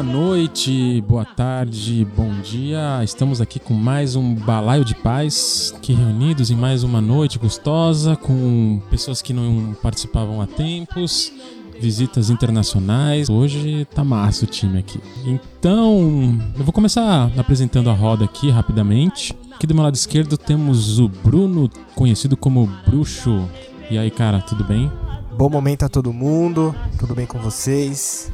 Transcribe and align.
Boa 0.00 0.12
noite, 0.12 1.04
boa 1.06 1.26
tarde, 1.26 2.08
bom 2.16 2.32
dia. 2.40 3.04
Estamos 3.04 3.38
aqui 3.38 3.60
com 3.60 3.74
mais 3.74 4.16
um 4.16 4.34
balaio 4.34 4.82
de 4.82 4.94
paz, 4.94 5.74
que 5.82 5.92
reunidos 5.92 6.50
em 6.50 6.56
mais 6.56 6.82
uma 6.82 7.02
noite 7.02 7.38
gostosa 7.38 8.16
com 8.16 8.80
pessoas 8.88 9.20
que 9.20 9.34
não 9.34 9.76
participavam 9.82 10.40
há 10.40 10.46
tempos, 10.46 11.30
visitas 11.78 12.30
internacionais. 12.30 13.28
Hoje 13.28 13.86
tá 13.94 14.02
massa 14.02 14.46
o 14.46 14.48
time 14.48 14.78
aqui. 14.78 14.98
Então, 15.26 16.40
eu 16.56 16.64
vou 16.64 16.72
começar 16.72 17.30
apresentando 17.36 17.90
a 17.90 17.92
roda 17.92 18.24
aqui 18.24 18.48
rapidamente. 18.48 19.36
Aqui 19.52 19.66
do 19.66 19.74
meu 19.74 19.84
lado 19.84 19.96
esquerdo 19.96 20.38
temos 20.38 20.98
o 20.98 21.10
Bruno, 21.10 21.68
conhecido 21.94 22.38
como 22.38 22.66
Bruxo. 22.86 23.46
E 23.90 23.98
aí, 23.98 24.10
cara, 24.10 24.40
tudo 24.40 24.64
bem? 24.64 24.90
Bom 25.36 25.50
momento 25.50 25.82
a 25.82 25.90
todo 25.90 26.10
mundo, 26.10 26.74
tudo 26.98 27.14
bem 27.14 27.26
com 27.26 27.38
vocês? 27.38 28.32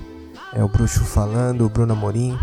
É 0.56 0.64
o 0.64 0.68
Bruxo 0.68 1.04
falando, 1.04 1.66
o 1.66 1.68
Bruno 1.68 1.92
Amorim. 1.92 2.34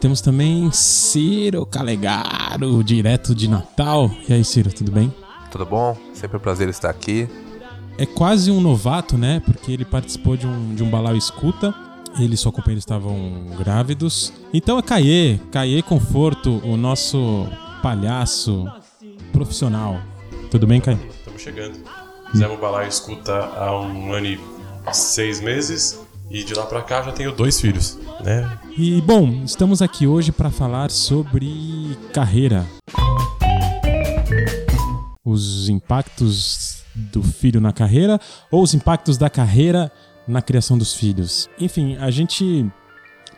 Temos 0.00 0.22
também 0.22 0.70
Ciro 0.72 1.66
Calegaro, 1.66 2.82
direto 2.82 3.34
de 3.34 3.46
Natal. 3.46 4.10
E 4.26 4.32
aí, 4.32 4.42
Ciro, 4.42 4.72
tudo 4.72 4.90
bem? 4.90 5.14
Tudo 5.50 5.66
bom? 5.66 5.94
Sempre 6.14 6.38
um 6.38 6.40
prazer 6.40 6.70
estar 6.70 6.88
aqui. 6.88 7.28
É 7.98 8.06
quase 8.06 8.50
um 8.50 8.58
novato, 8.58 9.18
né? 9.18 9.42
Porque 9.44 9.70
ele 9.70 9.84
participou 9.84 10.34
de 10.34 10.46
um, 10.46 10.74
de 10.74 10.82
um 10.82 10.88
balau 10.88 11.14
escuta. 11.14 11.74
Ele 12.18 12.32
e 12.32 12.36
sua 12.38 12.50
companheira 12.50 12.78
estavam 12.78 13.48
grávidos. 13.58 14.32
Então 14.50 14.78
é 14.78 14.82
Caê, 14.82 15.38
Caê 15.50 15.82
Conforto, 15.82 16.58
o 16.64 16.74
nosso 16.78 17.46
palhaço 17.82 18.66
profissional. 19.30 20.00
Tudo 20.50 20.66
bem, 20.66 20.80
Caê? 20.80 20.96
Estamos 21.18 21.42
chegando. 21.42 21.78
Fizemos 22.30 22.56
o 22.56 22.60
balaio 22.62 22.88
escuta 22.88 23.34
há 23.34 23.78
um 23.78 24.10
ano 24.10 24.26
e 24.26 24.40
seis 24.90 25.38
meses. 25.38 26.00
E 26.32 26.42
de 26.42 26.54
lá 26.54 26.64
pra 26.64 26.80
cá 26.80 27.02
já 27.02 27.12
tenho 27.12 27.30
dois 27.30 27.60
filhos, 27.60 27.98
né? 28.24 28.58
E 28.78 29.02
bom, 29.02 29.44
estamos 29.44 29.82
aqui 29.82 30.06
hoje 30.06 30.32
para 30.32 30.50
falar 30.50 30.90
sobre 30.90 31.94
carreira. 32.10 32.66
Os 35.22 35.68
impactos 35.68 36.84
do 36.94 37.22
filho 37.22 37.60
na 37.60 37.70
carreira 37.70 38.18
ou 38.50 38.62
os 38.62 38.72
impactos 38.72 39.18
da 39.18 39.28
carreira 39.28 39.92
na 40.26 40.40
criação 40.40 40.78
dos 40.78 40.94
filhos. 40.94 41.50
Enfim, 41.60 41.96
a 41.96 42.10
gente 42.10 42.66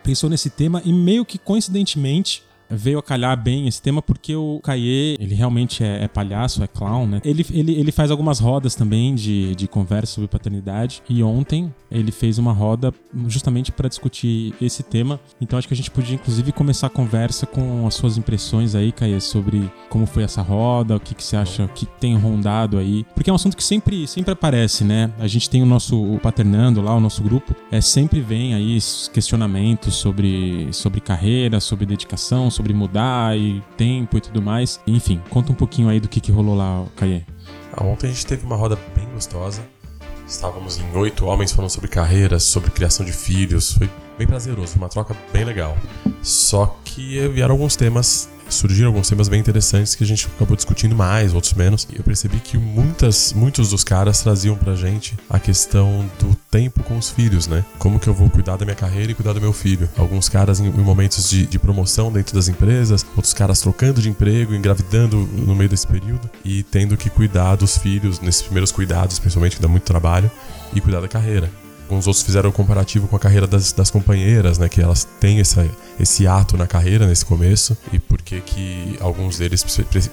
pensou 0.05 0.31
nesse 0.31 0.49
tema 0.49 0.81
e 0.85 0.93
meio 0.93 1.25
que 1.25 1.37
coincidentemente 1.37 2.45
veio 2.71 2.99
a 2.99 3.03
calhar 3.03 3.37
bem 3.41 3.67
esse 3.67 3.81
tema 3.81 4.01
porque 4.03 4.35
o 4.35 4.61
Caê, 4.63 5.17
ele 5.19 5.35
realmente 5.35 5.83
é, 5.83 6.05
é, 6.05 6.09
palhaço, 6.09 6.63
é 6.63 6.67
clown, 6.67 7.07
né? 7.07 7.21
Ele, 7.25 7.45
ele, 7.51 7.73
ele 7.75 7.93
faz 7.93 8.11
algumas 8.11 8.39
rodas 8.39 8.75
também 8.75 9.15
de, 9.15 9.55
de 9.55 9.69
conversa 9.69 10.15
sobre 10.15 10.29
paternidade 10.29 11.03
e 11.09 11.23
ontem 11.23 11.73
ele 11.91 12.11
fez 12.11 12.39
uma 12.39 12.53
roda 12.53 12.93
justamente 13.29 13.71
para 13.71 13.89
discutir 13.89 14.55
esse 14.61 14.83
tema. 14.83 15.21
Então 15.41 15.59
acho 15.59 15.69
que 15.69 15.75
a 15.75 15.77
gente 15.77 15.91
podia 15.91 16.15
inclusive 16.15 16.53
começar 16.53 16.89
a 16.89 16.91
conversa 16.91 17.47
com 17.47 17.87
as 17.87 17.95
suas 17.95 18.19
impressões 18.19 18.75
aí, 18.75 18.93
Caê, 18.93 19.21
sobre 19.21 19.71
como 19.89 20.07
foi 20.07 20.23
essa 20.23 20.43
roda, 20.43 20.97
o 20.97 21.01
que, 21.01 21.15
que 21.15 21.23
você 21.23 21.37
acha 21.37 21.69
que 21.69 21.87
tem 21.87 22.17
rondado 22.17 22.79
aí. 22.79 23.05
Porque 23.15 23.31
é 23.31 23.33
um 23.33 23.37
assunto 23.37 23.57
que 23.57 23.65
sempre, 23.65 24.07
sempre 24.07 24.33
aparece, 24.33 24.85
né? 24.85 25.11
A 25.19 25.27
gente 25.27 25.49
tem 25.49 25.63
o 25.63 25.67
nosso 25.67 26.03
o 26.03 26.19
Paternando 26.19 26.81
lá, 26.81 26.95
o 26.95 27.01
nosso 27.01 27.23
grupo, 27.23 27.55
é 27.71 27.81
sempre 27.81 28.21
vem 28.21 28.55
aí 28.55 28.79
questionamentos 29.13 29.95
sobre, 29.95 30.69
sobre 30.73 31.01
carreira, 31.01 31.61
sobre 31.61 31.87
dedicação, 31.87 32.51
sobre 32.55 32.73
mudar 32.73 33.37
e 33.37 33.63
tempo 33.77 34.17
e 34.17 34.21
tudo 34.21 34.41
mais. 34.41 34.81
Enfim, 34.87 35.21
conta 35.31 35.53
um 35.53 35.55
pouquinho 35.55 35.89
aí 35.89 36.01
do 36.01 36.09
que, 36.09 36.21
que 36.21 36.33
rolou 36.33 36.55
lá, 36.55 36.85
Caê. 36.97 37.23
Ah, 37.73 37.85
ontem 37.85 38.07
a 38.07 38.11
gente 38.11 38.27
teve 38.27 38.47
uma 38.47 38.57
roda 38.57 38.79
bem 38.97 39.07
gostosa. 39.13 39.63
Estávamos 40.27 40.79
em 40.79 40.97
oito 40.97 41.27
homens 41.27 41.53
falando 41.53 41.71
sobre 41.71 41.89
carreiras, 41.89 42.45
sobre 42.45 42.71
criação 42.71 43.05
de 43.05 43.13
filhos. 43.13 43.75
Foi 43.75 43.91
bem 44.17 44.27
prazeroso, 44.27 44.77
uma 44.77 44.89
troca 44.89 45.15
bem 45.33 45.45
legal. 45.45 45.77
Só 46.23 46.79
que 46.85 47.29
vieram 47.29 47.53
alguns 47.53 47.77
temas 47.77 48.31
surgiram 48.49 48.89
alguns 48.89 49.09
temas 49.09 49.29
bem 49.29 49.41
interessantes 49.41 49.95
que 49.95 50.05
a 50.05 50.07
gente 50.07 50.27
acabou 50.27 50.57
discutindo 50.57 50.95
mais, 50.95 51.35
outros 51.35 51.55
menos. 51.55 51.87
E 51.93 51.97
eu 51.97 52.05
percebi 52.05 52.39
que 52.39 52.57
muitas, 52.59 53.33
muitos 53.33 53.71
dos 53.71 53.85
caras 53.85 54.21
traziam 54.21 54.57
pra 54.57 54.75
gente 54.75 55.17
a 55.29 55.39
questão 55.39 56.09
do 56.19 56.35
tempo 56.51 56.83
com 56.83 56.97
os 56.97 57.11
filhos, 57.11 57.47
né? 57.47 57.65
Como 57.79 57.99
que 57.99 58.09
eu 58.09 58.15
vou 58.15 58.31
cuidar 58.31 58.57
da 58.57 58.65
minha 58.65 58.77
carreira 58.77 59.13
e 59.13 59.15
cuidar 59.15 59.33
do 59.33 59.41
meu 59.41 59.53
filho. 59.53 59.89
Alguns 59.97 60.29
caras 60.29 60.61
em, 60.61 60.71
momentos 60.71 61.29
de, 61.29 61.47
de, 61.47 61.59
promoção 61.59 62.13
dentro 62.13 62.35
das 62.35 62.49
empresas, 62.49 63.05
outros 63.17 63.33
caras 63.33 63.61
trocando 63.61 64.01
de 64.01 64.09
emprego, 64.09 64.55
engravidando 64.55 65.17
no 65.17 65.55
meio 65.55 65.69
desse 65.69 65.87
período 65.87 66.31
e 66.45 66.63
tendo 66.63 66.97
que 66.97 67.11
cuidar 67.11 67.57
dos 67.57 67.79
filhos 67.79 68.21
nesses 68.21 68.43
primeiros 68.43 68.71
cuidados, 68.71 69.19
principalmente 69.19 69.57
que 69.57 69.63
dá 69.63 69.69
muito 69.69 69.85
trabalho, 69.85 70.31
e 70.75 70.81
cuidar 70.81 71.01
da 71.01 71.09
carreira. 71.09 71.64
Alguns 71.95 72.09
outros 72.09 72.25
fizeram 72.25 72.51
um 72.51 72.53
comparativo 72.53 73.07
com 73.07 73.15
a 73.15 73.21
carreira 73.21 73.47
das, 73.47 73.73
das 73.73 73.89
companheiras, 73.89 74.59
né? 74.59 74.69
Que 74.69 74.83
elas 74.83 75.07
têm 75.21 75.39
essa, 75.39 75.65
esse 76.01 76.27
ato 76.27 76.57
na 76.57 76.67
carreira 76.67 77.07
nesse 77.07 77.25
começo 77.25 77.79
e 77.93 78.01
por 78.01 78.21
que 78.21 78.41
que 78.41 78.97
alguns 79.01 79.39
deles 79.39 79.65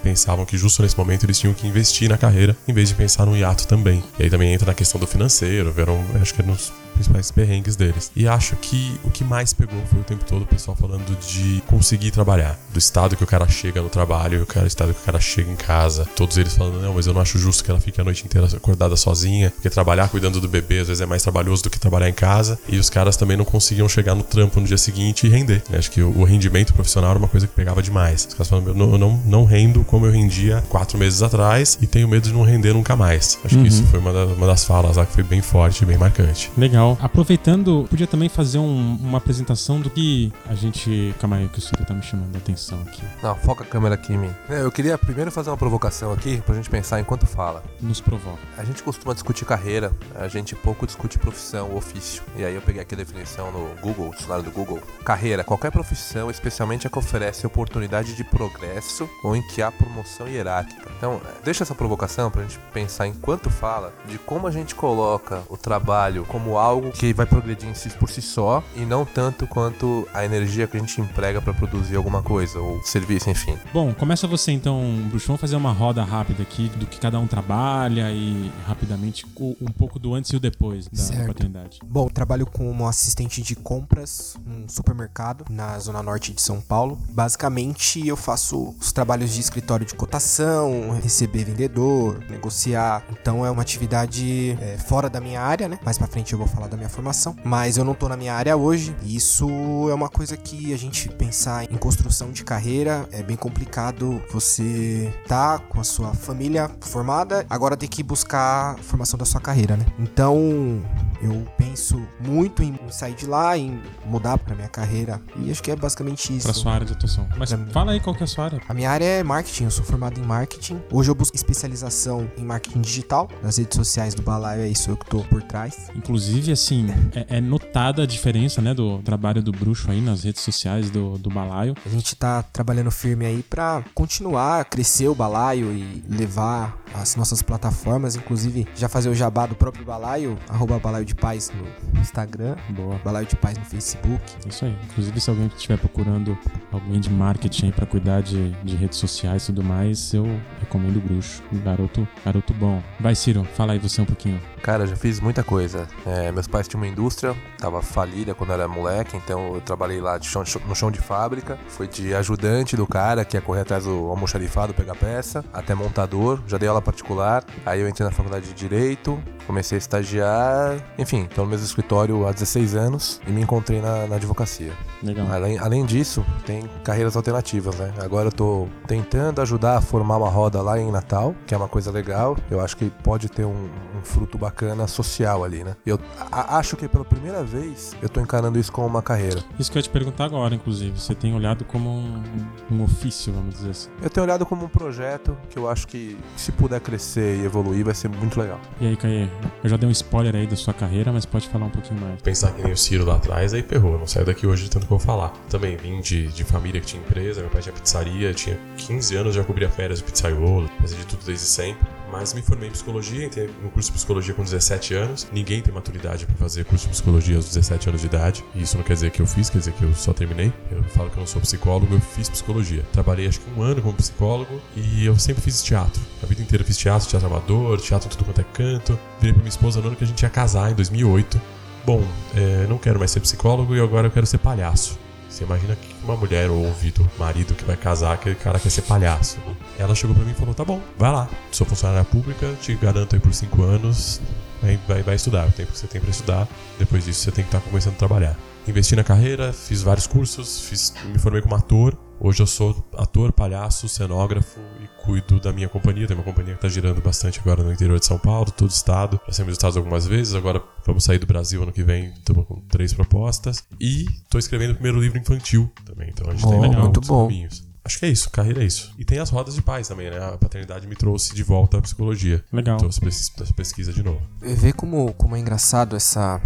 pensavam 0.04 0.46
que 0.46 0.60
justo 0.60 0.84
nesse 0.84 0.96
momento 0.96 1.26
eles 1.26 1.40
tinham 1.40 1.56
que 1.56 1.66
investir 1.66 2.08
na 2.08 2.20
carreira 2.20 2.56
em 2.68 2.74
vez 2.74 2.90
de 2.90 2.94
pensar 2.94 3.26
no 3.26 3.36
hiato 3.36 3.66
também. 3.66 4.04
E 4.20 4.24
aí 4.24 4.30
também 4.30 4.54
entra 4.54 4.68
na 4.68 4.76
questão 4.76 5.02
do 5.02 5.08
financeiro, 5.08 5.72
viram, 5.72 6.00
acho 6.22 6.36
que 6.36 6.44
é 6.44 6.46
nos 6.46 6.72
principais 7.08 7.32
perrengues 7.32 7.76
deles. 7.76 8.12
E 8.16 8.28
acho 8.28 8.56
que 8.58 9.00
o 9.04 9.10
que 9.10 9.24
mais 9.24 9.54
pegou 9.54 9.82
foi 9.86 10.00
o 10.00 10.04
tempo 10.04 10.24
todo 10.26 10.44
o 10.44 10.46
pessoal 10.46 10.76
falando 10.76 11.18
de 11.20 11.62
conseguir 11.68 12.12
trabalhar, 12.12 12.60
do 12.72 12.80
estado 12.80 13.16
que 13.16 13.24
o 13.24 13.28
cara 13.28 13.48
chega 13.48 13.82
no 13.82 13.90
trabalho, 13.90 14.46
o 14.48 14.66
estado 14.66 14.94
que 14.94 15.02
o 15.02 15.06
cara 15.06 15.20
chega 15.20 15.52
em 15.52 15.56
casa. 15.56 16.08
Todos 16.16 16.38
eles 16.38 16.56
falando, 16.56 16.82
não, 16.82 16.94
mas 16.94 17.08
eu 17.08 17.14
não 17.14 17.22
acho 17.22 17.38
justo 17.38 17.64
que 17.64 17.72
ela 17.72 17.80
fique 17.80 18.00
a 18.00 18.04
noite 18.04 18.26
inteira 18.26 18.48
acordada 18.56 18.96
sozinha, 18.96 19.52
porque 19.52 19.70
trabalhar 19.70 20.10
cuidando 20.10 20.40
do 20.40 20.48
bebê 20.48 20.80
às 20.80 20.88
vezes 20.88 21.02
é 21.02 21.06
mais 21.06 21.24
trabalhoso 21.24 21.64
do 21.64 21.70
que 21.70 21.80
trabalhar 21.80 22.10
em 22.10 22.14
casa. 22.14 22.60
E 22.68 22.78
os 22.78 22.90
caras 22.90 23.18
também 23.18 23.38
não 23.38 23.46
conseguiam 23.46 23.88
chegar 23.88 24.16
no 24.16 24.24
trampo 24.24 24.60
no 24.60 24.68
dia 24.68 24.78
seguinte 24.78 25.26
e 25.26 25.30
render. 25.30 25.64
Acho 25.74 25.90
que 25.92 26.02
o 26.02 26.24
rendimento 26.24 26.74
profissional 26.74 27.12
era 27.12 27.20
uma 27.20 27.28
coisa 27.28 27.48
que 27.48 27.54
pegava 27.54 27.82
demais. 27.82 28.26
Os 28.26 28.34
caras 28.34 28.50
falam, 28.50 28.68
eu 28.68 28.74
não, 28.74 28.92
eu 28.94 28.98
não, 28.98 29.18
não 29.26 29.46
rendo 29.46 29.84
como 29.84 30.06
eu 30.06 30.12
rendia 30.12 30.64
quatro 30.70 30.98
meses 30.98 31.22
atrás 31.22 31.78
e 31.82 31.88
tenho 31.88 32.08
medo 32.08 32.28
de 32.28 32.34
não 32.34 32.44
render 32.44 32.74
nunca 32.74 32.96
mais. 32.96 33.40
Acho 33.44 33.56
uhum. 33.56 33.64
que 33.64 33.70
isso 33.70 33.84
foi 33.86 34.00
uma, 34.00 34.14
da, 34.14 34.26
uma 34.26 34.48
das 34.48 34.64
falas 34.64 34.98
lá 34.98 35.06
que 35.06 35.14
foi 35.14 35.24
bem 35.24 35.42
forte, 35.42 35.86
bem 35.86 35.98
marcante. 35.98 36.52
Legal. 36.58 36.91
Aproveitando, 37.00 37.86
podia 37.90 38.08
também 38.08 38.30
fazer 38.30 38.60
um, 38.60 38.98
uma 39.02 39.18
apresentação 39.18 39.80
do 39.80 39.90
que 39.90 40.32
a 40.48 40.56
gente. 40.56 41.14
Calma 41.20 41.38
aí, 41.38 41.48
que 41.48 41.60
o 41.60 41.62
Ciro 41.62 41.86
tá 41.86 41.94
me 41.94 42.02
chamando 42.02 42.36
a 42.36 42.38
atenção 42.38 42.82
aqui. 42.82 43.02
Não, 43.22 43.36
foca 43.36 43.64
a 43.64 43.68
câmera 43.68 43.96
aqui 43.96 44.14
em 44.14 44.18
mim. 44.18 44.36
É, 44.50 44.62
eu 44.62 44.72
queria 44.72 44.98
primeiro 44.98 45.32
fazer 45.32 45.50
uma 45.50 45.58
provocação 45.58 46.12
aqui 46.12 46.42
pra 46.42 46.56
gente 46.56 46.70
pensar 46.70 47.00
enquanto 47.00 47.26
fala. 47.26 47.64
Nos 47.80 48.02
provoca. 48.02 48.40
A 48.58 48.64
gente 48.64 48.84
costuma 48.84 49.14
discutir 49.14 49.46
carreira, 49.46 49.92
a 50.16 50.28
gente 50.28 50.56
pouco 50.56 50.86
discute 50.86 51.18
profissão, 51.18 51.76
ofício. 51.76 52.24
E 52.36 52.44
aí 52.44 52.56
eu 52.56 52.62
peguei 52.62 52.82
aqui 52.82 52.96
a 52.96 52.98
definição 52.98 53.52
no 53.52 53.70
Google, 53.82 54.10
o 54.10 54.12
dicionário 54.12 54.44
do 54.44 54.52
Google. 54.52 54.80
Carreira, 55.04 55.44
qualquer 55.44 55.72
profissão, 55.72 56.30
especialmente 56.30 56.88
a 56.88 56.90
que 56.90 56.98
oferece 56.98 57.46
oportunidade 57.46 58.16
de 58.16 58.24
progresso 58.24 59.10
ou 59.24 59.36
em 59.36 59.42
que 59.42 59.62
há 59.62 59.72
promoção 59.72 60.28
hierárquica. 60.28 60.90
Então, 60.98 61.22
deixa 61.44 61.64
essa 61.64 61.76
provocação 61.76 62.32
pra 62.32 62.44
gente 62.44 62.60
pensar 62.74 63.08
enquanto 63.08 63.50
fala 63.50 63.94
de 64.08 64.18
como 64.18 64.48
a 64.48 64.52
gente 64.52 64.76
coloca 64.76 65.42
o 65.50 65.58
trabalho 65.58 66.26
como 66.26 66.58
algo 66.58 66.71
que 66.92 67.14
vai 67.14 67.26
progredir 67.26 67.68
em 67.68 67.74
si 67.74 67.90
por 67.90 68.10
si 68.10 68.22
só 68.22 68.64
e 68.76 68.82
não 68.82 69.04
tanto 69.06 69.48
quanto 69.48 70.08
a 70.14 70.24
energia 70.24 70.68
que 70.68 70.78
a 70.78 70.80
gente 70.80 71.02
emprega 71.02 71.42
para 71.42 71.54
produzir 71.54 71.96
alguma 71.96 72.22
coisa 72.22 72.60
ou 72.60 72.82
serviço, 72.84 73.30
enfim. 73.30 73.58
Bom, 73.74 73.94
começa 73.94 74.28
você 74.28 74.52
então, 74.52 74.82
Bruxo. 75.10 75.28
Vamos 75.28 75.42
fazer 75.42 75.56
uma 75.56 75.72
roda 75.72 76.04
rápida 76.04 76.44
aqui 76.44 76.70
do 76.76 76.86
que 76.86 77.00
cada 77.00 77.20
um 77.20 77.28
trabalha 77.28 78.12
e 78.12 78.52
rapidamente 78.68 79.26
um 79.40 79.72
pouco 79.72 79.98
do 79.98 80.14
antes 80.14 80.32
e 80.32 80.36
o 80.36 80.40
depois 80.40 80.88
da 80.88 81.02
certo. 81.02 81.28
paternidade. 81.28 81.80
Bom, 81.84 82.08
trabalho 82.08 82.46
como 82.46 82.88
assistente 82.88 83.42
de 83.42 83.56
compras 83.56 84.36
num 84.46 84.68
supermercado 84.68 85.46
na 85.50 85.78
zona 85.80 86.04
norte 86.04 86.32
de 86.32 86.42
São 86.42 86.62
Paulo. 86.62 87.00
Basicamente, 87.10 88.06
eu 88.08 88.16
faço 88.16 88.76
os 88.80 88.92
trabalhos 88.92 89.34
de 89.34 89.42
escritório 89.42 89.86
de 89.86 89.96
cotação, 89.96 90.92
receber 91.02 91.44
vendedor, 91.46 92.20
negociar. 92.30 93.04
Então, 93.12 93.46
é 93.46 93.52
uma 93.52 93.62
atividade 93.62 94.58
é, 94.62 94.78
fora 94.78 95.10
da 95.10 95.20
minha 95.20 95.42
área, 95.42 95.68
né? 95.68 95.80
Mais 95.84 95.98
para 95.98 96.08
frente 96.08 96.34
eu 96.34 96.40
vou 96.40 96.48
falar 96.48 96.61
da 96.68 96.78
minha 96.78 96.90
formação. 96.90 97.36
Mas 97.44 97.78
eu 97.78 97.84
não 97.84 97.94
tô 97.94 98.08
na 98.08 98.18
minha 98.18 98.34
área 98.34 98.56
hoje. 98.56 98.96
Isso 99.04 99.48
é 99.90 99.94
uma 99.94 100.10
coisa 100.10 100.36
que 100.38 100.74
a 100.74 100.78
gente 100.78 101.10
pensar 101.10 101.72
em 101.72 101.78
construção 101.78 102.32
de 102.32 102.44
carreira 102.44 103.08
é 103.12 103.24
bem 103.24 103.38
complicado. 103.38 104.22
Você 104.32 105.14
tá 105.28 105.60
com 105.60 105.80
a 105.80 105.84
sua 105.84 106.14
família 106.14 106.70
formada, 106.82 107.46
agora 107.50 107.76
tem 107.78 107.90
que 107.90 108.04
buscar 108.04 108.76
a 108.76 108.78
formação 108.78 109.18
da 109.18 109.26
sua 109.26 109.42
carreira, 109.42 109.78
né? 109.78 109.86
Então, 110.00 110.82
eu 111.22 111.46
penso 111.58 112.02
muito 112.20 112.64
em 112.64 112.78
sair 112.90 113.14
de 113.14 113.26
lá, 113.26 113.58
em 113.58 113.82
mudar 114.06 114.38
para 114.38 114.56
minha 114.56 114.68
carreira. 114.68 115.22
E 115.38 115.52
acho 115.52 115.62
que 115.62 115.72
é 115.72 115.76
basicamente 115.76 116.36
isso. 116.36 116.46
Pra 116.46 116.54
sua 116.54 116.74
área 116.74 116.86
de 116.86 116.94
atuação. 116.94 117.28
Mas 117.38 117.52
fala 117.72 117.92
aí 117.92 118.00
qual 118.00 118.16
que 118.16 118.24
é 118.24 118.26
a 118.26 118.28
sua 118.28 118.46
área. 118.46 118.62
A 118.68 118.74
minha 118.74 118.90
área 118.90 119.06
é 119.06 119.24
marketing, 119.24 119.66
eu 119.66 119.72
sou 119.72 119.84
formado 119.84 120.20
em 120.20 120.24
marketing. 120.24 120.82
Hoje 120.92 121.10
eu 121.10 121.16
busco 121.16 121.36
especialização 121.36 122.30
em 122.38 122.44
marketing 122.44 122.82
digital. 122.82 123.30
Nas 123.42 123.58
redes 123.58 123.76
sociais 123.76 124.14
do 124.14 124.22
Balaio 124.22 124.62
é 124.62 124.68
isso 124.68 124.90
eu 124.90 124.98
que 124.98 125.06
tô 125.06 125.20
por 125.24 125.42
trás. 125.44 125.90
Inclusive, 125.96 126.51
assim, 126.52 126.88
é, 127.16 127.38
é 127.38 127.42
notada 127.42 128.04
a 128.04 128.06
diferença, 128.06 128.62
né, 128.62 128.74
do 128.74 129.00
trabalho 129.00 129.42
do 129.42 129.52
bruxo 129.52 129.90
aí 129.90 130.02
nas 130.02 130.24
redes 130.24 130.42
sociais 130.42 130.90
do, 130.90 131.18
do 131.18 131.30
Balaio. 131.30 131.76
A 131.86 131.90
gente 131.90 132.16
tá 132.16 132.44
trabalhando 132.44 132.92
firme 132.92 133.26
aí 133.26 133.44
para 133.44 133.84
continuar 133.94 134.62
a 134.62 134.66
crescer 134.66 135.08
o 135.08 135.16
Balaio 135.16 135.72
e 135.72 136.04
levar 136.10 136.82
as 136.94 137.16
nossas 137.16 137.42
plataformas, 137.42 138.16
inclusive 138.16 138.68
já 138.76 138.90
fazer 138.90 139.10
o 139.10 139.16
jabá 139.16 139.46
do 139.46 139.56
próprio 139.56 139.86
Balaio, 139.86 140.38
arroba 140.50 140.80
Balaio 140.80 141.06
de 141.06 141.16
Paz 141.16 141.52
no 141.54 142.00
Instagram, 142.00 142.56
Boa. 142.70 143.00
Balaio 143.04 143.26
de 143.26 143.36
Paz 143.36 143.58
no 143.58 143.66
Facebook. 143.66 144.22
Isso 144.48 144.66
aí. 144.66 144.76
Inclusive, 144.90 145.20
se 145.20 145.30
alguém 145.30 145.48
estiver 145.48 145.78
procurando 145.78 146.38
alguém 146.72 147.00
de 147.00 147.10
marketing 147.10 147.68
aí 147.68 147.72
pra 147.72 147.86
cuidar 147.86 148.22
de, 148.22 148.52
de 148.64 148.76
redes 148.76 148.98
sociais 148.98 149.44
e 149.44 149.46
tudo 149.48 149.64
mais, 149.64 150.14
eu 150.14 150.26
recomendo 150.60 150.98
o 150.98 151.02
Bruxo. 151.02 151.42
Garoto, 151.64 152.08
garoto 152.24 152.54
bom. 152.54 152.82
Vai, 153.00 153.16
Ciro, 153.16 153.44
fala 153.56 153.74
aí 153.74 153.80
você 153.80 154.02
um 154.02 154.06
pouquinho. 154.06 154.40
Cara, 154.62 154.86
já 154.86 154.96
fiz 154.96 155.20
muita 155.20 155.44
coisa. 155.44 155.88
É, 156.06 156.32
meus 156.42 156.48
pais 156.48 156.68
tinham 156.68 156.82
uma 156.82 156.88
indústria, 156.88 157.36
tava 157.60 157.82
falida 157.84 158.34
quando 158.34 158.50
eu 158.50 158.56
era 158.56 158.68
moleque, 158.68 159.16
então 159.16 159.54
eu 159.56 159.62
trabalhei 159.62 160.02
lá 160.02 160.20
chão- 160.22 160.44
no 160.68 160.76
chão 160.76 160.90
de 160.90 161.00
fábrica. 161.00 161.60
Fui 161.68 161.88
de 161.88 162.16
ajudante 162.16 162.76
do 162.76 162.88
cara 162.88 163.24
que 163.24 163.38
ia 163.38 163.42
correr 163.42 163.62
atrás 163.62 163.84
do 163.86 164.10
almoxarifado, 164.10 164.74
pegar 164.74 164.96
peça, 164.96 165.46
até 165.54 165.76
montador, 165.76 166.42
já 166.48 166.58
dei 166.58 166.68
aula 166.68 166.82
particular. 166.82 167.44
Aí 167.64 167.80
eu 167.80 167.88
entrei 167.88 168.08
na 168.08 168.12
faculdade 168.12 168.48
de 168.48 168.54
Direito, 168.54 169.22
comecei 169.46 169.78
a 169.78 169.80
estagiar, 169.80 170.78
enfim, 170.98 171.26
tô 171.34 171.44
no 171.44 171.48
mesmo 171.50 171.66
escritório 171.66 172.28
há 172.28 172.32
16 172.32 172.76
anos 172.76 173.22
e 173.28 173.32
me 173.32 173.42
encontrei 173.42 173.82
na, 173.82 174.08
na 174.08 174.16
advocacia. 174.16 174.72
Legal. 175.04 175.28
Além, 175.32 175.58
além 175.60 175.86
disso, 175.86 176.26
tem 176.46 176.64
carreiras 176.84 177.16
alternativas, 177.16 177.76
né? 177.76 177.92
Agora 178.00 178.28
eu 178.28 178.32
tô 178.32 178.68
tentando 178.88 179.42
ajudar 179.42 179.78
a 179.78 179.82
formar 179.82 180.18
uma 180.18 180.30
roda 180.30 180.62
lá 180.62 180.80
em 180.80 180.92
Natal, 180.92 181.36
que 181.46 181.54
é 181.54 181.58
uma 181.58 181.68
coisa 181.68 181.92
legal. 181.92 182.36
Eu 182.50 182.62
acho 182.62 182.78
que 182.78 182.90
pode 183.04 183.30
ter 183.30 183.46
um, 183.46 183.70
um 183.98 184.04
fruto 184.04 184.38
bacana 184.38 184.88
social 184.88 185.44
ali, 185.44 185.64
né? 185.64 185.76
Eu 185.86 186.00
a- 186.32 186.58
acho 186.58 186.76
que 186.78 186.88
pela 186.88 187.04
primeira 187.06 187.44
vez 187.44 187.96
eu 188.02 188.10
tô 188.10 188.20
encarando 188.22 188.58
isso 188.60 188.72
como 188.72 188.88
uma 188.88 189.02
carreira. 189.02 189.44
Isso 189.60 189.72
que 189.72 189.78
eu 189.78 189.80
ia 189.80 189.84
te 189.84 189.90
perguntar 189.90 190.26
agora, 190.26 190.54
inclusive. 190.56 191.00
Você 191.00 191.14
tem 191.16 191.34
olhado 191.34 191.66
como 191.66 191.90
um, 191.90 192.24
um 192.72 192.84
ofício, 192.84 193.34
vamos 193.34 193.56
dizer 193.56 193.70
assim. 193.72 193.90
Eu 194.02 194.10
tenho 194.10 194.26
olhado 194.26 194.46
como 194.46 194.66
um 194.66 194.70
projeto 194.70 195.38
que 195.50 195.58
eu 195.58 195.70
acho 195.70 195.88
que 195.88 196.18
se 196.38 196.52
puder 196.52 196.80
crescer 196.80 197.38
e 197.38 197.46
evoluir 197.46 197.84
vai 197.86 197.94
ser 197.94 198.08
muito 198.10 198.40
legal. 198.40 198.60
E 198.80 198.88
aí, 198.88 198.96
Caê? 198.96 199.28
Eu 199.64 199.70
já 199.70 199.78
dei 199.78 199.88
um 199.88 199.92
spoiler 199.92 200.36
aí 200.36 200.48
da 200.48 200.56
sua 200.56 200.74
carreira, 200.74 201.12
mas 201.12 201.26
pode 201.26 201.48
falar 201.50 201.66
um 201.66 201.70
pouquinho 201.70 202.00
mais. 202.00 202.22
Pensar 202.22 202.52
que 202.54 202.64
nem 202.64 202.72
o 202.74 202.78
Ciro 202.78 203.06
lá 203.06 203.16
atrás, 203.16 203.54
aí 203.54 203.62
ferrou. 203.62 203.94
Eu 203.94 204.00
não 204.00 204.08
saio 204.08 204.26
daqui 204.26 204.48
hoje 204.48 204.64
de 204.64 204.70
tanto 204.70 204.88
que 204.88 204.94
eu 204.94 204.98
vou 204.98 205.06
falar. 205.06 205.30
Também 205.50 205.76
vim 205.78 206.00
de, 206.02 206.28
de 206.28 206.44
família 206.44 206.80
que 206.80 206.88
tinha 206.88 207.02
empresa, 207.02 207.42
meu 207.42 207.50
pai 207.50 207.62
tinha 207.62 207.74
pizzaria, 207.74 208.34
tinha 208.34 208.58
15 208.78 209.16
anos, 209.16 209.36
já 209.36 209.44
cobria 209.44 209.70
férias 209.70 210.02
do 210.02 210.06
pizzaiolo, 210.06 210.70
fazia 210.80 210.98
de 210.98 211.06
tudo 211.06 211.24
desde 211.26 211.46
sempre. 211.46 211.88
Mas 212.12 212.34
me 212.34 212.42
formei 212.42 212.68
em 212.68 212.72
psicologia, 212.72 213.26
entrei 213.26 213.50
no 213.64 213.70
curso 213.70 213.90
de 213.90 213.96
psicologia 213.96 214.34
com 214.34 214.44
17 214.44 214.94
anos. 214.94 215.28
Ninguém 215.32 215.62
tem 215.62 215.74
maturidade 215.74 216.26
pra 216.26 216.36
fazer 216.36 216.66
curso 216.66 216.86
de 216.86 216.92
psicologia 216.92 217.38
aos 217.38 217.46
17 217.46 217.88
anos 217.88 218.02
de 218.02 218.08
idade. 218.08 218.44
E 218.54 218.62
isso 218.62 218.76
não 218.76 218.84
quer 218.84 218.94
dizer 218.94 219.12
que 219.12 219.22
eu 219.22 219.26
fiz, 219.26 219.50
quer 219.50 219.60
dizer 219.60 219.72
que 219.74 219.84
eu 219.84 219.94
só 219.96 220.12
terminei. 220.12 220.52
Eu 220.70 220.84
falo 220.84 221.10
que 221.10 221.16
eu 221.16 221.22
não 221.22 221.28
sou 221.28 221.42
psicólogo, 221.42 221.94
eu 221.96 222.02
fiz 222.02 222.28
psicologia. 222.28 222.84
Trabalhei 222.92 223.28
acho 223.28 223.40
que 223.40 223.50
um 223.58 223.64
ano 223.64 223.82
como 223.82 223.94
psicólogo 223.94 224.62
e 224.76 225.06
eu 225.06 225.18
sempre 225.18 225.42
fiz 225.42 225.64
teatro. 225.64 226.02
A 226.22 226.26
vida 226.26 226.42
inteira 226.42 226.64
fiz 226.66 226.78
teatro, 226.78 227.08
teatro 227.08 227.28
amador, 227.28 227.80
teatro 227.80 228.10
tudo 228.10 228.26
quanto 228.26 228.42
é 228.42 228.46
canto. 228.54 229.00
Virei 229.20 229.34
pra 229.34 229.42
minha 229.42 229.50
esposa 229.50 229.80
no 229.80 229.88
ano 229.88 229.96
que 229.96 230.04
a 230.04 230.08
gente 230.08 230.22
ia 230.22 230.30
casar, 230.30 230.70
em 230.72 230.76
2008. 230.76 231.42
Bom, 231.86 232.06
é, 232.36 232.68
não 232.68 232.78
quero 232.78 233.00
mais 233.00 233.12
ser 233.12 233.22
psicólogo 233.22 233.74
e 233.74 233.80
agora 233.80 234.08
eu 234.08 234.12
quero 234.12 234.26
ser 234.26 234.38
palhaço. 234.38 235.00
Você 235.32 235.46
imagina 235.46 235.78
que 235.78 235.96
uma 236.04 236.18
mulher 236.18 236.50
ouve 236.50 236.92
do 236.92 237.10
marido 237.18 237.56
que 237.56 237.64
vai 237.64 237.78
casar, 237.78 238.14
aquele 238.14 238.36
cara 238.36 238.60
quer 238.60 238.70
ser 238.70 238.82
palhaço. 238.82 239.40
Ela 239.82 239.96
chegou 239.96 240.16
pra 240.16 240.24
mim 240.24 240.32
e 240.32 240.36
falou: 240.36 240.54
tá 240.54 240.64
bom, 240.64 240.80
vai 240.98 241.12
lá. 241.12 241.28
Sou 241.52 241.66
funcionária 241.66 242.06
pública, 242.06 242.54
te 242.62 242.76
garanto 242.76 243.16
aí 243.16 243.20
por 243.20 243.34
cinco 243.34 243.64
anos. 243.64 244.22
Vai, 244.62 244.80
vai, 244.88 245.02
vai 245.02 245.16
estudar, 245.16 245.48
o 245.48 245.52
tempo 245.52 245.72
que 245.72 245.78
você 245.78 245.88
tem 245.88 246.00
pra 246.00 246.12
estudar. 246.12 246.48
Depois 246.78 247.06
disso 247.06 247.22
você 247.22 247.32
tem 247.32 247.44
que 247.44 247.48
estar 247.56 247.60
começando 247.68 247.96
a 247.96 247.98
trabalhar. 247.98 248.38
Investi 248.68 248.96
na 248.96 249.04
carreira, 249.04 249.52
fiz 249.52 249.82
vários 249.82 250.06
cursos, 250.06 250.62
fiz, 250.62 250.94
me 251.12 251.18
formei 251.18 251.42
como 251.42 251.56
ator. 251.56 251.98
Hoje 252.20 252.44
eu 252.44 252.46
sou 252.46 252.88
ator, 252.96 253.32
palhaço, 253.32 253.90
cenógrafo 253.90 254.60
e 254.80 255.04
cuido 255.04 255.40
da 255.40 255.52
minha 255.52 255.68
companhia. 255.68 256.06
Tem 256.06 256.16
uma 256.16 256.24
companhia 256.24 256.54
que 256.54 256.62
tá 256.62 256.70
girando 256.70 257.02
bastante 257.02 257.40
agora 257.40 257.64
no 257.64 257.74
interior 257.74 258.00
de 258.00 258.06
São 258.06 258.20
Paulo, 258.20 258.52
todo 258.52 258.70
o 258.70 258.72
estado. 258.72 259.20
Já 259.26 259.34
saímos 259.34 259.54
dos 259.54 259.58
estados 259.58 259.78
algumas 259.78 260.06
vezes, 260.06 260.36
agora 260.36 260.62
vamos 260.86 261.04
sair 261.04 261.18
do 261.18 261.26
Brasil 261.26 261.64
ano 261.64 261.72
que 261.72 261.82
vem, 261.84 262.14
estamos 262.16 262.46
com 262.46 262.60
três 262.70 262.94
propostas. 262.94 263.64
E 263.80 264.06
tô 264.30 264.38
escrevendo 264.38 264.72
o 264.72 264.74
primeiro 264.76 265.02
livro 265.02 265.18
infantil 265.18 265.72
também, 265.84 266.10
então 266.10 266.28
a 266.30 266.34
gente 266.34 266.44
Bom, 266.44 266.52
tem 266.52 266.62
legal, 266.62 266.82
muito 266.82 267.02
bom. 267.02 267.28
caminhos. 267.28 267.71
Acho 267.84 267.98
que 268.00 268.06
é 268.06 268.10
isso, 268.10 268.30
carreira 268.30 268.62
é 268.62 268.66
isso. 268.66 268.94
E 268.98 269.04
tem 269.04 269.18
as 269.18 269.30
rodas 269.30 269.56
de 269.56 269.62
paz 269.62 269.88
também, 269.88 270.10
né? 270.10 270.18
A 270.18 270.38
paternidade 270.38 270.88
me 270.88 270.96
trouxe 270.96 271.34
de 271.34 271.42
volta 271.42 271.80
à 271.80 271.82
psicologia. 271.82 272.44
Legal. 272.54 272.78
Trouxe 272.78 273.02
pesquisa, 273.02 273.44
essa 273.44 273.54
pesquisa 273.54 273.92
de 273.92 274.04
novo. 274.04 274.22
Vê 274.40 274.72
como, 274.72 275.14
como 275.14 275.36
é 275.36 275.40
engraçado 275.40 275.96
essa, 275.96 276.40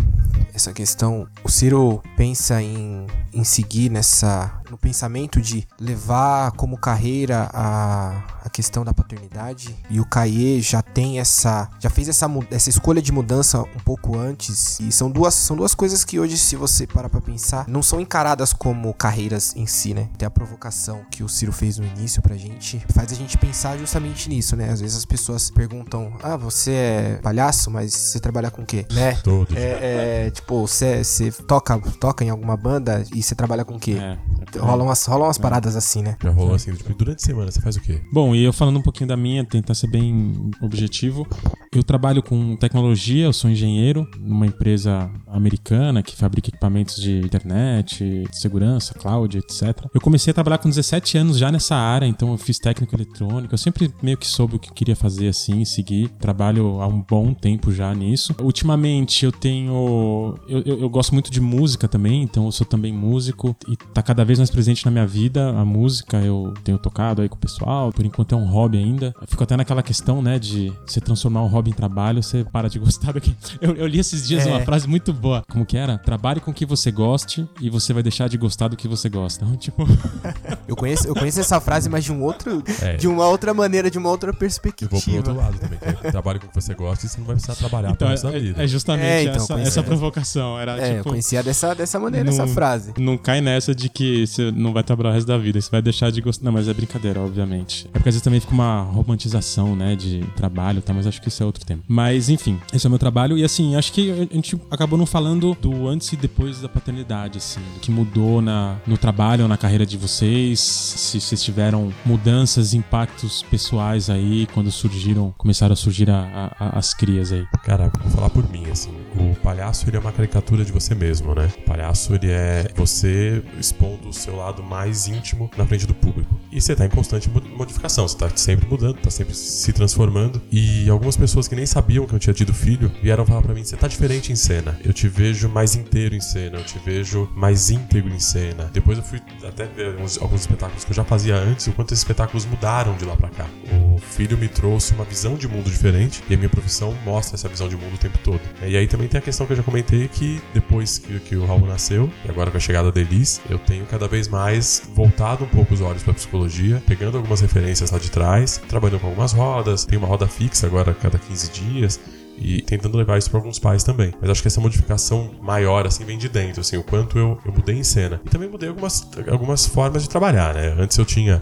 essa 0.56 0.74
questão. 0.74 1.28
O 1.44 1.50
Ciro 1.50 2.02
pensa 2.16 2.62
em, 2.62 3.06
em 3.34 3.44
seguir 3.44 3.90
nessa. 3.90 4.52
no 4.70 4.78
pensamento 4.78 5.42
de 5.42 5.68
levar 5.80 6.52
como 6.54 6.78
carreira 6.78 7.50
a, 7.54 8.24
a 8.44 8.50
questão 8.50 8.84
da 8.84 8.94
paternidade. 8.94 9.76
E 9.90 10.00
o 10.00 10.06
Caê 10.06 10.62
já 10.62 10.82
tem 10.82 11.20
essa. 11.20 11.70
já 11.80 11.90
fez 11.90 12.08
essa, 12.10 12.28
essa 12.50 12.70
escolha 12.70 13.02
de 13.02 13.12
mudança 13.12 13.62
um 13.62 13.80
pouco 13.84 14.18
antes. 14.18 14.80
E 14.80 14.92
são 14.92 15.12
duas, 15.12 15.34
são 15.34 15.56
duas 15.56 15.76
coisas 15.76 16.04
que 16.04 16.20
hoje, 16.20 16.38
se 16.38 16.56
você 16.56 16.88
parar 16.88 17.10
pra 17.10 17.22
pensar, 17.22 17.68
não 17.68 17.84
são 17.84 18.00
encaradas 18.00 18.54
como 18.54 18.94
carreiras 18.94 19.56
em 19.56 19.68
si, 19.68 19.94
né? 19.94 20.10
Tem 20.18 20.26
a 20.26 20.32
provocação 20.32 21.06
que 21.12 21.24
o 21.24 21.30
Ciro 21.30 21.52
fez 21.52 21.78
no 21.78 21.86
início 21.86 22.22
pra 22.22 22.36
gente, 22.36 22.84
faz 22.94 23.12
a 23.12 23.16
gente 23.16 23.38
pensar 23.38 23.78
justamente 23.78 24.30
nisso, 24.30 24.56
né? 24.56 24.70
Às 24.70 24.82
vezes 24.82 24.98
as 24.98 25.06
pessoas 25.06 25.50
perguntam: 25.50 26.14
Ah, 26.24 26.38
você 26.38 26.72
é 26.72 27.20
palhaço, 27.22 27.70
mas 27.70 27.94
você 27.94 28.20
trabalha 28.20 28.50
com 28.50 28.62
o 28.62 28.66
quê? 28.66 28.86
Né? 28.92 29.14
Todos. 29.24 29.56
É, 29.56 30.26
é, 30.28 30.32
tipo, 30.32 30.45
você, 30.48 31.04
você 31.04 31.32
toca, 31.32 31.80
toca 32.00 32.24
em 32.24 32.30
alguma 32.30 32.56
banda 32.56 33.04
e 33.14 33.22
você 33.22 33.36
trabalha 33.36 33.66
com 33.66 33.76
o 33.76 33.80
quê? 33.80 33.98
É. 34.00 34.18
Rolam 34.60 34.88
umas, 34.88 35.06
rolam 35.06 35.28
umas 35.28 35.38
paradas 35.38 35.76
assim, 35.76 36.02
né? 36.02 36.18
Já 36.22 36.30
rolou 36.30 36.56
assim, 36.56 36.74
tipo, 36.74 36.94
durante 36.94 37.24
a 37.24 37.26
semana 37.26 37.52
você 37.52 37.62
faz 37.62 37.76
o 37.76 37.82
quê? 37.82 38.02
Bom, 38.12 38.36
e 38.36 38.44
eu 38.44 38.54
falando 38.54 38.78
um 38.78 38.82
pouquinho 38.82 39.08
da 39.08 39.18
minha, 39.18 39.44
tentar 39.44 39.74
ser 39.74 39.88
bem 39.88 40.52
objetivo. 40.62 41.28
Eu 41.74 41.84
trabalho 41.84 42.24
com 42.24 42.56
tecnologia, 42.56 43.26
eu 43.26 43.34
sou 43.34 43.50
engenheiro 43.50 44.08
numa 44.18 44.46
empresa 44.46 45.10
americana 45.28 46.02
que 46.02 46.16
fabrica 46.16 46.50
equipamentos 46.50 46.96
de 46.96 47.20
internet, 47.20 48.24
de 48.30 48.40
segurança, 48.40 48.94
cloud, 48.94 49.38
etc. 49.38 49.86
Eu 49.94 50.00
comecei 50.00 50.32
a 50.32 50.34
trabalhar 50.34 50.58
com 50.58 50.70
17 50.70 51.18
anos 51.18 51.38
já 51.38 51.52
nessa 51.52 51.76
área, 51.76 52.06
então 52.06 52.32
eu 52.32 52.38
fiz 52.38 52.60
técnico 52.60 52.96
eletrônico. 52.96 53.54
Eu 53.54 53.58
sempre 53.58 53.94
meio 54.02 54.18
que 54.18 54.28
soube 54.28 54.56
o 54.56 54.60
que 54.60 54.70
eu 54.70 54.74
queria 54.74 54.96
fazer 54.96 55.28
assim, 55.28 55.66
seguir. 55.66 56.10
Trabalho 56.20 56.82
há 56.82 56.88
um 56.88 57.02
bom 57.02 57.34
tempo 57.34 57.72
já 57.72 57.94
nisso. 57.94 58.34
Ultimamente 58.42 59.26
eu 59.26 59.32
tenho. 59.32 60.35
Eu, 60.48 60.62
eu, 60.66 60.80
eu 60.82 60.90
gosto 60.90 61.14
muito 61.14 61.32
de 61.32 61.40
música 61.42 61.88
também, 61.88 62.24
então 62.24 62.46
eu 62.46 62.52
sou 62.52 62.66
também 62.66 62.92
músico 62.94 63.56
e 63.68 63.76
tá 63.76 64.02
cada 64.02 64.24
vez 64.26 64.40
mais 64.40 64.50
presente 64.50 64.86
na 64.86 64.92
minha 64.92 65.06
vida 65.08 65.50
a 65.58 65.66
música. 65.66 66.18
Eu 66.18 66.54
tenho 66.64 66.78
tocado 66.78 67.22
aí 67.22 67.30
com 67.30 67.36
o 67.36 67.40
pessoal, 67.40 67.92
por 67.92 68.06
enquanto 68.06 68.34
é 68.34 68.38
um 68.38 68.46
hobby 68.46 68.78
ainda. 68.78 69.14
Eu 69.22 69.28
fico 69.28 69.44
até 69.44 69.56
naquela 69.58 69.84
questão, 69.84 70.22
né, 70.22 70.38
de 70.40 70.72
você 70.86 71.00
transformar 71.02 71.44
um 71.44 71.48
hobby 71.48 71.72
em 71.72 71.74
trabalho, 71.74 72.22
você 72.24 72.44
para 72.44 72.70
de 72.70 72.80
gostar 72.80 73.12
do 73.14 73.22
que. 73.22 73.36
Eu, 73.62 73.76
eu 73.76 73.88
li 73.88 74.00
esses 74.00 74.28
dias 74.28 74.46
É. 74.46 74.50
uma 74.50 74.62
frase 74.62 74.88
muito 74.88 75.12
boa. 75.14 75.44
Como 75.50 75.66
que 75.66 75.78
era? 75.78 75.98
Trabalhe 75.98 76.40
com 76.40 76.52
o 76.52 76.54
que 76.54 76.66
você 76.66 76.92
goste 76.92 77.48
e 77.62 77.70
você 77.70 77.94
vai 77.94 78.04
deixar 78.04 78.28
de 78.30 78.38
gostar 78.38 78.68
do 78.68 78.76
que 78.78 78.88
você 78.88 79.10
gosta. 79.10 79.44
Então, 79.46 79.56
tipo, 79.58 79.86
Eu 80.68 80.76
conheço, 80.76 81.08
eu 81.08 81.14
conheço 81.14 81.40
essa 81.40 81.60
frase, 81.60 81.90
mas 81.90 82.04
de 82.04 82.12
um 82.12 82.24
outro. 82.24 82.64
É. 82.82 82.96
De 82.96 83.08
uma 83.08 83.28
outra 83.28 83.54
maneira, 83.54 83.90
de 83.90 83.98
uma 83.98 84.10
outra 84.10 84.32
Eu 84.32 84.34
vou 84.34 84.42
pro 84.50 84.56
outro 84.58 85.34
perspectiva. 85.34 85.34
lado 85.34 85.60
também. 85.60 85.80
que 85.80 86.08
é 86.08 86.12
Trabalho 86.12 86.40
com 86.40 86.48
o 86.48 86.50
que 86.50 86.56
você 86.56 86.74
gosta 86.74 87.06
e 87.06 87.10
você 87.10 87.18
não 87.20 87.26
vai 87.26 87.36
precisar 87.36 87.56
trabalhar 87.56 87.92
então 87.92 88.10
é, 88.10 88.40
vida. 88.40 88.64
é 88.64 88.68
justamente 88.68 89.06
É, 89.06 89.24
então, 89.24 89.36
essa, 89.36 89.60
essa 89.60 89.84
provocação. 89.84 90.25
Era 90.60 90.78
É, 90.80 90.92
eu 90.94 90.98
tipo. 90.98 91.10
conhecia 91.10 91.42
dessa, 91.44 91.74
dessa 91.74 92.00
maneira 92.00 92.30
essa 92.30 92.46
Não- 92.46 92.54
frase. 92.54 92.94
Não 92.98 93.18
cai 93.18 93.42
nessa 93.42 93.74
de 93.76 93.90
que 93.90 94.26
você 94.26 94.52
não 94.52 94.74
vai 94.74 94.84
trabalhar 94.84 95.10
o 95.12 95.14
resto 95.14 95.28
da 95.28 95.38
vida, 95.38 95.60
você 95.62 95.70
vai 95.70 95.82
deixar 95.82 96.12
de 96.12 96.22
gostar. 96.22 96.44
Não, 96.46 96.52
mas 96.52 96.68
é 96.68 96.74
brincadeira, 96.74 97.20
obviamente. 97.20 97.88
É 97.94 97.98
porque 98.00 98.10
às 98.10 98.16
vezes 98.16 98.22
também 98.22 98.40
fica 98.40 98.54
uma 98.54 98.82
romantização, 98.82 99.76
né, 99.76 99.96
de 99.96 100.24
trabalho, 100.36 100.82
tá? 100.82 100.94
Mas 100.94 101.08
acho 101.08 101.22
que 101.22 101.28
isso 101.30 101.42
é 101.42 101.46
outro 101.46 101.64
tema. 101.66 101.82
Mas 101.88 102.30
enfim, 102.30 102.60
esse 102.74 102.86
é 102.86 102.88
o 102.88 102.92
meu 102.92 103.00
trabalho. 103.00 103.38
E 103.38 103.44
assim, 103.44 103.76
acho 103.76 103.92
que 103.94 104.12
a 104.12 104.16
gente 104.36 104.60
acabou 104.72 104.98
não 104.98 105.06
falando 105.06 105.56
do 105.62 105.88
antes 105.88 106.12
e 106.12 106.16
depois 106.18 106.62
da 106.62 106.70
paternidade, 106.70 107.38
assim, 107.38 107.60
do 107.74 107.80
que 107.80 107.92
mudou 107.92 108.42
na, 108.42 108.76
no 108.86 108.98
trabalho 108.98 109.44
ou 109.44 109.48
na 109.50 109.58
carreira 109.58 109.86
de 109.86 109.98
vocês, 109.98 110.60
se 110.60 111.20
vocês 111.22 111.42
tiveram 111.44 111.92
mudanças, 112.06 112.74
impactos 112.74 113.44
pessoais 113.44 114.10
aí 114.10 114.48
quando 114.54 114.72
surgiram, 114.72 115.34
começaram 115.38 115.74
a 115.74 115.76
surgir 115.76 116.10
a- 116.10 116.52
a- 116.60 116.66
a- 116.66 116.80
as 116.80 116.94
crias 116.94 117.32
aí. 117.32 117.46
Cara, 117.64 117.92
vou 118.02 118.12
falar 118.12 118.30
por 118.30 118.50
mim, 118.50 118.66
assim. 118.72 118.92
O 119.18 119.36
palhaço, 119.36 119.88
ele 119.90 119.98
é 119.98 120.00
uma 120.00 120.12
caricatura 120.16 120.64
de 120.66 120.72
você 120.72 120.96
mesmo, 120.96 121.36
né? 121.36 121.50
O 121.60 121.62
palhaço, 121.62 122.16
ele 122.16 122.32
é 122.32 122.68
você 122.76 123.44
expondo 123.60 124.10
o 124.10 124.14
seu 124.14 124.36
lado 124.36 124.64
mais 124.64 125.08
íntimo 125.08 125.50
na 125.58 125.66
frente 125.66 125.86
do 125.86 125.94
público. 125.94 126.40
E 126.52 126.62
você 126.62 126.76
tá 126.76 126.86
em 126.86 126.90
constante 126.90 127.30
mo- 127.30 127.42
modificação, 127.56 128.08
você 128.08 128.18
tá 128.18 128.30
sempre 128.36 128.68
mudando, 128.68 128.96
tá 128.98 129.10
sempre 129.10 129.34
se 129.36 129.72
transformando. 129.74 130.42
E 130.52 130.90
algumas 130.90 131.18
pessoas 131.18 131.48
que 131.48 131.56
nem 131.56 131.66
sabiam 131.66 132.06
que 132.06 132.14
eu 132.16 132.20
tinha 132.20 132.34
tido 132.34 132.54
filho 132.54 132.92
vieram 133.04 133.26
falar 133.26 133.42
pra 133.42 133.54
mim: 133.54 133.64
você 133.64 133.76
tá 133.76 133.88
diferente 133.88 134.32
em 134.32 134.36
cena. 134.36 134.78
Eu 134.84 134.94
te 134.94 135.08
vejo 135.08 135.50
mais 135.50 135.76
inteiro 135.76 136.16
em 136.16 136.22
cena, 136.22 136.58
eu 136.58 136.64
te 136.64 136.80
vejo 136.80 137.30
mais 137.36 137.70
íntegro 137.70 138.14
em 138.14 138.20
cena. 138.20 138.70
Depois 138.74 138.98
eu 138.98 139.04
fui 139.04 139.22
até 139.48 139.66
ver 139.66 139.96
uns- 139.98 140.18
alguns 140.22 140.42
espetáculos 140.42 140.84
que 140.86 140.92
eu 140.92 140.96
já 140.96 141.04
fazia 141.04 141.36
antes, 141.36 141.68
e 141.68 141.70
o 141.70 141.74
quanto 141.74 141.90
esses 141.94 142.00
espetáculos 142.02 142.46
mudaram 142.46 142.96
de 142.96 143.06
lá 143.06 143.16
pra 143.16 143.30
cá. 143.30 143.46
O 143.74 143.98
filho 143.98 144.38
me 144.38 144.48
trouxe 144.48 144.94
uma 144.94 145.04
visão 145.04 145.36
de 145.36 145.48
mundo 145.48 145.70
diferente 145.70 146.24
e 146.30 146.34
a 146.34 146.38
minha 146.38 146.50
profissão 146.50 146.96
mostra 147.06 147.36
essa 147.36 147.48
visão 147.50 147.68
de 147.68 147.76
mundo 147.76 147.96
o 147.96 147.98
tempo 147.98 148.18
todo. 148.24 148.42
E 148.66 148.76
aí 148.78 148.88
também 148.88 149.08
tem 149.08 149.18
a 149.18 149.22
questão 149.22 149.46
que 149.46 149.54
eu 149.54 149.58
já 149.58 149.64
comentei 149.64 150.05
que 150.08 150.42
depois 150.54 150.98
que, 150.98 151.20
que 151.20 151.36
o 151.36 151.46
Raul 151.46 151.66
nasceu 151.66 152.10
e 152.26 152.30
agora 152.30 152.52
com 152.52 152.58
a 152.58 152.60
chegada 152.60 152.92
da 152.92 153.06
eu 153.50 153.60
tenho 153.60 153.86
cada 153.86 154.08
vez 154.08 154.28
mais 154.28 154.82
voltado 154.94 155.44
um 155.44 155.48
pouco 155.48 155.74
os 155.74 155.82
olhos 155.82 156.04
para 156.04 156.14
psicologia, 156.14 156.82
pegando 156.88 157.18
algumas 157.18 157.40
referências 157.40 157.92
lá 157.92 158.00
de 158.00 158.10
trás, 158.10 158.62
trabalhando 158.68 159.00
com 159.00 159.08
algumas 159.08 159.32
rodas, 159.32 159.86
tem 159.86 159.98
uma 159.98 160.08
roda 160.08 160.28
fixa 160.28 160.66
agora 160.66 160.92
a 160.92 160.94
cada 160.94 161.18
15 161.18 161.52
dias 161.52 162.00
e 162.38 162.62
tentando 162.62 162.98
levar 162.98 163.18
isso 163.18 163.30
para 163.30 163.40
alguns 163.40 163.60
pais 163.60 163.84
também. 163.84 164.14
Mas 164.20 164.30
acho 164.30 164.42
que 164.42 164.48
essa 164.48 164.60
modificação 164.60 165.32
maior, 165.42 165.86
assim, 165.88 166.04
vem 166.04 166.18
de 166.18 166.28
dentro, 166.28 166.62
assim, 166.62 166.78
o 166.78 166.84
quanto 166.84 167.18
eu, 167.18 167.40
eu 167.46 167.52
mudei 167.52 167.78
em 167.78 167.84
cena. 167.84 168.20
E 168.26 168.30
também 168.30 168.50
mudei 168.50 168.70
algumas, 168.70 169.08
algumas 169.30 169.66
formas 169.66 170.04
de 170.04 170.10
trabalhar, 170.10 170.54
né? 170.54 170.76
Antes 170.78 170.98
eu 170.98 171.06
tinha 171.06 171.42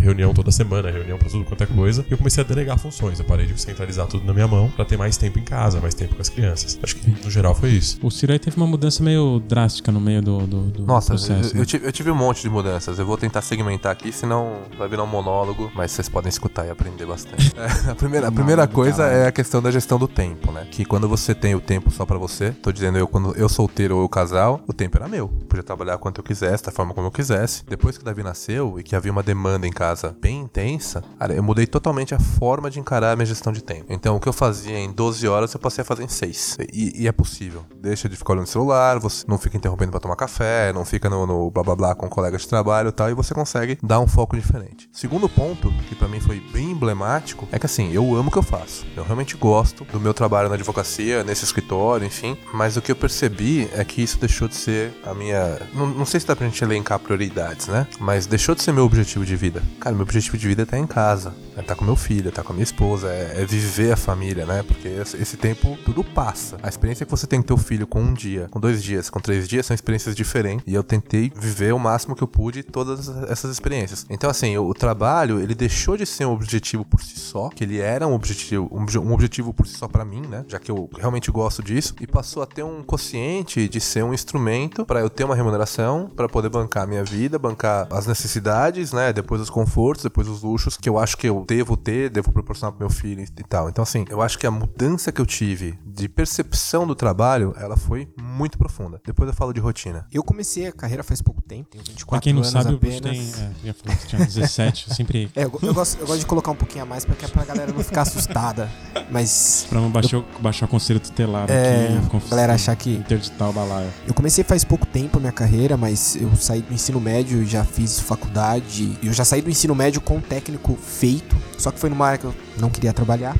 reunião 0.00 0.32
toda 0.32 0.50
semana, 0.50 0.90
reunião 0.90 1.18
para 1.18 1.28
tudo 1.28 1.44
quanto 1.44 1.62
é 1.62 1.66
coisa, 1.66 2.04
e 2.08 2.12
eu 2.12 2.18
comecei 2.18 2.42
a 2.42 2.46
delegar 2.46 2.78
funções. 2.78 3.18
Eu 3.18 3.24
parei 3.24 3.46
de 3.46 3.60
centralizar 3.60 4.06
tudo 4.06 4.24
na 4.24 4.32
minha 4.32 4.46
mão 4.46 4.70
para 4.70 4.84
ter 4.84 4.96
mais 4.96 5.16
tempo 5.16 5.38
em 5.38 5.42
casa, 5.44 5.80
mais 5.80 5.94
tempo 5.94 6.14
com 6.14 6.22
as 6.22 6.28
crianças. 6.28 6.78
Acho 6.82 6.96
que 6.96 7.10
no 7.24 7.30
geral 7.30 7.54
foi 7.54 7.70
isso. 7.70 7.98
O 8.02 8.10
Ciro 8.10 8.32
aí 8.32 8.38
teve 8.38 8.56
uma 8.56 8.66
mudança 8.66 9.02
meio 9.02 9.40
drástica 9.46 9.90
no 9.92 10.00
meio 10.00 10.22
do, 10.22 10.46
do, 10.46 10.62
do 10.70 10.86
Nossa, 10.86 11.08
processo. 11.08 11.50
eu, 11.50 11.54
né? 11.54 11.60
eu 11.62 11.66
tive, 11.66 11.86
eu 11.86 11.92
tive 11.92 12.10
um 12.10 12.14
monte 12.14 12.42
de 12.42 12.50
mudanças. 12.50 12.98
Eu 12.98 13.06
vou 13.06 13.16
tentar 13.16 13.42
segmentar 13.42 13.92
aqui, 13.92 14.12
senão 14.12 14.58
vai 14.78 14.88
virar 14.88 15.04
um 15.04 15.06
monólogo, 15.06 15.70
mas 15.74 15.92
vocês 15.92 16.08
podem 16.08 16.28
escutar 16.28 16.66
e 16.66 16.70
aprender 16.70 17.06
bastante. 17.06 17.52
É, 17.58 17.90
a 17.90 17.94
primeira, 17.94 18.28
a 18.28 18.32
primeira 18.32 18.66
do 18.66 18.72
coisa 18.72 19.02
caralho. 19.04 19.18
é 19.24 19.26
a 19.26 19.32
questão 19.32 19.60
da 19.60 19.70
gestão 19.70 19.98
do 19.98 20.06
tempo, 20.08 20.52
né? 20.52 20.66
Que 20.70 20.84
quando 20.84 21.08
você 21.08 21.34
tem 21.34 21.54
o 21.54 21.60
tempo 21.60 21.90
só 21.90 22.06
pra 22.06 22.16
você, 22.16 22.50
tô 22.50 22.72
dizendo 22.72 22.96
eu 22.98 23.06
quando 23.06 23.34
eu 23.36 23.48
solteiro 23.48 23.96
ou 23.96 24.02
eu 24.02 24.08
casal, 24.08 24.60
o 24.66 24.72
tempo 24.72 24.96
era 24.96 25.08
meu. 25.08 25.28
Podia 25.48 25.62
trabalhar 25.62 25.98
quanto 25.98 26.20
eu 26.20 26.24
quisesse, 26.24 26.64
da 26.64 26.70
forma 26.70 26.94
como 26.94 27.08
eu 27.08 27.10
quisesse. 27.10 27.64
Depois 27.66 27.96
que 27.96 28.02
o 28.02 28.04
Davi 28.04 28.22
nasceu 28.22 28.78
e 28.78 28.82
que 28.82 28.94
havia 28.96 29.10
uma 29.12 29.22
demanda 29.22 29.57
em 29.66 29.72
casa 29.72 30.16
bem 30.20 30.40
intensa, 30.40 31.02
cara, 31.18 31.34
eu 31.34 31.42
mudei 31.42 31.66
totalmente 31.66 32.14
a 32.14 32.18
forma 32.18 32.70
de 32.70 32.80
encarar 32.80 33.12
a 33.12 33.16
minha 33.16 33.26
gestão 33.26 33.52
de 33.52 33.62
tempo. 33.62 33.86
Então, 33.88 34.16
o 34.16 34.20
que 34.20 34.28
eu 34.28 34.32
fazia 34.32 34.78
em 34.78 34.92
12 34.92 35.26
horas, 35.26 35.52
eu 35.52 35.60
passei 35.60 35.82
a 35.82 35.84
fazer 35.84 36.04
em 36.04 36.08
6. 36.08 36.58
E, 36.72 37.02
e 37.02 37.08
é 37.08 37.12
possível. 37.12 37.64
Deixa 37.76 38.08
de 38.08 38.16
ficar 38.16 38.34
olhando 38.34 38.46
o 38.46 38.50
celular, 38.50 38.98
você 38.98 39.24
não 39.28 39.38
fica 39.38 39.56
interrompendo 39.56 39.90
pra 39.90 40.00
tomar 40.00 40.16
café, 40.16 40.72
não 40.72 40.84
fica 40.84 41.08
no, 41.08 41.26
no 41.26 41.50
blá 41.50 41.62
blá 41.62 41.76
blá 41.76 41.94
com 41.94 42.08
colegas 42.08 42.42
de 42.42 42.48
trabalho 42.48 42.88
e 42.88 42.92
tal, 42.92 43.10
e 43.10 43.14
você 43.14 43.34
consegue 43.34 43.78
dar 43.82 44.00
um 44.00 44.06
foco 44.06 44.36
diferente. 44.36 44.88
Segundo 44.92 45.28
ponto, 45.28 45.72
que 45.88 45.94
pra 45.94 46.08
mim 46.08 46.20
foi 46.20 46.40
bem 46.52 46.72
emblemático, 46.72 47.48
é 47.52 47.58
que 47.58 47.66
assim, 47.66 47.92
eu 47.92 48.14
amo 48.14 48.28
o 48.28 48.32
que 48.32 48.38
eu 48.38 48.42
faço. 48.42 48.86
Eu 48.96 49.04
realmente 49.04 49.36
gosto 49.36 49.84
do 49.84 50.00
meu 50.00 50.14
trabalho 50.14 50.48
na 50.48 50.54
advocacia, 50.54 51.24
nesse 51.24 51.44
escritório, 51.44 52.06
enfim. 52.06 52.36
Mas 52.52 52.76
o 52.76 52.82
que 52.82 52.92
eu 52.92 52.96
percebi 52.96 53.68
é 53.72 53.84
que 53.84 54.02
isso 54.02 54.18
deixou 54.18 54.48
de 54.48 54.54
ser 54.54 54.92
a 55.04 55.14
minha. 55.14 55.58
Não, 55.74 55.86
não 55.86 56.04
sei 56.04 56.20
se 56.20 56.26
dá 56.26 56.34
pra 56.34 56.46
gente 56.46 56.62
elencar 56.62 56.98
prioridades, 56.98 57.68
né? 57.68 57.86
Mas 58.00 58.26
deixou 58.26 58.54
de 58.54 58.62
ser 58.62 58.72
meu 58.72 58.84
objetivo 58.84 59.24
de 59.24 59.36
vida. 59.36 59.47
Cara, 59.80 59.94
meu 59.94 60.02
objetivo 60.02 60.36
de 60.36 60.46
vida 60.46 60.62
é 60.62 60.64
estar 60.64 60.78
em 60.78 60.86
casa, 60.86 61.34
é 61.58 61.60
estar 61.60 61.74
com 61.74 61.84
meu 61.84 61.96
filho, 61.96 62.26
é 62.26 62.28
estar 62.28 62.44
com 62.44 62.52
a 62.52 62.54
minha 62.54 62.64
esposa, 62.64 63.08
é, 63.08 63.42
é 63.42 63.44
viver 63.44 63.92
a 63.92 63.96
família, 63.96 64.46
né? 64.46 64.62
Porque 64.62 64.88
esse, 64.88 65.36
tempo 65.36 65.76
tudo 65.84 66.04
passa. 66.04 66.56
A 66.62 66.68
experiência 66.68 67.04
que 67.04 67.10
você 67.10 67.26
tem 67.26 67.40
com 67.40 67.46
teu 67.46 67.56
filho 67.56 67.86
com 67.86 68.00
um 68.00 68.14
dia, 68.14 68.48
com 68.50 68.60
dois 68.60 68.82
dias, 68.82 69.10
com 69.10 69.20
três 69.20 69.48
dias 69.48 69.66
são 69.66 69.74
experiências 69.74 70.14
diferentes. 70.14 70.64
E 70.66 70.74
eu 70.74 70.82
tentei 70.82 71.32
viver 71.34 71.74
o 71.74 71.78
máximo 71.78 72.14
que 72.14 72.22
eu 72.22 72.28
pude 72.28 72.62
todas 72.62 73.08
essas 73.28 73.50
experiências. 73.50 74.06
Então, 74.08 74.30
assim, 74.30 74.56
o, 74.56 74.68
o 74.68 74.74
trabalho, 74.74 75.40
ele 75.40 75.54
deixou 75.54 75.96
de 75.96 76.06
ser 76.06 76.26
um 76.26 76.32
objetivo 76.32 76.84
por 76.84 77.02
si 77.02 77.18
só, 77.18 77.48
que 77.48 77.64
ele 77.64 77.78
era 77.78 78.06
um 78.06 78.14
objetivo, 78.14 78.68
um, 78.72 78.86
um 79.00 79.12
objetivo 79.12 79.52
por 79.52 79.66
si 79.66 79.76
só 79.76 79.88
pra 79.88 80.04
mim, 80.04 80.22
né? 80.22 80.44
Já 80.48 80.58
que 80.58 80.70
eu 80.70 80.88
realmente 80.96 81.30
gosto 81.30 81.62
disso, 81.62 81.94
e 82.00 82.06
passou 82.06 82.42
a 82.42 82.46
ter 82.46 82.62
um 82.62 82.82
consciente 82.82 83.68
de 83.68 83.80
ser 83.80 84.04
um 84.04 84.14
instrumento 84.14 84.84
pra 84.84 85.00
eu 85.00 85.10
ter 85.10 85.24
uma 85.24 85.34
remuneração, 85.34 86.10
pra 86.14 86.28
poder 86.28 86.48
bancar 86.48 86.84
a 86.84 86.86
minha 86.86 87.04
vida, 87.04 87.38
bancar 87.38 87.88
as 87.90 88.06
necessidades, 88.06 88.92
né? 88.92 89.12
Depois 89.12 89.40
os 89.40 89.50
confortos, 89.50 90.04
depois 90.04 90.28
os 90.28 90.42
luxos 90.42 90.76
que 90.76 90.88
eu 90.88 90.98
acho 90.98 91.16
que 91.16 91.28
eu 91.28 91.47
devo 91.48 91.76
ter, 91.76 92.10
devo 92.10 92.30
proporcionar 92.30 92.72
pro 92.72 92.80
meu 92.86 92.90
filho 92.94 93.22
e 93.22 93.42
tal. 93.44 93.68
Então, 93.70 93.82
assim, 93.82 94.04
eu 94.10 94.20
acho 94.20 94.38
que 94.38 94.46
a 94.46 94.50
mudança 94.50 95.10
que 95.10 95.20
eu 95.20 95.24
tive 95.26 95.78
de 95.86 96.08
percepção 96.08 96.86
do 96.86 96.94
trabalho, 96.94 97.54
ela 97.58 97.76
foi 97.76 98.06
muito 98.20 98.58
profunda. 98.58 99.00
Depois 99.04 99.28
eu 99.28 99.34
falo 99.34 99.52
de 99.52 99.60
rotina. 99.60 100.06
Eu 100.12 100.22
comecei 100.22 100.66
a 100.66 100.72
carreira 100.72 101.02
faz 101.02 101.22
pouco 101.22 101.40
tempo, 101.42 101.70
tenho 101.70 101.82
24 101.82 102.08
Pra 102.10 102.20
quem 102.20 102.32
não 102.34 102.40
anos 102.42 102.52
sabe, 102.52 102.74
apenas. 102.74 103.00
Tem. 103.00 103.20
É, 103.42 103.50
eu 103.62 103.66
ia 103.68 103.74
falar 103.74 103.96
que 103.96 104.06
tinha 104.06 104.24
17, 104.24 104.86
eu 104.90 104.94
sempre. 104.94 105.30
É, 105.34 105.44
eu, 105.44 105.58
eu 105.62 105.72
gosto, 105.74 105.98
eu 106.00 106.06
gosto 106.06 106.20
de 106.20 106.26
colocar 106.26 106.50
um 106.50 106.54
pouquinho 106.56 106.82
a 106.84 106.86
mais 106.86 107.04
pra, 107.04 107.14
que, 107.16 107.26
pra 107.28 107.44
galera 107.44 107.72
não 107.72 107.82
ficar 107.82 108.02
assustada. 108.02 108.68
Mas 109.10 109.66
Pra 109.70 109.80
não 109.80 109.90
baixar, 109.90 110.18
o- 110.18 110.24
baixar 110.40 110.66
o 110.66 110.68
conselho 110.68 111.00
tutelar 111.00 111.50
É, 111.50 111.96
aqui. 112.06 112.28
galera 112.30 112.54
achar 112.54 112.76
que- 112.76 112.94
Interditar 112.94 113.48
o 113.48 113.52
balaio. 113.52 113.90
eu 114.06 114.12
comecei 114.12 114.44
faz 114.44 114.64
pouco 114.64 114.84
tempo 114.86 115.16
a 115.16 115.20
minha 115.20 115.32
carreira, 115.32 115.76
mas 115.76 116.14
eu 116.16 116.34
saí 116.36 116.60
do 116.62 116.74
ensino 116.74 117.00
médio, 117.00 117.44
já 117.46 117.64
fiz 117.64 117.98
faculdade. 118.00 118.98
Eu 119.02 119.12
já 119.12 119.24
saí 119.24 119.40
do 119.40 119.48
ensino 119.50 119.74
médio 119.74 120.00
com 120.00 120.16
um 120.16 120.20
técnico 120.20 120.76
feito, 120.76 121.36
só 121.56 121.70
que 121.70 121.78
foi 121.78 121.90
numa 121.90 122.06
área 122.06 122.18
que 122.18 122.24
eu 122.26 122.34
não 122.58 122.70
queria 122.70 122.92
trabalhar. 122.92 123.36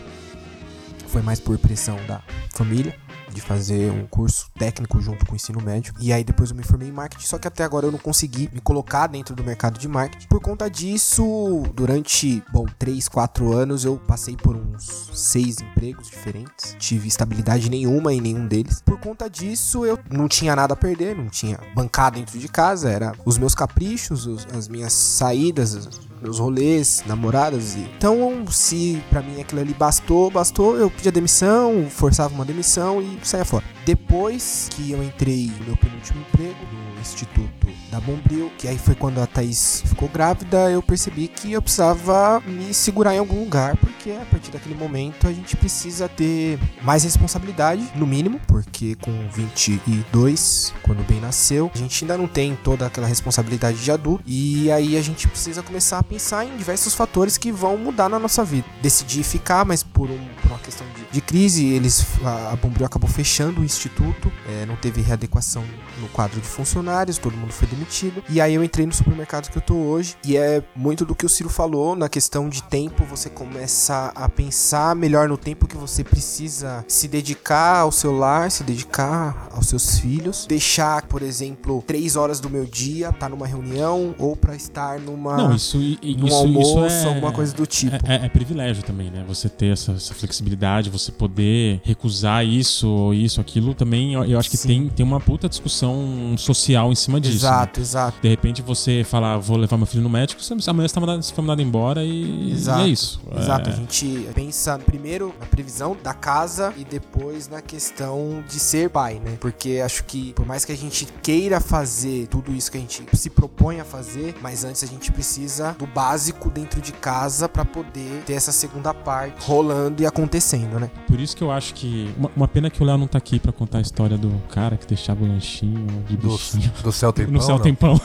Foi 1.08 1.22
mais 1.22 1.40
por 1.40 1.58
pressão 1.58 1.96
da 2.06 2.22
família. 2.54 2.94
De 3.30 3.42
fazer 3.42 3.92
um 3.92 4.06
curso 4.06 4.50
técnico 4.58 4.98
junto 5.02 5.26
com 5.26 5.34
o 5.34 5.36
ensino 5.36 5.60
médio. 5.60 5.92
E 6.00 6.14
aí 6.14 6.24
depois 6.24 6.48
eu 6.48 6.56
me 6.56 6.62
formei 6.62 6.88
em 6.88 6.92
marketing, 6.92 7.26
só 7.26 7.36
que 7.38 7.46
até 7.46 7.62
agora 7.62 7.86
eu 7.86 7.92
não 7.92 7.98
consegui 7.98 8.48
me 8.54 8.58
colocar 8.58 9.06
dentro 9.06 9.34
do 9.36 9.44
mercado 9.44 9.78
de 9.78 9.86
marketing. 9.86 10.26
Por 10.28 10.40
conta 10.40 10.68
disso, 10.70 11.62
durante, 11.74 12.42
bom, 12.50 12.64
3, 12.78 13.06
4 13.06 13.52
anos 13.52 13.84
eu 13.84 13.98
passei 13.98 14.34
por 14.34 14.56
uns 14.56 15.10
seis 15.12 15.58
empregos 15.60 16.08
diferentes. 16.08 16.74
Tive 16.78 17.06
estabilidade 17.06 17.68
nenhuma 17.68 18.14
em 18.14 18.20
nenhum 18.20 18.46
deles. 18.46 18.80
Por 18.80 18.98
conta 18.98 19.28
disso, 19.28 19.84
eu 19.84 19.98
não 20.10 20.26
tinha 20.26 20.56
nada 20.56 20.72
a 20.72 20.76
perder, 20.76 21.14
não 21.14 21.28
tinha 21.28 21.60
bancada 21.74 22.16
dentro 22.18 22.38
de 22.38 22.48
casa, 22.48 22.90
era 22.90 23.12
os 23.26 23.36
meus 23.36 23.54
caprichos, 23.54 24.26
os- 24.26 24.46
as 24.56 24.68
minhas 24.68 24.94
saídas, 24.94 26.00
meus 26.20 26.38
rolês, 26.38 27.02
namoradas. 27.06 27.74
E... 27.74 27.80
Então, 27.96 28.44
se 28.50 29.02
pra 29.10 29.22
mim 29.22 29.40
aquilo 29.40 29.60
ali 29.60 29.74
bastou, 29.74 30.30
bastou, 30.30 30.76
eu 30.76 30.90
pedia 30.90 31.12
demissão, 31.12 31.86
forçava 31.88 32.34
uma 32.34 32.44
demissão 32.44 33.00
e 33.00 33.18
saia 33.22 33.44
fora. 33.44 33.64
Depois 33.84 34.68
que 34.72 34.92
eu 34.92 35.02
entrei 35.02 35.50
no 35.58 35.66
meu 35.66 35.76
penúltimo 35.76 36.20
emprego, 36.20 36.56
Instituto 37.00 37.68
da 37.90 38.00
Bombril, 38.00 38.50
que 38.58 38.68
aí 38.68 38.78
foi 38.78 38.94
quando 38.94 39.20
a 39.20 39.26
Thaís 39.26 39.82
ficou 39.86 40.08
grávida, 40.08 40.70
eu 40.70 40.82
percebi 40.82 41.28
que 41.28 41.52
eu 41.52 41.62
precisava 41.62 42.40
me 42.46 42.72
segurar 42.74 43.14
em 43.14 43.18
algum 43.18 43.40
lugar, 43.40 43.76
porque 43.76 44.10
a 44.10 44.24
partir 44.26 44.50
daquele 44.50 44.74
momento 44.74 45.26
a 45.26 45.32
gente 45.32 45.56
precisa 45.56 46.08
ter 46.08 46.58
mais 46.82 47.04
responsabilidade, 47.04 47.82
no 47.94 48.06
mínimo, 48.06 48.40
porque 48.46 48.94
com 48.96 49.28
22, 49.30 50.74
quando 50.82 51.00
o 51.00 51.04
Ben 51.04 51.20
nasceu, 51.20 51.70
a 51.74 51.78
gente 51.78 52.04
ainda 52.04 52.18
não 52.18 52.26
tem 52.26 52.56
toda 52.62 52.86
aquela 52.86 53.06
responsabilidade 53.06 53.82
de 53.82 53.90
adulto, 53.90 54.22
e 54.26 54.70
aí 54.70 54.96
a 54.96 55.02
gente 55.02 55.26
precisa 55.28 55.62
começar 55.62 55.98
a 55.98 56.02
pensar 56.02 56.44
em 56.44 56.56
diversos 56.56 56.94
fatores 56.94 57.38
que 57.38 57.50
vão 57.50 57.76
mudar 57.76 58.08
na 58.08 58.18
nossa 58.18 58.44
vida. 58.44 58.66
Decidi 58.82 59.22
ficar, 59.22 59.64
mas 59.64 59.82
por, 59.98 60.08
um- 60.08 60.28
por 60.40 60.52
uma 60.52 60.58
questão 60.60 60.86
de, 60.94 61.12
de 61.12 61.20
crise, 61.20 61.66
eles 61.66 62.06
a, 62.24 62.52
a 62.52 62.56
Bombril 62.56 62.86
acabou 62.86 63.10
fechando 63.10 63.60
o 63.60 63.64
instituto, 63.64 64.30
é, 64.48 64.64
não 64.64 64.76
teve 64.76 65.00
readequação 65.02 65.64
no 66.00 66.06
quadro 66.10 66.40
de 66.40 66.46
funcionários, 66.46 67.18
todo 67.18 67.36
mundo 67.36 67.52
foi 67.52 67.66
demitido. 67.66 68.22
E 68.30 68.40
aí 68.40 68.54
eu 68.54 68.62
entrei 68.62 68.86
no 68.86 68.92
supermercado 68.94 69.50
que 69.50 69.58
eu 69.58 69.62
tô 69.62 69.74
hoje, 69.74 70.14
e 70.24 70.36
é 70.36 70.62
muito 70.76 71.04
do 71.04 71.16
que 71.16 71.26
o 71.26 71.28
Ciro 71.28 71.48
falou, 71.48 71.96
na 71.96 72.08
questão 72.08 72.48
de 72.48 72.62
tempo, 72.62 73.04
você 73.04 73.28
começa 73.28 74.12
a 74.14 74.28
pensar 74.28 74.94
melhor 74.94 75.28
no 75.28 75.36
tempo 75.36 75.66
que 75.66 75.76
você 75.76 76.04
precisa 76.04 76.84
se 76.86 77.08
dedicar 77.08 77.78
ao 77.80 77.90
seu 77.90 78.16
lar, 78.16 78.50
se 78.52 78.62
dedicar 78.62 79.48
aos 79.52 79.66
seus 79.66 79.98
filhos, 79.98 80.46
deixar, 80.46 81.02
por 81.06 81.22
exemplo, 81.22 81.82
três 81.84 82.14
horas 82.14 82.38
do 82.38 82.48
meu 82.48 82.64
dia, 82.64 83.12
tá 83.12 83.28
numa 83.28 83.48
reunião, 83.48 84.14
ou 84.16 84.36
pra 84.36 84.54
estar 84.54 85.00
numa 85.00 85.36
Não, 85.36 85.54
isso, 85.56 85.76
num 85.76 86.26
isso, 86.26 86.34
almoço, 86.36 86.86
isso 86.86 87.06
é, 87.08 87.08
alguma 87.08 87.32
coisa 87.32 87.52
do 87.52 87.66
tipo. 87.66 87.96
É, 88.06 88.14
é- 88.18 88.26
é 88.26 88.28
privilégio 88.28 88.82
também, 88.84 89.10
né? 89.10 89.24
Você 89.26 89.48
ter 89.48 89.72
essa, 89.72 89.87
essa 89.92 90.14
flexibilidade, 90.14 90.90
você 90.90 91.10
poder 91.12 91.80
recusar 91.84 92.44
isso 92.44 92.88
ou 92.88 93.14
isso, 93.14 93.40
aquilo 93.40 93.74
também. 93.74 94.14
Eu, 94.14 94.24
eu 94.24 94.38
acho 94.38 94.50
que 94.50 94.56
Sim. 94.56 94.68
tem, 94.68 94.88
tem 94.88 95.06
uma 95.06 95.20
puta 95.20 95.48
discussão 95.48 96.34
social 96.36 96.90
em 96.92 96.94
cima 96.94 97.20
disso. 97.20 97.44
né? 97.44 97.50
Exato, 97.50 97.80
exato. 97.80 98.20
De 98.20 98.28
repente 98.28 98.62
você 98.62 99.04
fala, 99.04 99.38
vou 99.38 99.56
levar 99.56 99.76
meu 99.76 99.86
filho 99.86 100.02
no 100.02 100.10
médico, 100.10 100.42
você, 100.42 100.54
amanhã 100.70 100.88
você, 100.88 100.94
tá 100.94 101.00
mandado, 101.00 101.22
você 101.22 101.34
foi 101.34 101.42
mandado 101.42 101.62
embora 101.62 102.04
e, 102.04 102.52
Exato, 102.52 102.80
e 102.80 102.84
é 102.84 102.88
isso. 102.88 103.20
Exato, 103.36 103.70
É, 103.70 103.72
a 103.72 103.76
gente 103.76 104.28
pensa 104.34 104.78
primeiro 104.78 105.34
na 105.40 105.46
previsão 105.46 105.96
da 106.02 106.14
casa 106.14 106.72
e 106.76 106.84
depois 106.84 107.48
na 107.48 107.60
questão 107.60 108.42
de 108.48 108.58
ser 108.58 108.90
pai, 108.90 109.20
né? 109.24 109.36
Porque 109.40 109.80
acho 109.84 110.04
que 110.04 110.32
por 110.34 110.46
mais 110.46 110.64
que 110.64 110.72
a 110.72 110.76
gente 110.76 111.06
queira 111.22 111.60
fazer 111.60 112.26
tudo 112.28 112.52
isso 112.52 112.70
que 112.70 112.76
a 112.76 112.80
gente 112.80 113.04
se 113.14 113.30
propõe 113.30 113.80
a 113.80 113.84
fazer, 113.84 114.34
mas 114.40 114.64
antes 114.64 114.82
a 114.82 114.86
gente 114.86 115.10
precisa 115.12 115.74
do 115.78 115.86
básico 115.86 116.50
dentro 116.50 116.80
de 116.80 116.92
casa 116.92 117.48
pra 117.48 117.64
poder 117.64 118.22
ter 118.26 118.34
essa 118.34 118.52
segunda 118.52 118.92
parte 118.92 119.44
rolando 119.44 119.77
e 119.98 120.06
acontecendo, 120.06 120.78
né? 120.78 120.90
por 121.06 121.18
isso 121.20 121.36
que 121.36 121.42
eu 121.42 121.50
acho 121.50 121.74
que. 121.74 122.12
Uma, 122.18 122.30
uma 122.36 122.48
pena 122.48 122.70
que 122.70 122.82
o 122.82 122.86
Léo 122.86 122.98
não 122.98 123.06
tá 123.06 123.18
aqui 123.18 123.38
pra 123.38 123.52
contar 123.52 123.78
a 123.78 123.80
história 123.80 124.16
do 124.16 124.30
cara 124.50 124.76
que 124.76 124.86
deixava 124.86 125.24
o 125.24 125.28
lanchinho 125.28 125.86
de 126.08 126.16
Do, 126.16 126.28
bichinho. 126.30 126.72
do 126.82 126.92
céu 126.92 127.12
tem 127.12 127.26
no 127.26 127.32
pão, 127.38 127.40
céu 127.42 127.56
não? 127.56 127.62
tem 127.62 127.74
pão. 127.74 128.00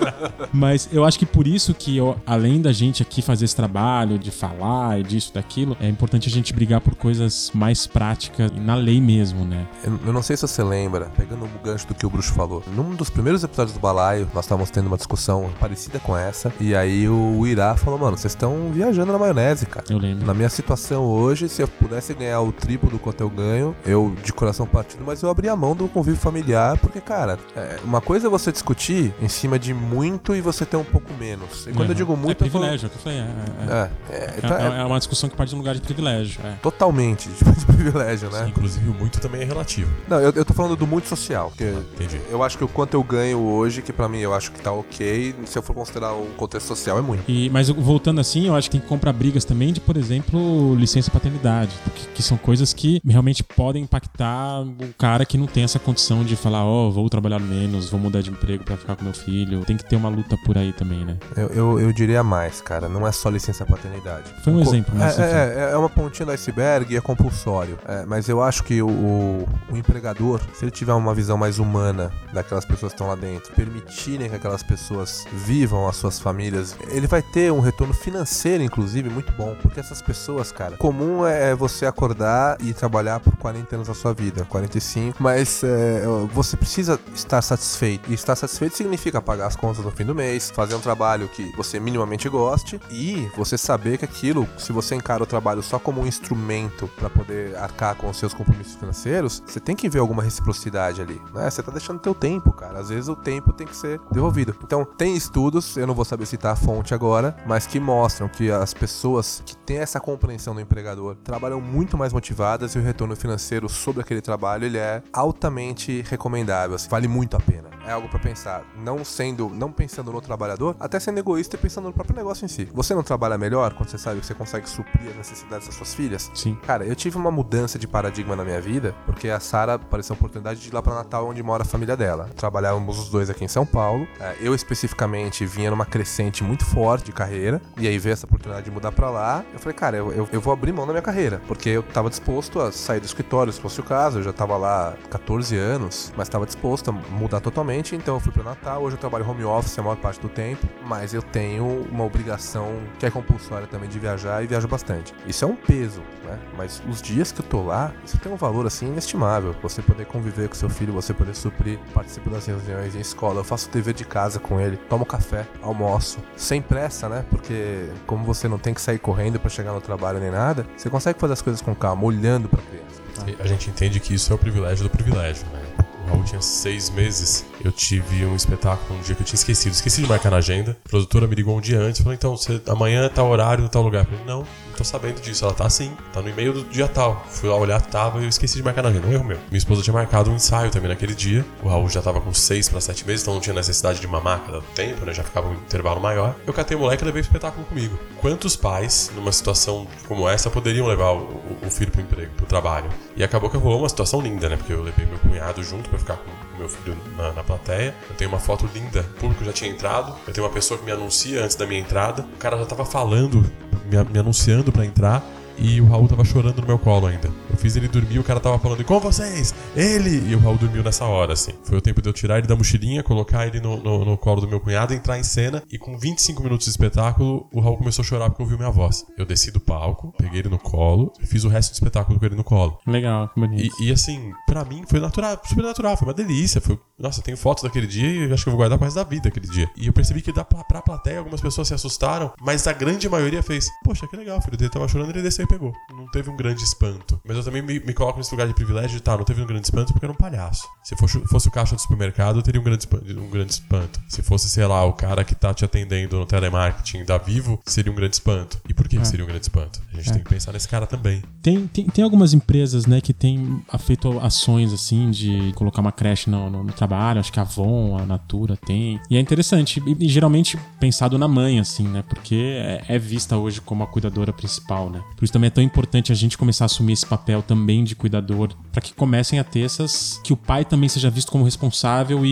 Mas 0.52 0.88
eu 0.92 1.04
acho 1.04 1.18
que 1.18 1.26
por 1.26 1.46
isso 1.46 1.74
que, 1.74 1.96
eu, 1.96 2.16
além 2.26 2.60
da 2.60 2.72
gente 2.72 3.02
aqui 3.02 3.20
fazer 3.22 3.44
esse 3.44 3.54
trabalho 3.56 4.18
de 4.18 4.30
falar 4.30 4.98
e 4.98 5.02
disso, 5.02 5.32
daquilo, 5.34 5.76
é 5.80 5.88
importante 5.88 6.28
a 6.28 6.30
gente 6.30 6.52
brigar 6.52 6.80
por 6.80 6.94
coisas 6.94 7.50
mais 7.54 7.86
práticas 7.86 8.50
e 8.54 8.60
na 8.60 8.74
lei 8.74 9.00
mesmo, 9.00 9.44
né? 9.44 9.66
Eu, 9.84 9.98
eu 10.06 10.12
não 10.12 10.22
sei 10.22 10.36
se 10.36 10.46
você 10.46 10.62
lembra, 10.62 11.06
pegando 11.16 11.44
o 11.44 11.48
gancho 11.64 11.86
do 11.86 11.94
que 11.94 12.06
o 12.06 12.10
Bruxo 12.10 12.32
falou. 12.32 12.62
Num 12.74 12.94
dos 12.94 13.10
primeiros 13.10 13.44
episódios 13.44 13.74
do 13.74 13.80
Balaio, 13.80 14.28
nós 14.34 14.44
estávamos 14.44 14.70
tendo 14.70 14.86
uma 14.86 14.96
discussão 14.96 15.50
parecida 15.60 15.98
com 15.98 16.16
essa. 16.16 16.52
E 16.60 16.74
aí 16.74 17.08
o 17.08 17.46
Irá 17.46 17.76
falou, 17.76 17.98
mano, 17.98 18.16
vocês 18.16 18.32
estão 18.32 18.70
viajando 18.72 19.12
na 19.12 19.18
maionese, 19.18 19.66
cara. 19.66 19.86
Eu 19.90 19.98
lembro. 19.98 20.26
Na 20.26 20.34
minha 20.34 20.48
situação 20.48 21.04
hoje, 21.04 21.17
se 21.48 21.62
eu 21.62 21.68
pudesse 21.68 22.14
ganhar 22.14 22.40
o 22.40 22.52
triplo 22.52 22.88
do 22.90 22.98
quanto 22.98 23.20
eu 23.20 23.28
ganho, 23.30 23.74
eu 23.84 24.14
de 24.24 24.32
coração 24.32 24.66
partido, 24.66 25.02
mas 25.06 25.22
eu 25.22 25.28
abri 25.30 25.48
a 25.48 25.56
mão 25.56 25.74
do 25.74 25.88
convívio 25.88 26.18
familiar, 26.20 26.78
porque, 26.78 27.00
cara, 27.00 27.38
é, 27.56 27.78
uma 27.84 28.00
coisa 28.00 28.26
é 28.26 28.30
você 28.30 28.52
discutir 28.52 29.12
em 29.20 29.28
cima 29.28 29.58
de 29.58 29.72
muito 29.74 30.34
e 30.34 30.40
você 30.40 30.64
ter 30.64 30.76
um 30.76 30.84
pouco 30.84 31.12
menos. 31.18 31.66
E 31.66 31.72
quando 31.72 31.80
eu 31.82 31.88
Uhum. 31.88 31.94
digo 31.94 32.16
muito, 32.16 32.42
É 32.44 32.46
eu 32.46 32.50
falo- 32.50 32.64
privilégio, 32.64 32.86
é 32.86 32.88
o 32.88 32.90
que 32.90 32.96
eu 32.98 33.02
falei. 33.02 33.18
É, 33.18 33.22
é- 33.22 33.28
É, 33.68 33.90
é, 34.10 34.16
é- 34.16 34.34
então 34.38 34.56
é 34.56 34.80
é 34.80 34.84
uma 34.84 34.98
discussão 34.98 35.28
que 35.28 35.36
parte 35.36 35.50
de 35.50 35.54
um 35.56 35.58
lugar 35.58 35.74
de 35.74 35.80
privilégio. 35.80 36.40
É. 36.44 36.54
totalmente 36.62 37.28
de 37.28 37.44
de 37.58 37.66
privilégio, 37.66 38.30
né? 38.30 38.46
Inclusive, 38.48 38.88
o 38.88 38.94
muito 38.94 39.20
também 39.20 39.42
é 39.42 39.44
relativo. 39.44 39.90
Não, 40.08 40.18
eu, 40.20 40.32
eu 40.34 40.44
tô 40.44 40.54
falando 40.54 40.76
do 40.76 40.86
muito 40.86 41.08
social, 41.08 41.48
porque 41.50 41.64
Entendi. 41.94 42.20
eu 42.30 42.42
acho 42.42 42.56
que 42.58 42.64
o 42.64 42.68
quanto 42.68 42.94
eu 42.94 43.02
ganho 43.02 43.38
hoje, 43.38 43.82
que 43.82 43.92
pra 43.92 44.08
mim 44.08 44.18
eu 44.18 44.32
acho 44.34 44.52
que 44.52 44.60
tá 44.60 44.72
ok, 44.72 45.34
se 45.46 45.58
eu 45.58 45.62
for 45.62 45.74
considerar 45.74 46.12
o 46.14 46.26
contexto 46.36 46.66
social, 46.66 46.98
é 46.98 47.00
muito. 47.02 47.24
E, 47.28 47.48
mas 47.50 47.68
eu- 47.68 47.74
voltando 47.74 48.20
assim, 48.20 48.46
eu 48.46 48.54
acho 48.54 48.68
que 48.70 48.72
tem 48.72 48.80
que 48.80 48.86
comprar 48.86 49.12
brigas 49.12 49.44
também 49.44 49.72
de, 49.72 49.80
por 49.80 49.96
exemplo, 49.96 50.74
licença 50.76 51.07
paternidade, 51.10 51.72
que, 51.94 52.06
que 52.14 52.22
são 52.22 52.36
coisas 52.36 52.72
que 52.72 53.00
realmente 53.06 53.42
podem 53.42 53.82
impactar 53.84 54.60
o 54.62 54.92
cara 54.98 55.24
que 55.24 55.36
não 55.38 55.46
tem 55.46 55.64
essa 55.64 55.78
condição 55.78 56.24
de 56.24 56.36
falar, 56.36 56.64
ó, 56.64 56.90
vou 56.90 57.08
trabalhar 57.08 57.38
menos, 57.38 57.90
vou 57.90 57.98
mudar 58.00 58.20
de 58.22 58.30
emprego 58.30 58.64
pra 58.64 58.76
ficar 58.76 58.96
com 58.96 59.04
meu 59.04 59.12
filho. 59.14 59.64
Tem 59.64 59.76
que 59.76 59.84
ter 59.84 59.96
uma 59.96 60.08
luta 60.08 60.36
por 60.44 60.56
aí 60.58 60.72
também, 60.72 61.04
né? 61.04 61.16
Eu, 61.36 61.48
eu, 61.48 61.80
eu 61.80 61.92
diria 61.92 62.22
mais, 62.22 62.60
cara, 62.60 62.88
não 62.88 63.06
é 63.06 63.12
só 63.12 63.28
licença 63.28 63.64
paternidade. 63.66 64.24
Foi 64.42 64.52
um 64.52 64.62
Co- 64.62 64.68
exemplo, 64.70 64.94
É, 64.96 64.98
mas 64.98 65.18
é, 65.18 65.54
é, 65.68 65.72
é 65.72 65.76
uma 65.76 65.88
pontinha 65.88 66.26
do 66.26 66.32
iceberg 66.32 66.92
e 66.92 66.96
é 66.96 67.00
compulsório. 67.00 67.78
É, 67.86 68.04
mas 68.06 68.28
eu 68.28 68.42
acho 68.42 68.62
que 68.64 68.80
o, 68.82 68.88
o, 68.88 69.48
o 69.72 69.76
empregador, 69.76 70.40
se 70.54 70.64
ele 70.64 70.70
tiver 70.70 70.92
uma 70.94 71.14
visão 71.14 71.36
mais 71.36 71.58
humana 71.58 72.10
daquelas 72.32 72.64
pessoas 72.64 72.92
que 72.92 72.96
estão 72.96 73.08
lá 73.08 73.14
dentro, 73.14 73.52
permitirem 73.54 74.28
que 74.28 74.36
aquelas 74.36 74.62
pessoas 74.62 75.24
vivam 75.32 75.88
as 75.88 75.96
suas 75.96 76.18
famílias, 76.18 76.76
ele 76.90 77.06
vai 77.06 77.22
ter 77.22 77.52
um 77.52 77.60
retorno 77.60 77.94
financeiro, 77.94 78.62
inclusive, 78.62 79.08
muito 79.08 79.32
bom. 79.32 79.54
Porque 79.62 79.80
essas 79.80 80.02
pessoas, 80.02 80.50
cara, 80.52 80.76
comum 80.98 81.24
é 81.24 81.54
você 81.54 81.86
acordar 81.86 82.56
e 82.60 82.74
trabalhar 82.74 83.20
por 83.20 83.36
40 83.36 83.76
anos 83.76 83.88
da 83.88 83.94
sua 83.94 84.12
vida, 84.12 84.44
45, 84.46 85.22
mas 85.22 85.62
é, 85.62 86.02
você 86.32 86.56
precisa 86.56 86.98
estar 87.14 87.40
satisfeito. 87.40 88.10
E 88.10 88.14
estar 88.14 88.34
satisfeito 88.34 88.76
significa 88.76 89.22
pagar 89.22 89.46
as 89.46 89.54
contas 89.54 89.84
no 89.84 89.92
fim 89.92 90.04
do 90.04 90.12
mês, 90.12 90.50
fazer 90.50 90.74
um 90.74 90.80
trabalho 90.80 91.28
que 91.28 91.52
você 91.56 91.78
minimamente 91.78 92.28
goste 92.28 92.80
e 92.90 93.30
você 93.36 93.56
saber 93.56 93.96
que 93.98 94.04
aquilo, 94.04 94.48
se 94.58 94.72
você 94.72 94.96
encara 94.96 95.22
o 95.22 95.26
trabalho 95.26 95.62
só 95.62 95.78
como 95.78 96.00
um 96.00 96.06
instrumento 96.06 96.88
para 96.98 97.08
poder 97.08 97.56
arcar 97.56 97.94
com 97.94 98.10
os 98.10 98.16
seus 98.16 98.34
compromissos 98.34 98.74
financeiros, 98.74 99.40
você 99.46 99.60
tem 99.60 99.76
que 99.76 99.88
ver 99.88 100.00
alguma 100.00 100.24
reciprocidade 100.24 101.00
ali, 101.00 101.22
né? 101.32 101.48
Você 101.48 101.62
tá 101.62 101.70
deixando 101.70 102.00
teu 102.00 102.14
tempo, 102.14 102.52
cara. 102.52 102.80
Às 102.80 102.88
vezes 102.88 103.08
o 103.08 103.14
tempo 103.14 103.52
tem 103.52 103.68
que 103.68 103.76
ser 103.76 104.00
devolvido. 104.10 104.56
Então, 104.64 104.84
tem 104.84 105.16
estudos, 105.16 105.76
eu 105.76 105.86
não 105.86 105.94
vou 105.94 106.04
saber 106.04 106.26
citar 106.26 106.54
a 106.54 106.56
fonte 106.56 106.92
agora, 106.92 107.36
mas 107.46 107.68
que 107.68 107.78
mostram 107.78 108.28
que 108.28 108.50
as 108.50 108.74
pessoas 108.74 109.42
que 109.46 109.56
têm 109.56 109.78
essa 109.78 110.00
compreensão 110.00 110.54
do 110.54 110.60
empregador 110.88 111.16
trabalham 111.16 111.60
muito 111.60 111.96
mais 111.96 112.12
motivadas 112.12 112.74
e 112.74 112.78
o 112.78 112.82
retorno 112.82 113.14
financeiro 113.14 113.68
sobre 113.68 114.00
aquele 114.00 114.20
trabalho 114.20 114.64
ele 114.64 114.78
é 114.78 115.02
altamente 115.12 116.02
recomendável, 116.08 116.76
assim, 116.76 116.88
vale 116.88 117.06
muito 117.06 117.36
a 117.36 117.40
pena. 117.40 117.68
É 117.86 117.92
algo 117.92 118.08
para 118.08 118.18
pensar, 118.18 118.64
não 118.76 119.04
sendo, 119.04 119.48
não 119.48 119.72
pensando 119.72 120.12
no 120.12 120.20
trabalhador, 120.20 120.76
até 120.78 121.00
sendo 121.00 121.18
egoísta 121.18 121.56
e 121.56 121.58
pensando 121.58 121.86
no 121.86 121.92
próprio 121.92 122.16
negócio 122.16 122.44
em 122.44 122.48
si. 122.48 122.68
Você 122.74 122.94
não 122.94 123.02
trabalha 123.02 123.38
melhor 123.38 123.72
quando 123.74 123.88
você 123.88 123.98
sabe 123.98 124.20
que 124.20 124.26
você 124.26 124.34
consegue 124.34 124.68
suprir 124.68 125.10
as 125.10 125.16
necessidades 125.16 125.66
das 125.66 125.74
suas 125.76 125.94
filhas? 125.94 126.30
Sim. 126.34 126.56
Cara, 126.66 126.84
eu 126.84 126.94
tive 126.94 127.16
uma 127.16 127.30
mudança 127.30 127.78
de 127.78 127.86
paradigma 127.88 128.36
na 128.36 128.44
minha 128.44 128.60
vida, 128.60 128.94
porque 129.06 129.28
a 129.28 129.40
Sara 129.40 129.74
apareceu 129.74 130.14
a 130.14 130.16
oportunidade 130.16 130.60
de 130.60 130.68
ir 130.68 130.74
lá 130.74 130.82
pra 130.82 130.94
Natal, 130.94 131.26
onde 131.28 131.42
mora 131.42 131.62
a 131.62 131.66
família 131.66 131.96
dela. 131.96 132.28
Trabalhávamos 132.36 132.98
os 132.98 133.08
dois 133.08 133.30
aqui 133.30 133.44
em 133.44 133.48
São 133.48 133.64
Paulo. 133.64 134.06
É, 134.20 134.36
Eu 134.40 134.54
especificamente 134.54 135.46
vinha 135.46 135.70
numa 135.70 135.86
crescente 135.86 136.44
muito 136.44 136.64
forte 136.64 137.06
de 137.06 137.12
carreira, 137.12 137.60
e 137.78 137.88
aí 137.88 137.98
veio 137.98 138.12
essa 138.12 138.26
oportunidade 138.26 138.66
de 138.66 138.70
mudar 138.70 138.92
pra 138.92 139.08
lá. 139.10 139.44
Eu 139.52 139.58
falei, 139.58 139.74
cara, 139.76 139.96
eu, 139.96 140.12
eu, 140.12 140.28
eu 140.30 140.40
vou 140.40 140.52
abrir 140.52 140.67
mão 140.72 140.86
da 140.86 140.92
minha 140.92 141.02
carreira, 141.02 141.40
porque 141.46 141.68
eu 141.68 141.82
tava 141.82 142.08
disposto 142.08 142.60
a 142.60 142.72
sair 142.72 143.00
do 143.00 143.06
escritório, 143.06 143.52
se 143.52 143.60
fosse 143.60 143.80
o 143.80 143.82
caso. 143.82 144.18
Eu 144.18 144.22
já 144.22 144.32
tava 144.32 144.56
lá 144.56 144.94
14 145.10 145.56
anos, 145.56 146.12
mas 146.16 146.28
tava 146.28 146.46
disposto 146.46 146.90
a 146.90 146.92
mudar 146.92 147.40
totalmente. 147.40 147.94
Então 147.94 148.14
eu 148.14 148.20
fui 148.20 148.32
pro 148.32 148.42
Natal. 148.42 148.82
Hoje 148.82 148.96
eu 148.96 149.00
trabalho 149.00 149.28
home 149.28 149.44
office 149.44 149.78
a 149.78 149.82
maior 149.82 149.96
parte 149.96 150.20
do 150.20 150.28
tempo, 150.28 150.66
mas 150.84 151.14
eu 151.14 151.22
tenho 151.22 151.86
uma 151.90 152.04
obrigação 152.04 152.78
que 152.98 153.06
é 153.06 153.10
compulsória 153.10 153.66
também 153.66 153.88
de 153.88 153.98
viajar 153.98 154.42
e 154.42 154.46
viajo 154.46 154.68
bastante. 154.68 155.14
Isso 155.26 155.44
é 155.44 155.48
um 155.48 155.56
peso, 155.56 156.02
né? 156.24 156.38
Mas 156.56 156.82
os 156.88 157.00
dias 157.00 157.32
que 157.32 157.40
eu 157.40 157.46
tô 157.46 157.62
lá, 157.62 157.92
isso 158.04 158.18
tem 158.18 158.32
um 158.32 158.36
valor 158.36 158.66
assim 158.66 158.86
inestimável. 158.86 159.54
Você 159.62 159.82
poder 159.82 160.06
conviver 160.06 160.48
com 160.48 160.54
seu 160.54 160.68
filho, 160.68 160.92
você 160.92 161.12
poder 161.12 161.34
suprir, 161.34 161.78
participo 161.94 162.30
das 162.30 162.46
reuniões 162.46 162.94
em 162.94 163.00
escola, 163.00 163.40
eu 163.40 163.44
faço 163.44 163.68
TV 163.68 163.92
de 163.92 164.04
casa 164.04 164.38
com 164.38 164.60
ele, 164.60 164.76
tomo 164.76 165.04
café, 165.04 165.46
almoço, 165.62 166.18
sem 166.36 166.60
pressa, 166.60 167.08
né? 167.08 167.24
Porque 167.30 167.88
como 168.06 168.24
você 168.24 168.48
não 168.48 168.58
tem 168.58 168.74
que 168.74 168.80
sair 168.80 168.98
correndo 168.98 169.38
pra 169.38 169.50
chegar 169.50 169.72
no 169.72 169.80
trabalho 169.80 170.18
nem 170.18 170.30
nada, 170.30 170.57
você 170.76 170.88
consegue 170.90 171.18
fazer 171.18 171.32
as 171.32 171.42
coisas 171.42 171.60
com 171.62 171.74
calma, 171.74 172.04
olhando 172.04 172.48
pra 172.48 172.60
criança. 172.62 173.38
A 173.40 173.46
gente 173.46 173.68
entende 173.68 174.00
que 174.00 174.14
isso 174.14 174.32
é 174.32 174.36
o 174.36 174.38
privilégio 174.38 174.84
do 174.84 174.90
privilégio, 174.90 175.46
né? 175.52 175.62
O 176.04 176.10
Raul 176.10 176.24
tinha 176.24 176.40
seis 176.40 176.88
meses. 176.88 177.44
Eu 177.62 177.72
tive 177.72 178.24
um 178.24 178.34
espetáculo 178.34 178.98
um 178.98 179.02
dia 179.02 179.14
que 179.14 179.22
eu 179.22 179.26
tinha 179.26 179.36
esquecido. 179.36 179.72
Esqueci 179.72 180.02
de 180.02 180.08
marcar 180.08 180.30
na 180.30 180.38
agenda. 180.38 180.76
A 180.86 180.88
produtora 180.88 181.26
me 181.26 181.34
ligou 181.34 181.56
um 181.56 181.60
dia 181.60 181.80
antes. 181.80 182.00
Falou, 182.00 182.14
então, 182.14 182.36
você, 182.36 182.62
amanhã 182.66 183.08
tá 183.08 183.22
horário 183.22 183.62
no 183.62 183.68
tal 183.68 183.82
lugar. 183.82 184.04
Eu 184.04 184.10
falei, 184.10 184.24
não 184.24 184.46
tô 184.78 184.84
sabendo 184.84 185.20
disso. 185.20 185.44
Ela 185.44 185.52
tá 185.54 185.66
assim, 185.66 185.92
tá 186.12 186.22
no 186.22 186.28
e-mail 186.28 186.52
do 186.52 186.64
dia 186.64 186.88
tal. 186.88 187.24
Fui 187.30 187.48
lá 187.48 187.56
olhar, 187.56 187.80
tava 187.82 188.20
e 188.20 188.22
eu 188.24 188.28
esqueci 188.28 188.56
de 188.56 188.62
marcar 188.62 188.82
na 188.82 188.88
agenda. 188.88 189.06
Um 189.06 189.12
erro 189.12 189.24
meu. 189.24 189.38
Minha 189.50 189.58
esposa 189.58 189.82
tinha 189.82 189.92
marcado 189.94 190.30
um 190.30 190.34
ensaio 190.36 190.70
também 190.70 190.88
naquele 190.88 191.14
dia. 191.14 191.44
O 191.62 191.68
Raul 191.68 191.88
já 191.88 192.00
tava 192.00 192.20
com 192.20 192.32
seis 192.32 192.68
pra 192.68 192.80
sete 192.80 193.06
meses, 193.06 193.22
então 193.22 193.34
não 193.34 193.40
tinha 193.40 193.54
necessidade 193.54 194.00
de 194.00 194.06
mamar 194.06 194.40
cada 194.46 194.60
tempo, 194.74 195.04
né? 195.04 195.12
Já 195.12 195.22
ficava 195.24 195.48
um 195.48 195.52
intervalo 195.54 196.00
maior. 196.00 196.34
Eu 196.46 196.52
catei 196.54 196.76
o 196.76 196.80
moleque 196.80 197.02
e 197.02 197.06
levei 197.06 197.20
o 197.20 197.24
espetáculo 197.24 197.64
comigo. 197.66 197.98
Quantos 198.20 198.56
pais, 198.56 199.10
numa 199.14 199.32
situação 199.32 199.86
como 200.06 200.28
essa, 200.28 200.48
poderiam 200.50 200.86
levar 200.86 201.10
o, 201.12 201.18
o- 201.18 201.58
o 201.66 201.70
filho 201.70 201.90
pro 201.90 202.00
emprego, 202.00 202.32
pro 202.36 202.46
trabalho? 202.46 202.88
E 203.16 203.22
acabou 203.24 203.50
que 203.50 203.56
rolou 203.56 203.80
uma 203.80 203.88
situação 203.88 204.20
linda, 204.20 204.48
né? 204.48 204.56
Porque 204.56 204.72
eu 204.72 204.82
levei 204.82 205.04
meu 205.06 205.18
cunhado 205.18 205.62
junto 205.62 205.88
pra 205.90 205.98
ficar 205.98 206.16
com 206.16 206.30
o 206.56 206.58
meu 206.58 206.68
filho 206.68 206.96
na, 207.16 207.32
na 207.32 207.42
plateia. 207.42 207.94
Eu 208.08 208.16
tenho 208.16 208.30
uma 208.30 208.38
foto 208.38 208.68
linda, 208.72 209.00
o 209.00 209.20
público 209.20 209.44
já 209.44 209.52
tinha 209.52 209.70
entrado. 209.70 210.14
Eu 210.26 210.32
tenho 210.32 210.46
uma 210.46 210.52
pessoa 210.52 210.78
que 210.78 210.84
me 210.84 210.92
anuncia 210.92 211.42
antes 211.44 211.56
da 211.56 211.66
minha 211.66 211.80
entrada. 211.80 212.22
O 212.34 212.36
cara 212.38 212.56
já 212.58 212.66
tava 212.66 212.84
falando, 212.84 213.44
me, 213.88 214.18
anunciando 214.18 214.70
pra 214.72 214.84
entrar. 214.84 215.22
E 215.60 215.80
o 215.80 215.86
Raul 215.86 216.06
tava 216.06 216.24
chorando 216.24 216.60
no 216.60 216.66
meu 216.66 216.78
colo 216.78 217.06
ainda. 217.06 217.28
Eu 217.50 217.56
fiz 217.56 217.74
ele 217.74 217.88
dormir, 217.88 218.18
o 218.18 218.24
cara 218.24 218.38
tava 218.38 218.58
falando, 218.58 218.80
e 218.80 218.84
com 218.84 219.00
vocês? 219.00 219.54
Ele! 219.74 220.30
E 220.30 220.34
o 220.34 220.38
Raul 220.38 220.56
dormiu 220.56 220.82
nessa 220.82 221.04
hora, 221.04 221.32
assim. 221.32 221.52
Foi 221.64 221.78
o 221.78 221.80
tempo 221.80 222.00
de 222.00 222.08
eu 222.08 222.12
tirar 222.12 222.38
ele 222.38 222.46
da 222.46 222.54
mochilinha, 222.54 223.02
colocar 223.02 223.46
ele 223.46 223.60
no, 223.60 223.76
no, 223.82 224.04
no 224.04 224.16
colo 224.16 224.40
do 224.40 224.48
meu 224.48 224.60
cunhado, 224.60 224.94
entrar 224.94 225.18
em 225.18 225.22
cena. 225.24 225.62
E 225.70 225.76
com 225.76 225.98
25 225.98 226.42
minutos 226.42 226.66
de 226.66 226.70
espetáculo, 226.70 227.48
o 227.52 227.60
Raul 227.60 227.76
começou 227.76 228.02
a 228.02 228.06
chorar 228.06 228.30
porque 228.30 228.42
ouviu 228.42 228.56
minha 228.56 228.70
voz. 228.70 229.04
Eu 229.16 229.26
desci 229.26 229.50
do 229.50 229.58
palco, 229.58 230.14
peguei 230.16 230.40
ele 230.40 230.48
no 230.48 230.58
colo 230.58 231.12
e 231.20 231.26
fiz 231.26 231.42
o 231.44 231.48
resto 231.48 231.72
do 231.72 231.74
espetáculo 231.74 232.18
com 232.18 232.26
ele 232.26 232.36
no 232.36 232.44
colo. 232.44 232.78
Legal, 232.86 233.28
que 233.28 233.40
bonito. 233.40 233.74
E, 233.80 233.88
e, 233.88 233.92
assim, 233.92 234.32
pra 234.46 234.64
mim 234.64 234.84
foi 234.88 235.00
natural, 235.00 235.40
super 235.44 235.64
natural, 235.64 235.96
foi 235.96 236.06
uma 236.06 236.14
delícia. 236.14 236.60
Foi, 236.60 236.78
nossa, 236.98 237.18
eu 237.18 237.24
tenho 237.24 237.36
fotos 237.36 237.64
daquele 237.64 237.86
dia 237.86 238.08
e 238.08 238.32
acho 238.32 238.44
que 238.44 238.48
eu 238.48 238.52
vou 238.52 238.58
guardar 238.58 238.78
pro 238.78 238.84
resto 238.84 238.96
da 238.96 239.04
vida 239.04 239.28
aquele 239.28 239.48
dia. 239.48 239.68
E 239.76 239.88
eu 239.88 239.92
percebi 239.92 240.22
que 240.22 240.32
dá 240.32 240.44
pra, 240.44 240.62
pra 240.62 240.82
plateia, 240.82 241.18
algumas 241.18 241.40
pessoas 241.40 241.66
se 241.66 241.74
assustaram, 241.74 242.32
mas 242.40 242.66
a 242.66 242.72
grande 242.72 243.08
maioria 243.08 243.42
fez, 243.42 243.68
poxa, 243.84 244.06
que 244.06 244.16
legal, 244.16 244.38
o 244.38 244.42
filho 244.42 244.56
dele 244.56 244.70
tava 244.70 244.86
chorando, 244.86 245.10
ele 245.10 245.22
desceu 245.22 245.44
e 245.44 245.47
pegou. 245.48 245.72
Não 245.90 246.06
teve 246.10 246.30
um 246.30 246.36
grande 246.36 246.62
espanto. 246.62 247.20
Mas 247.26 247.36
eu 247.36 247.44
também 247.44 247.62
me, 247.62 247.80
me 247.80 247.92
coloco 247.94 248.18
nesse 248.18 248.30
lugar 248.32 248.46
de 248.46 248.54
privilégio 248.54 248.96
de, 248.96 249.02
tá, 249.02 249.16
não 249.16 249.24
teve 249.24 249.42
um 249.42 249.46
grande 249.46 249.64
espanto 249.64 249.92
porque 249.92 250.04
era 250.06 250.12
um 250.12 250.16
palhaço. 250.16 250.66
Se 250.84 250.96
fosse, 250.96 251.18
fosse 251.26 251.48
o 251.48 251.50
caixa 251.50 251.74
do 251.74 251.80
supermercado, 251.80 252.38
eu 252.38 252.42
teria 252.42 252.60
um 252.60 252.64
grande, 252.64 252.82
espanto, 252.82 253.04
um 253.20 253.30
grande 253.30 253.52
espanto. 253.52 254.00
Se 254.08 254.22
fosse, 254.22 254.48
sei 254.48 254.66
lá, 254.66 254.84
o 254.84 254.92
cara 254.92 255.24
que 255.24 255.34
tá 255.34 255.52
te 255.52 255.64
atendendo 255.64 256.18
no 256.18 256.26
telemarketing 256.26 257.04
da 257.04 257.18
Vivo, 257.18 257.60
seria 257.66 257.90
um 257.90 257.94
grande 257.94 258.14
espanto. 258.16 258.60
E 258.68 258.74
por 258.74 258.88
que, 258.88 258.98
que 258.98 259.06
seria 259.06 259.24
um 259.24 259.28
grande 259.28 259.42
espanto? 259.44 259.80
A 259.92 259.96
gente 259.96 260.12
tem 260.12 260.22
que 260.22 260.28
pensar 260.30 260.52
nesse 260.52 260.68
cara 260.68 260.86
também. 260.86 261.22
Tem, 261.42 261.66
tem, 261.66 261.86
tem 261.86 262.04
algumas 262.04 262.32
empresas, 262.34 262.86
né, 262.86 263.00
que 263.00 263.12
tem 263.12 263.62
feito 263.80 264.18
ações, 264.20 264.72
assim, 264.72 265.10
de 265.10 265.52
colocar 265.54 265.80
uma 265.80 265.92
creche 265.92 266.30
no, 266.30 266.48
no- 266.50 266.64
no 266.64 266.72
trabalho. 266.72 267.20
Acho 267.20 267.32
que 267.32 267.38
a 267.40 267.42
Avon, 267.42 267.96
a 267.98 268.04
Natura 268.06 268.56
tem. 268.56 269.00
E 269.10 269.16
é 269.16 269.20
interessante. 269.20 269.82
E, 269.86 270.04
e 270.04 270.08
geralmente 270.08 270.58
pensado 270.78 271.18
na 271.18 271.26
mãe, 271.28 271.58
assim, 271.60 271.86
né? 271.88 272.02
Porque 272.08 272.34
é, 272.34 272.84
é 272.88 272.98
vista 272.98 273.36
hoje 273.36 273.60
como 273.60 273.82
a 273.82 273.86
cuidadora 273.86 274.32
principal, 274.32 274.90
né? 274.90 275.02
Por 275.16 275.24
isso 275.24 275.32
também 275.38 275.46
é 275.48 275.50
tão 275.50 275.62
importante 275.62 276.10
a 276.10 276.14
gente 276.14 276.36
começar 276.36 276.64
a 276.64 276.66
assumir 276.66 276.92
esse 276.92 277.06
papel 277.06 277.42
também 277.42 277.84
de 277.84 277.94
cuidador. 277.94 278.50
para 278.72 278.82
que 278.82 278.92
comecem 278.92 279.38
a 279.38 279.44
ter 279.44 279.60
essas... 279.60 280.20
Que 280.24 280.32
o 280.32 280.36
pai 280.36 280.64
também 280.64 280.88
seja 280.88 281.08
visto 281.08 281.30
como 281.30 281.44
responsável 281.44 282.26
e, 282.26 282.28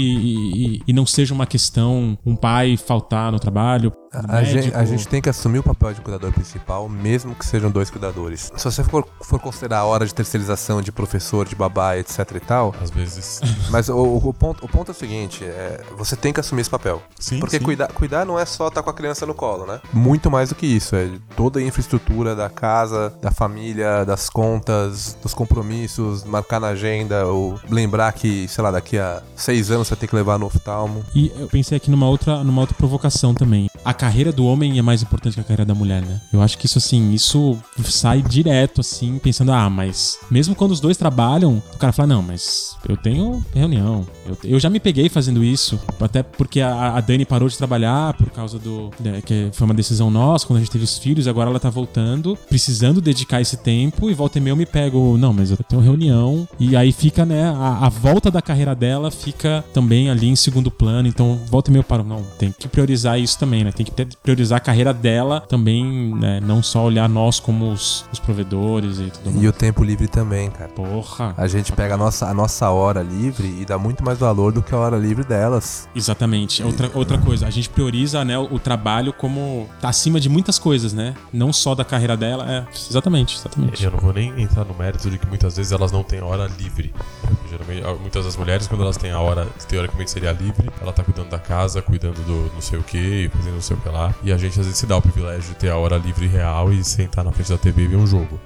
e, 0.76 0.82
e- 0.86 0.92
não 0.92 1.06
seja 1.06 1.32
uma 1.32 1.46
questão 1.46 2.18
um 2.26 2.34
pai 2.34 2.76
faltar 2.76 3.30
no 3.30 3.38
trabalho. 3.38 3.92
A 4.28 4.44
gente, 4.44 4.74
a 4.74 4.84
gente 4.84 5.06
tem 5.08 5.20
que 5.20 5.28
assumir 5.28 5.58
o 5.58 5.62
papel 5.62 5.94
de 5.94 6.00
cuidador 6.00 6.32
principal, 6.32 6.88
mesmo 6.88 7.34
que 7.34 7.44
sejam 7.44 7.70
dois 7.70 7.90
cuidadores. 7.90 8.50
Se 8.56 8.64
você 8.64 8.82
for, 8.82 9.06
for 9.22 9.38
considerar 9.38 9.78
a 9.80 9.84
hora 9.84 10.06
de 10.06 10.14
terceirização 10.14 10.80
de 10.80 10.92
professor, 10.92 11.46
de 11.46 11.54
babá, 11.54 11.96
etc 11.96 12.18
e 12.34 12.40
tal, 12.40 12.74
Às 12.80 12.90
vezes. 12.90 13.40
mas 13.70 13.88
o, 13.88 13.96
o 13.96 14.34
ponto, 14.34 14.64
o 14.64 14.68
ponto 14.68 14.90
é 14.90 14.92
o 14.92 14.94
seguinte, 14.94 15.44
é, 15.44 15.82
você 15.96 16.16
tem 16.16 16.32
que 16.32 16.40
assumir 16.40 16.62
esse 16.62 16.70
papel. 16.70 17.02
Sim, 17.18 17.40
Porque 17.40 17.58
sim. 17.58 17.64
cuidar, 17.64 17.88
cuidar 17.88 18.24
não 18.24 18.38
é 18.38 18.44
só 18.44 18.68
estar 18.68 18.82
com 18.82 18.90
a 18.90 18.94
criança 18.94 19.26
no 19.26 19.34
colo, 19.34 19.66
né? 19.66 19.80
Muito 19.92 20.30
mais 20.30 20.48
do 20.48 20.54
que 20.54 20.66
isso, 20.66 20.96
é 20.96 21.10
toda 21.36 21.58
a 21.58 21.62
infraestrutura 21.62 22.34
da 22.34 22.48
casa, 22.48 23.12
da 23.20 23.30
família, 23.30 24.04
das 24.04 24.28
contas, 24.30 25.16
dos 25.22 25.34
compromissos, 25.34 26.24
marcar 26.24 26.60
na 26.60 26.68
agenda, 26.68 27.26
ou 27.26 27.58
lembrar 27.70 28.12
que, 28.12 28.48
sei 28.48 28.62
lá, 28.62 28.70
daqui 28.70 28.98
a 28.98 29.22
seis 29.34 29.70
anos 29.70 29.88
você 29.88 29.96
ter 29.96 30.06
que 30.06 30.14
levar 30.14 30.38
no 30.38 30.46
oftalmo. 30.46 31.04
E 31.14 31.32
eu 31.36 31.46
pensei 31.48 31.76
aqui 31.76 31.90
numa 31.90 32.08
outra, 32.08 32.42
numa 32.42 32.60
outra 32.60 32.76
provocação 32.76 33.34
também. 33.34 33.68
A 33.84 33.94
carreira 34.06 34.30
do 34.30 34.46
homem 34.46 34.78
é 34.78 34.82
mais 34.82 35.02
importante 35.02 35.34
que 35.34 35.40
a 35.40 35.42
carreira 35.42 35.64
da 35.64 35.74
mulher, 35.74 36.00
né? 36.00 36.20
Eu 36.32 36.40
acho 36.40 36.56
que 36.56 36.66
isso, 36.66 36.78
assim, 36.78 37.12
isso 37.12 37.58
sai 37.84 38.22
direto, 38.22 38.80
assim, 38.80 39.18
pensando, 39.18 39.50
ah, 39.50 39.68
mas 39.68 40.16
mesmo 40.30 40.54
quando 40.54 40.70
os 40.70 40.78
dois 40.78 40.96
trabalham, 40.96 41.60
o 41.74 41.78
cara 41.78 41.92
fala, 41.92 42.06
não, 42.06 42.22
mas 42.22 42.76
eu 42.88 42.96
tenho 42.96 43.44
reunião. 43.52 44.06
Eu, 44.24 44.38
eu 44.44 44.60
já 44.60 44.70
me 44.70 44.78
peguei 44.78 45.08
fazendo 45.08 45.42
isso, 45.42 45.80
até 46.00 46.22
porque 46.22 46.60
a, 46.60 46.96
a 46.96 47.00
Dani 47.00 47.24
parou 47.24 47.48
de 47.48 47.58
trabalhar 47.58 48.14
por 48.14 48.30
causa 48.30 48.60
do. 48.60 48.92
né, 49.00 49.20
que 49.24 49.48
foi 49.52 49.64
uma 49.64 49.74
decisão 49.74 50.08
nossa, 50.08 50.46
quando 50.46 50.58
a 50.58 50.60
gente 50.60 50.70
teve 50.70 50.84
os 50.84 50.98
filhos, 50.98 51.26
agora 51.26 51.50
ela 51.50 51.58
tá 51.58 51.68
voltando, 51.68 52.38
precisando 52.48 53.00
dedicar 53.00 53.40
esse 53.40 53.56
tempo, 53.56 54.08
e 54.08 54.14
volta 54.14 54.38
e 54.38 54.40
meia 54.40 54.52
eu 54.52 54.56
me 54.56 54.66
pego, 54.66 55.18
não, 55.18 55.32
mas 55.32 55.50
eu 55.50 55.56
tenho 55.56 55.82
reunião, 55.82 56.46
e 56.60 56.76
aí 56.76 56.92
fica, 56.92 57.26
né, 57.26 57.50
a, 57.50 57.86
a 57.86 57.88
volta 57.88 58.30
da 58.30 58.40
carreira 58.40 58.74
dela 58.74 59.10
fica 59.10 59.64
também 59.74 60.10
ali 60.10 60.28
em 60.28 60.36
segundo 60.36 60.70
plano, 60.70 61.08
então 61.08 61.40
volta 61.50 61.70
e 61.70 61.72
meia 61.72 61.80
eu 61.80 61.84
paro, 61.84 62.04
não, 62.04 62.22
tem 62.38 62.54
que 62.56 62.68
priorizar 62.68 63.18
isso 63.18 63.36
também, 63.36 63.64
né, 63.64 63.72
tem 63.72 63.85
que 63.86 63.90
ter- 63.90 64.08
priorizar 64.22 64.58
a 64.58 64.60
carreira 64.60 64.92
dela 64.92 65.40
também, 65.40 66.14
né, 66.14 66.40
não 66.40 66.62
só 66.62 66.84
olhar 66.84 67.08
nós 67.08 67.40
como 67.40 67.72
os, 67.72 68.04
os 68.12 68.18
provedores 68.18 68.98
e 68.98 69.10
tudo 69.10 69.30
mais. 69.30 69.42
E 69.42 69.48
o 69.48 69.52
tempo 69.52 69.82
livre 69.82 70.06
também, 70.08 70.50
cara. 70.50 70.70
Porra. 70.70 71.34
A 71.36 71.46
gente 71.46 71.72
pega 71.72 71.94
a 71.94 71.96
nossa, 71.96 72.26
a 72.26 72.34
nossa 72.34 72.68
hora 72.70 73.02
livre 73.02 73.46
e 73.60 73.64
dá 73.64 73.78
muito 73.78 74.04
mais 74.04 74.18
valor 74.18 74.52
do 74.52 74.62
que 74.62 74.74
a 74.74 74.78
hora 74.78 74.96
livre 74.96 75.24
delas. 75.24 75.88
Exatamente. 75.94 76.62
Outra, 76.62 76.90
outra 76.94 77.18
coisa, 77.18 77.46
a 77.46 77.50
gente 77.50 77.68
prioriza 77.68 78.24
né, 78.24 78.38
o, 78.38 78.54
o 78.54 78.58
trabalho 78.58 79.12
como 79.12 79.68
tá 79.80 79.88
acima 79.88 80.20
de 80.20 80.28
muitas 80.28 80.58
coisas, 80.58 80.92
né? 80.92 81.14
Não 81.32 81.52
só 81.52 81.74
da 81.74 81.84
carreira 81.84 82.16
dela. 82.16 82.44
É, 82.50 82.64
exatamente, 82.90 83.36
exatamente. 83.36 83.84
Eu 83.84 83.90
não 83.90 83.98
vou 83.98 84.12
nem 84.12 84.30
entrar 84.40 84.64
no 84.64 84.74
mérito 84.74 85.08
de 85.10 85.18
que 85.18 85.26
muitas 85.26 85.56
vezes 85.56 85.72
elas 85.72 85.92
não 85.92 86.02
têm 86.02 86.20
hora 86.20 86.50
livre. 86.58 86.92
Geralmente, 87.50 87.82
ah, 87.86 87.94
muitas 88.00 88.24
das 88.24 88.36
mulheres, 88.36 88.66
quando 88.66 88.82
elas 88.82 88.96
têm 88.96 89.10
a 89.10 89.20
hora 89.20 89.46
que 89.58 89.66
teoricamente 89.66 90.10
seria 90.10 90.32
livre, 90.32 90.70
ela 90.80 90.92
tá 90.92 91.02
cuidando 91.04 91.28
da 91.28 91.38
casa, 91.38 91.80
cuidando 91.80 92.16
do 92.24 92.50
não 92.54 92.60
sei 92.60 92.78
o 92.78 92.82
que, 92.82 93.30
fazendo 93.34 93.54
não 93.54 93.60
sei 93.62 93.75
E 94.22 94.32
a 94.32 94.36
gente 94.36 94.58
às 94.58 94.66
vezes 94.66 94.78
se 94.78 94.86
dá 94.86 94.96
o 94.96 95.02
privilégio 95.02 95.52
de 95.52 95.54
ter 95.54 95.70
a 95.70 95.76
hora 95.76 95.96
livre 95.96 96.26
real 96.26 96.72
e 96.72 96.82
sentar 96.84 97.24
na 97.24 97.32
frente 97.32 97.50
da 97.50 97.58
TV 97.58 97.84
e 97.84 97.86
ver 97.88 97.96
um 97.96 98.06
jogo. 98.06 98.38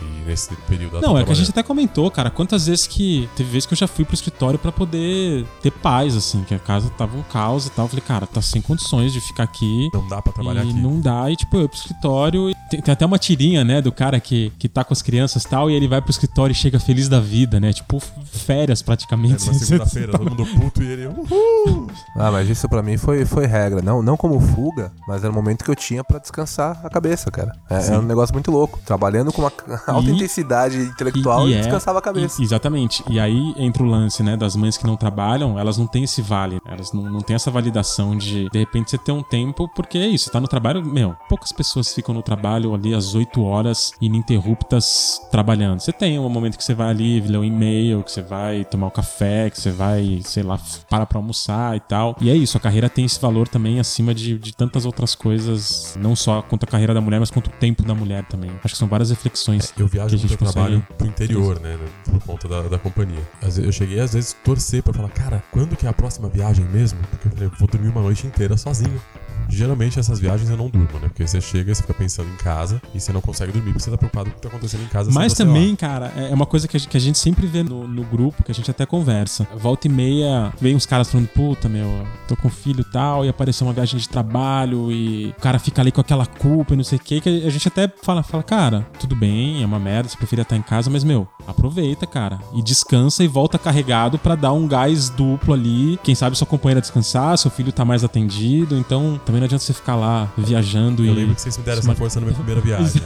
E 0.00 0.28
nesse 0.28 0.54
período 0.68 1.00
Não, 1.00 1.16
é 1.18 1.24
que 1.24 1.32
a 1.32 1.34
gente 1.34 1.50
até 1.50 1.62
comentou, 1.62 2.10
cara, 2.10 2.30
quantas 2.30 2.66
vezes 2.66 2.86
que. 2.86 3.28
Teve 3.34 3.50
vezes 3.50 3.66
que 3.66 3.72
eu 3.72 3.78
já 3.78 3.86
fui 3.86 4.04
pro 4.04 4.14
escritório 4.14 4.58
pra 4.58 4.70
poder 4.70 5.46
ter 5.62 5.70
paz, 5.70 6.14
assim, 6.16 6.44
que 6.44 6.54
a 6.54 6.58
casa 6.58 6.90
tava 6.90 7.16
um 7.16 7.22
caos 7.22 7.66
e 7.66 7.70
tal. 7.70 7.86
Eu 7.86 7.88
falei, 7.88 8.04
cara, 8.06 8.26
tá 8.26 8.42
sem 8.42 8.60
condições 8.60 9.12
de 9.12 9.20
ficar 9.20 9.44
aqui. 9.44 9.88
Não 9.92 10.06
dá 10.06 10.20
pra 10.20 10.32
trabalhar 10.32 10.64
e 10.64 10.70
aqui. 10.70 10.78
não 10.78 11.00
dá, 11.00 11.30
e 11.30 11.36
tipo, 11.36 11.56
eu 11.56 11.62
ia 11.62 11.68
pro 11.68 11.78
escritório. 11.78 12.50
e 12.50 12.54
Tem, 12.70 12.80
tem 12.80 12.92
até 12.92 13.06
uma 13.06 13.18
tirinha, 13.18 13.64
né, 13.64 13.80
do 13.80 13.92
cara 13.92 14.18
que, 14.18 14.52
que 14.58 14.68
tá 14.68 14.82
com 14.84 14.92
as 14.92 15.02
crianças 15.02 15.44
e 15.44 15.48
tal, 15.48 15.70
e 15.70 15.74
ele 15.74 15.86
vai 15.88 16.00
pro 16.02 16.10
escritório 16.10 16.52
e 16.52 16.54
chega 16.54 16.78
feliz 16.80 17.08
da 17.08 17.20
vida, 17.20 17.60
né? 17.60 17.72
Tipo, 17.72 18.00
férias 18.24 18.80
É, 18.80 18.84
praticamente. 18.84 19.44
numa 19.46 19.54
segunda-feira, 19.58 20.12
todo 20.12 20.28
mundo 20.30 20.46
puto 20.46 20.82
e 20.82 20.86
ele. 20.86 21.06
Uhul! 21.06 21.86
Ah, 22.16 22.30
mas 22.30 22.48
isso 22.48 22.68
pra 22.68 22.82
mim 22.82 22.96
foi, 22.96 23.24
foi 23.24 23.46
regra. 23.46 23.80
Não, 23.82 24.02
não 24.02 24.16
como 24.16 24.40
fuga, 24.40 24.90
mas 25.06 25.22
era 25.22 25.30
o 25.30 25.34
momento 25.34 25.64
que 25.64 25.70
eu 25.70 25.76
tinha 25.76 26.02
pra 26.02 26.18
descansar 26.18 26.80
a 26.84 26.90
cabeça, 26.90 27.30
cara. 27.30 27.52
É, 27.70 27.86
era 27.86 27.98
um 27.98 28.02
negócio 28.02 28.32
muito 28.34 28.50
louco. 28.50 28.78
Trabalhando 28.84 29.32
com 29.32 29.42
uma 29.42 29.52
alta 29.86 30.08
E- 30.10 30.14
intensidade 30.14 30.76
intelectual 30.78 31.48
e, 31.48 31.54
é- 31.54 31.58
descansava 31.58 31.98
a 31.98 32.02
cabeça. 32.02 32.40
e- 32.40 32.44
exatamente. 32.44 33.02
E 33.08 33.20
aí 33.20 33.54
entra 33.58 33.82
o 33.82 33.86
lance, 33.86 34.22
né, 34.22 34.36
das 34.36 34.56
mães 34.56 34.76
que 34.76 34.86
não 34.86 34.96
trabalham, 34.96 35.58
elas 35.58 35.78
não 35.78 35.86
têm 35.86 36.04
esse 36.04 36.20
vale. 36.22 36.60
Elas 36.66 36.92
não, 36.92 37.02
não 37.02 37.20
têm 37.20 37.36
essa 37.36 37.50
validação 37.50 38.16
de, 38.16 38.48
de 38.50 38.58
repente, 38.58 38.90
você 38.90 38.98
ter 38.98 39.12
um 39.12 39.22
tempo, 39.22 39.68
porque 39.74 39.98
é 39.98 40.06
isso, 40.08 40.24
você 40.24 40.30
tá 40.30 40.40
no 40.40 40.48
trabalho, 40.48 40.84
meu, 40.84 41.14
poucas 41.28 41.52
pessoas 41.52 41.92
ficam 41.94 42.14
no 42.14 42.22
trabalho 42.22 42.55
ali 42.56 42.94
às 42.94 43.14
8 43.14 43.42
horas 43.42 43.92
ininterruptas 44.00 45.20
trabalhando. 45.30 45.80
Você 45.80 45.92
tem 45.92 46.18
um 46.18 46.28
momento 46.28 46.56
que 46.56 46.64
você 46.64 46.74
vai 46.74 46.90
ali, 46.90 47.20
ler 47.20 47.38
um 47.38 47.44
e-mail, 47.44 48.02
que 48.02 48.10
você 48.12 48.22
vai 48.22 48.64
tomar 48.64 48.86
um 48.86 48.90
café, 48.90 49.50
que 49.50 49.60
você 49.60 49.70
vai, 49.70 50.20
sei 50.24 50.42
lá, 50.42 50.58
para 50.88 51.06
pra 51.06 51.18
almoçar 51.18 51.76
e 51.76 51.80
tal. 51.80 52.16
E 52.20 52.30
é 52.30 52.36
isso, 52.36 52.56
a 52.56 52.60
carreira 52.60 52.88
tem 52.88 53.04
esse 53.04 53.20
valor 53.20 53.48
também 53.48 53.78
acima 53.80 54.14
de, 54.14 54.38
de 54.38 54.54
tantas 54.54 54.84
outras 54.84 55.14
coisas, 55.14 55.96
não 56.00 56.14
só 56.16 56.42
quanto 56.42 56.64
a 56.64 56.66
carreira 56.66 56.94
da 56.94 57.00
mulher, 57.00 57.20
mas 57.20 57.30
quanto 57.30 57.48
o 57.48 57.52
tempo 57.52 57.82
da 57.82 57.94
mulher 57.94 58.24
também. 58.26 58.50
Acho 58.64 58.74
que 58.74 58.78
são 58.78 58.88
várias 58.88 59.10
reflexões. 59.10 59.72
Eu 59.76 59.86
viajo 59.86 60.16
muito 60.16 60.36
trabalho 60.36 60.86
pro 60.96 61.06
interior, 61.06 61.60
né? 61.60 61.78
Por 62.04 62.20
conta 62.20 62.48
da, 62.48 62.62
da 62.62 62.78
companhia. 62.78 63.22
Eu 63.62 63.72
cheguei 63.72 64.00
às 64.00 64.14
vezes 64.14 64.36
torcer 64.44 64.82
pra 64.82 64.92
falar, 64.92 65.10
cara, 65.10 65.42
quando 65.50 65.76
que 65.76 65.86
é 65.86 65.88
a 65.88 65.92
próxima 65.92 66.28
viagem 66.28 66.64
mesmo? 66.66 66.98
Porque 67.10 67.28
eu 67.28 67.32
falei, 67.32 67.46
eu 67.48 67.52
vou 67.58 67.68
dormir 67.68 67.88
uma 67.88 68.02
noite 68.02 68.26
inteira 68.26 68.56
sozinho. 68.56 69.00
Geralmente 69.48 69.98
essas 69.98 70.18
viagens 70.18 70.48
eu 70.50 70.56
não 70.56 70.68
durmo, 70.68 70.98
né? 71.00 71.08
Porque 71.08 71.26
você 71.26 71.40
chega, 71.40 71.74
você 71.74 71.82
fica 71.82 71.94
pensando 71.94 72.28
em 72.30 72.36
casa 72.36 72.80
e 72.94 73.00
você 73.00 73.12
não 73.12 73.20
consegue 73.20 73.52
dormir 73.52 73.72
porque 73.72 73.84
você 73.84 73.90
tá 73.90 73.96
preocupado 73.96 74.30
com 74.30 74.32
o 74.32 74.36
que 74.36 74.42
tá 74.42 74.48
acontecendo 74.48 74.84
em 74.84 74.88
casa. 74.88 75.10
Mas 75.12 75.32
lá. 75.32 75.36
também, 75.38 75.74
cara, 75.76 76.12
é 76.16 76.34
uma 76.34 76.46
coisa 76.46 76.66
que 76.68 76.76
a 76.76 76.80
gente, 76.80 76.88
que 76.88 76.96
a 76.96 77.00
gente 77.00 77.18
sempre 77.18 77.46
vê 77.46 77.62
no, 77.62 77.86
no 77.86 78.04
grupo, 78.04 78.42
que 78.42 78.50
a 78.50 78.54
gente 78.54 78.70
até 78.70 78.84
conversa. 78.86 79.46
Volta 79.56 79.86
e 79.86 79.90
meia, 79.90 80.52
vem 80.60 80.74
uns 80.74 80.86
caras 80.86 81.10
falando, 81.10 81.28
puta, 81.28 81.68
meu, 81.68 82.06
tô 82.26 82.36
com 82.36 82.48
filho 82.48 82.80
e 82.80 82.92
tal, 82.92 83.24
e 83.24 83.28
apareceu 83.28 83.66
uma 83.66 83.72
viagem 83.72 83.98
de 83.98 84.08
trabalho, 84.08 84.90
e 84.90 85.28
o 85.36 85.40
cara 85.40 85.58
fica 85.58 85.80
ali 85.80 85.92
com 85.92 86.00
aquela 86.00 86.26
culpa 86.26 86.74
e 86.74 86.76
não 86.76 86.84
sei 86.84 86.98
o 86.98 87.00
que, 87.00 87.20
que 87.20 87.46
a 87.46 87.50
gente 87.50 87.68
até 87.68 87.90
fala, 88.02 88.22
fala, 88.22 88.42
cara, 88.42 88.86
tudo 88.98 89.14
bem, 89.14 89.62
é 89.62 89.66
uma 89.66 89.78
merda, 89.78 90.08
você 90.08 90.16
preferia 90.16 90.42
estar 90.42 90.56
em 90.56 90.62
casa, 90.62 90.90
mas, 90.90 91.04
meu, 91.04 91.28
aproveita, 91.46 92.06
cara, 92.06 92.38
e 92.54 92.62
descansa 92.62 93.22
e 93.22 93.28
volta 93.28 93.58
carregado 93.58 94.18
pra 94.18 94.34
dar 94.34 94.52
um 94.52 94.66
gás 94.66 95.08
duplo 95.08 95.54
ali. 95.54 95.98
Quem 96.02 96.14
sabe 96.14 96.36
sua 96.36 96.46
companheira 96.46 96.80
descansar, 96.80 97.36
seu 97.38 97.50
filho 97.50 97.72
tá 97.72 97.84
mais 97.84 98.04
atendido, 98.04 98.76
então 98.76 99.20
também 99.24 99.35
não 99.40 99.44
adianta 99.46 99.64
você 99.64 99.72
ficar 99.72 99.96
lá 99.96 100.28
viajando 100.36 101.04
Eu 101.04 101.12
e. 101.12 101.16
lembro 101.16 101.34
que 101.34 101.40
vocês 101.40 101.56
me 101.56 101.64
deram 101.64 101.78
essa 101.80 101.94
força 101.94 102.20
na 102.20 102.26
minha 102.26 102.36
primeira 102.36 102.60
viagem. 102.64 103.02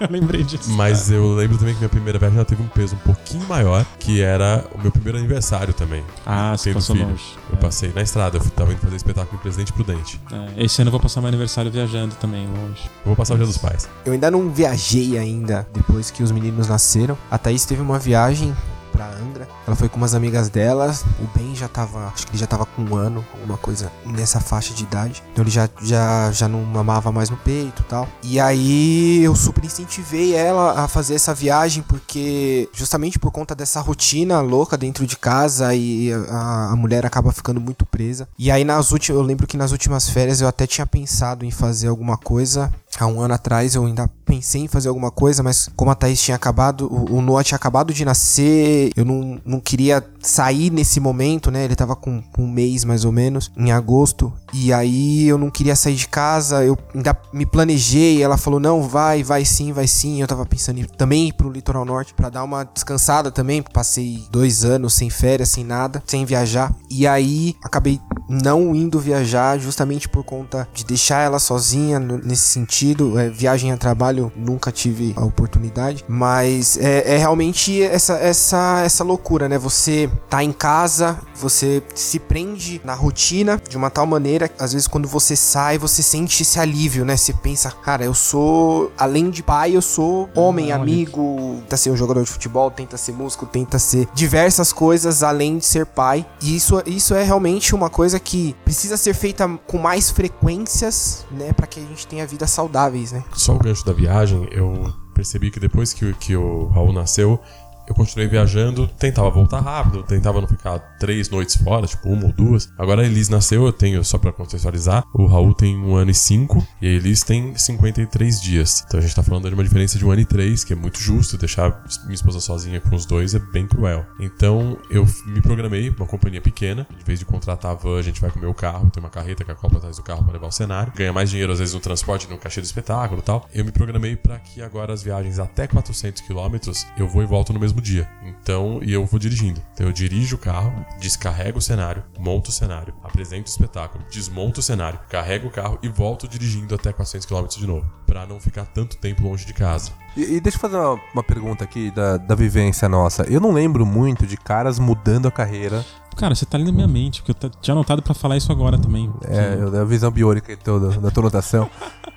Eu 0.00 0.08
lembrei 0.10 0.42
disso. 0.42 0.70
Mas 0.72 1.10
eu 1.10 1.34
lembro 1.34 1.58
também 1.58 1.74
que 1.74 1.80
minha 1.80 1.88
primeira 1.88 2.18
viagem 2.18 2.36
ela 2.36 2.44
teve 2.44 2.62
um 2.62 2.68
peso 2.68 2.94
um 2.94 2.98
pouquinho 2.98 3.46
maior, 3.46 3.84
que 3.98 4.20
era 4.20 4.64
o 4.74 4.80
meu 4.80 4.90
primeiro 4.92 5.18
aniversário 5.18 5.72
também. 5.74 6.02
Ah, 6.26 6.56
você 6.56 6.72
passou 6.72 6.94
filho. 6.96 7.08
longe. 7.08 7.24
Eu 7.50 7.56
passei 7.58 7.92
na 7.94 8.02
estrada, 8.02 8.36
eu 8.36 8.40
fui- 8.40 8.50
tava 8.50 8.72
indo 8.72 8.80
fazer 8.80 8.96
espetáculo 8.96 9.36
em 9.38 9.42
Presidente 9.42 9.72
Prudente. 9.72 10.20
É, 10.32 10.64
esse 10.64 10.80
ano 10.80 10.88
eu 10.88 10.92
vou 10.92 11.00
passar 11.00 11.20
meu 11.20 11.28
aniversário 11.28 11.70
viajando 11.70 12.14
também, 12.16 12.46
longe. 12.46 12.82
Eu 12.84 13.06
vou 13.06 13.16
passar 13.16 13.34
o 13.34 13.36
dia 13.36 13.46
dos 13.46 13.58
pais. 13.58 13.88
Eu 14.04 14.12
ainda 14.12 14.30
não 14.30 14.50
viajei 14.50 15.18
ainda 15.18 15.66
depois 15.72 16.10
que 16.10 16.22
os 16.22 16.30
meninos 16.30 16.68
nasceram. 16.68 17.16
A 17.30 17.38
Thaís 17.38 17.64
teve 17.64 17.80
uma 17.82 17.98
viagem 17.98 18.54
pra 18.94 19.10
Angra. 19.10 19.48
Ela 19.66 19.74
foi 19.74 19.88
com 19.88 19.96
umas 19.96 20.14
amigas 20.14 20.48
delas. 20.48 21.04
O 21.20 21.26
Ben 21.36 21.54
já 21.54 21.66
tava, 21.66 22.06
acho 22.06 22.26
que 22.26 22.32
ele 22.32 22.38
já 22.38 22.46
tava 22.46 22.64
com 22.64 22.82
um 22.82 22.94
ano, 22.94 23.24
alguma 23.34 23.58
coisa 23.58 23.90
nessa 24.06 24.38
faixa 24.38 24.72
de 24.72 24.84
idade. 24.84 25.22
Então 25.32 25.42
ele 25.42 25.50
já, 25.50 25.68
já, 25.82 26.30
já 26.30 26.46
não 26.46 26.62
mamava 26.62 27.10
mais 27.10 27.28
no 27.28 27.36
peito 27.36 27.82
e 27.82 27.84
tal. 27.84 28.08
E 28.22 28.38
aí 28.38 29.22
eu 29.24 29.34
super 29.34 29.64
incentivei 29.64 30.34
ela 30.34 30.84
a 30.84 30.88
fazer 30.88 31.14
essa 31.14 31.34
viagem 31.34 31.82
porque 31.82 32.68
justamente 32.72 33.18
por 33.18 33.32
conta 33.32 33.54
dessa 33.54 33.80
rotina 33.80 34.40
louca 34.40 34.76
dentro 34.76 35.06
de 35.06 35.16
casa 35.16 35.74
e 35.74 36.12
a, 36.12 36.70
a 36.72 36.76
mulher 36.76 37.04
acaba 37.04 37.32
ficando 37.32 37.60
muito 37.60 37.84
presa. 37.84 38.28
E 38.38 38.50
aí 38.50 38.64
nas 38.64 38.92
últimas, 38.92 39.18
eu 39.18 39.26
lembro 39.26 39.46
que 39.46 39.56
nas 39.56 39.72
últimas 39.72 40.08
férias 40.08 40.40
eu 40.40 40.46
até 40.46 40.66
tinha 40.66 40.86
pensado 40.86 41.44
em 41.44 41.50
fazer 41.50 41.88
alguma 41.88 42.16
coisa 42.16 42.72
Há 42.98 43.06
um 43.06 43.20
ano 43.20 43.34
atrás 43.34 43.74
eu 43.74 43.84
ainda 43.84 44.08
pensei 44.24 44.62
em 44.62 44.68
fazer 44.68 44.88
alguma 44.88 45.10
coisa, 45.10 45.42
mas 45.42 45.68
como 45.76 45.90
a 45.90 45.94
Thaís 45.94 46.20
tinha 46.20 46.34
acabado, 46.34 46.86
o, 46.86 47.16
o 47.16 47.22
Noah 47.22 47.44
tinha 47.44 47.56
acabado 47.56 47.92
de 47.92 48.04
nascer, 48.04 48.90
eu 48.96 49.04
não, 49.04 49.40
não 49.44 49.60
queria 49.60 50.04
sair 50.20 50.70
nesse 50.70 50.98
momento, 51.00 51.50
né? 51.50 51.64
Ele 51.64 51.76
tava 51.76 51.94
com 51.94 52.22
um 52.38 52.46
mês 52.46 52.84
mais 52.84 53.04
ou 53.04 53.12
menos, 53.12 53.50
em 53.56 53.70
agosto, 53.70 54.32
e 54.52 54.72
aí 54.72 55.26
eu 55.26 55.36
não 55.36 55.50
queria 55.50 55.76
sair 55.76 55.94
de 55.94 56.08
casa, 56.08 56.64
eu 56.64 56.78
ainda 56.94 57.16
me 57.32 57.44
planejei, 57.44 58.22
ela 58.22 58.36
falou, 58.36 58.58
não, 58.58 58.82
vai, 58.82 59.22
vai 59.22 59.44
sim, 59.44 59.72
vai 59.72 59.86
sim. 59.86 60.20
Eu 60.20 60.26
tava 60.26 60.46
pensando 60.46 60.80
em 60.80 60.84
também 60.84 61.28
ir 61.28 61.32
pro 61.32 61.50
litoral 61.50 61.84
norte 61.84 62.14
pra 62.14 62.30
dar 62.30 62.44
uma 62.44 62.64
descansada 62.64 63.30
também, 63.30 63.62
passei 63.62 64.24
dois 64.30 64.64
anos 64.64 64.94
sem 64.94 65.10
férias, 65.10 65.50
sem 65.50 65.64
nada, 65.64 66.02
sem 66.06 66.24
viajar, 66.24 66.74
e 66.90 67.06
aí 67.06 67.54
acabei 67.62 68.00
não 68.28 68.74
indo 68.74 68.98
viajar 68.98 69.58
justamente 69.58 70.08
por 70.08 70.24
conta 70.24 70.68
de 70.72 70.84
deixar 70.84 71.20
ela 71.20 71.38
sozinha 71.38 71.98
nesse 71.98 72.48
sentido, 72.48 73.18
é, 73.18 73.28
viagem 73.28 73.72
a 73.72 73.76
trabalho 73.76 74.32
nunca 74.36 74.72
tive 74.72 75.12
a 75.16 75.24
oportunidade, 75.24 76.04
mas 76.08 76.76
é, 76.78 77.14
é 77.14 77.18
realmente 77.18 77.82
essa, 77.82 78.14
essa, 78.14 78.82
essa 78.84 79.04
loucura, 79.04 79.48
né? 79.48 79.58
Você 79.58 80.10
tá 80.28 80.42
em 80.42 80.52
casa, 80.52 81.18
você 81.34 81.82
se 81.94 82.18
prende 82.18 82.80
na 82.84 82.94
rotina 82.94 83.60
de 83.68 83.76
uma 83.76 83.90
tal 83.90 84.06
maneira, 84.06 84.50
às 84.58 84.72
vezes 84.72 84.88
quando 84.88 85.08
você 85.08 85.36
sai, 85.36 85.78
você 85.78 86.02
sente 86.02 86.42
esse 86.42 86.58
alívio, 86.58 87.04
né? 87.04 87.16
Você 87.16 87.32
pensa, 87.32 87.70
cara, 87.70 88.04
eu 88.04 88.14
sou, 88.14 88.92
além 88.96 89.30
de 89.30 89.42
pai, 89.42 89.76
eu 89.76 89.82
sou 89.82 90.28
homem, 90.34 90.66
Olha. 90.66 90.76
amigo, 90.76 91.58
tenta 91.62 91.76
ser 91.76 91.90
um 91.90 91.96
jogador 91.96 92.22
de 92.22 92.30
futebol, 92.30 92.70
tenta 92.70 92.96
ser 92.96 93.12
músico, 93.12 93.46
tenta 93.46 93.78
ser 93.78 94.08
diversas 94.14 94.72
coisas 94.72 95.22
além 95.22 95.58
de 95.58 95.66
ser 95.66 95.86
pai. 95.86 96.24
E 96.42 96.56
isso, 96.56 96.82
isso 96.86 97.14
é 97.14 97.22
realmente 97.22 97.74
uma 97.74 97.90
coisa 97.90 98.13
que 98.18 98.54
precisa 98.64 98.96
ser 98.96 99.14
feita 99.14 99.48
com 99.66 99.78
mais 99.78 100.10
frequências, 100.10 101.26
né? 101.30 101.52
Pra 101.52 101.66
que 101.66 101.80
a 101.80 101.82
gente 101.82 102.06
tenha 102.06 102.26
vidas 102.26 102.50
saudáveis, 102.50 103.12
né? 103.12 103.24
Só 103.34 103.54
o 103.54 103.58
gancho 103.58 103.84
da 103.84 103.92
viagem, 103.92 104.48
eu 104.50 104.92
percebi 105.14 105.50
que 105.50 105.60
depois 105.60 105.92
que, 105.92 106.12
que 106.14 106.36
o 106.36 106.66
Raul 106.66 106.92
nasceu, 106.92 107.40
eu 107.86 107.94
continuei 107.94 108.28
viajando, 108.28 108.88
tentava 108.98 109.30
voltar 109.30 109.60
rápido, 109.60 110.02
tentava 110.02 110.40
não 110.40 110.48
ficar 110.48 110.78
três 110.98 111.28
noites 111.28 111.56
fora, 111.56 111.86
tipo 111.86 112.08
uma 112.08 112.26
ou 112.26 112.32
duas. 112.32 112.68
Agora 112.78 113.02
a 113.02 113.04
Elis 113.04 113.28
nasceu, 113.28 113.64
eu 113.64 113.72
tenho, 113.72 114.04
só 114.04 114.18
pra 114.18 114.32
contextualizar, 114.32 115.04
o 115.14 115.26
Raul 115.26 115.54
tem 115.54 115.76
um 115.76 115.94
ano 115.94 116.10
e 116.10 116.14
cinco 116.14 116.66
e 116.80 116.86
a 116.86 116.90
Elis 116.90 117.22
tem 117.22 117.56
53 117.56 118.40
dias. 118.40 118.84
Então 118.86 118.98
a 118.98 119.02
gente 119.02 119.14
tá 119.14 119.22
falando 119.22 119.48
de 119.48 119.54
uma 119.54 119.64
diferença 119.64 119.98
de 119.98 120.04
um 120.04 120.10
ano 120.10 120.22
e 120.22 120.24
três, 120.24 120.64
que 120.64 120.72
é 120.72 120.76
muito 120.76 120.98
justo, 120.98 121.36
deixar 121.36 121.84
minha 122.04 122.14
esposa 122.14 122.40
sozinha 122.40 122.80
com 122.80 122.94
os 122.94 123.06
dois 123.06 123.34
é 123.34 123.38
bem 123.38 123.66
cruel. 123.66 124.04
Então 124.20 124.78
eu 124.90 125.06
me 125.26 125.40
programei, 125.40 125.90
uma 125.90 126.06
companhia 126.06 126.40
pequena, 126.40 126.86
em 127.00 127.04
vez 127.04 127.18
de 127.18 127.24
contratar 127.24 127.72
a 127.72 127.74
van, 127.74 127.98
a 127.98 128.02
gente 128.02 128.20
vai 128.20 128.30
com 128.30 128.38
o 128.38 128.42
meu 128.42 128.54
carro, 128.54 128.90
tem 128.90 129.02
uma 129.02 129.10
carreta 129.10 129.44
que 129.44 129.50
acopla 129.50 129.78
atrás 129.78 129.96
do 129.96 130.02
carro 130.02 130.24
pra 130.24 130.32
levar 130.32 130.46
o 130.46 130.52
cenário, 130.52 130.92
ganha 130.94 131.12
mais 131.12 131.30
dinheiro 131.30 131.52
às 131.52 131.58
vezes 131.58 131.74
no 131.74 131.80
transporte, 131.80 132.28
no 132.28 132.38
cachê 132.38 132.60
do 132.60 132.64
espetáculo 132.64 133.20
e 133.20 133.24
tal. 133.24 133.48
Eu 133.52 133.64
me 133.64 133.72
programei 133.72 134.16
pra 134.16 134.38
que 134.38 134.62
agora 134.62 134.92
as 134.92 135.02
viagens 135.02 135.38
até 135.38 135.66
400 135.66 136.22
quilômetros 136.22 136.86
eu 136.96 137.08
vou 137.08 137.22
e 137.22 137.26
volto 137.26 137.52
no 137.52 137.60
mesmo 137.60 137.73
dia. 137.80 138.08
Então, 138.22 138.80
e 138.82 138.92
eu 138.92 139.04
vou 139.04 139.18
dirigindo. 139.18 139.62
Então 139.72 139.86
eu 139.86 139.92
dirijo 139.92 140.36
o 140.36 140.38
carro, 140.38 140.84
descarrego 141.00 141.58
o 141.58 141.62
cenário, 141.62 142.04
monto 142.18 142.50
o 142.50 142.52
cenário, 142.52 142.94
apresento 143.02 143.48
o 143.48 143.50
espetáculo, 143.50 144.04
desmonto 144.10 144.60
o 144.60 144.62
cenário, 144.62 145.00
carrego 145.08 145.48
o 145.48 145.50
carro 145.50 145.78
e 145.82 145.88
volto 145.88 146.28
dirigindo 146.28 146.74
até 146.74 146.92
400 146.92 147.26
quilômetros 147.26 147.58
de 147.58 147.66
novo, 147.66 147.90
Pra 148.06 148.26
não 148.26 148.38
ficar 148.38 148.66
tanto 148.66 148.96
tempo 148.96 149.22
longe 149.22 149.44
de 149.44 149.52
casa. 149.52 149.92
E, 150.16 150.36
e 150.36 150.40
deixa 150.40 150.56
eu 150.56 150.60
fazer 150.60 150.76
uma, 150.76 151.00
uma 151.12 151.22
pergunta 151.22 151.64
aqui 151.64 151.90
da, 151.90 152.16
da 152.16 152.34
vivência 152.34 152.88
nossa. 152.88 153.24
Eu 153.24 153.40
não 153.40 153.52
lembro 153.52 153.84
muito 153.84 154.26
de 154.26 154.36
caras 154.36 154.78
mudando 154.78 155.26
a 155.26 155.30
carreira. 155.30 155.84
Cara, 156.16 156.32
você 156.34 156.46
tá 156.46 156.56
lendo 156.56 156.72
minha 156.72 156.86
mente, 156.86 157.20
porque 157.22 157.32
eu 157.46 157.50
t- 157.50 157.56
tinha 157.60 157.74
anotado 157.74 158.00
pra 158.00 158.14
falar 158.14 158.36
isso 158.36 158.52
agora 158.52 158.78
também. 158.78 159.12
É, 159.26 159.58
eu- 159.60 159.80
a 159.80 159.84
visão 159.84 160.10
biônica 160.12 160.56
toda, 160.62 160.90
da 161.00 161.10
tua 161.10 161.24
notação. 161.24 161.68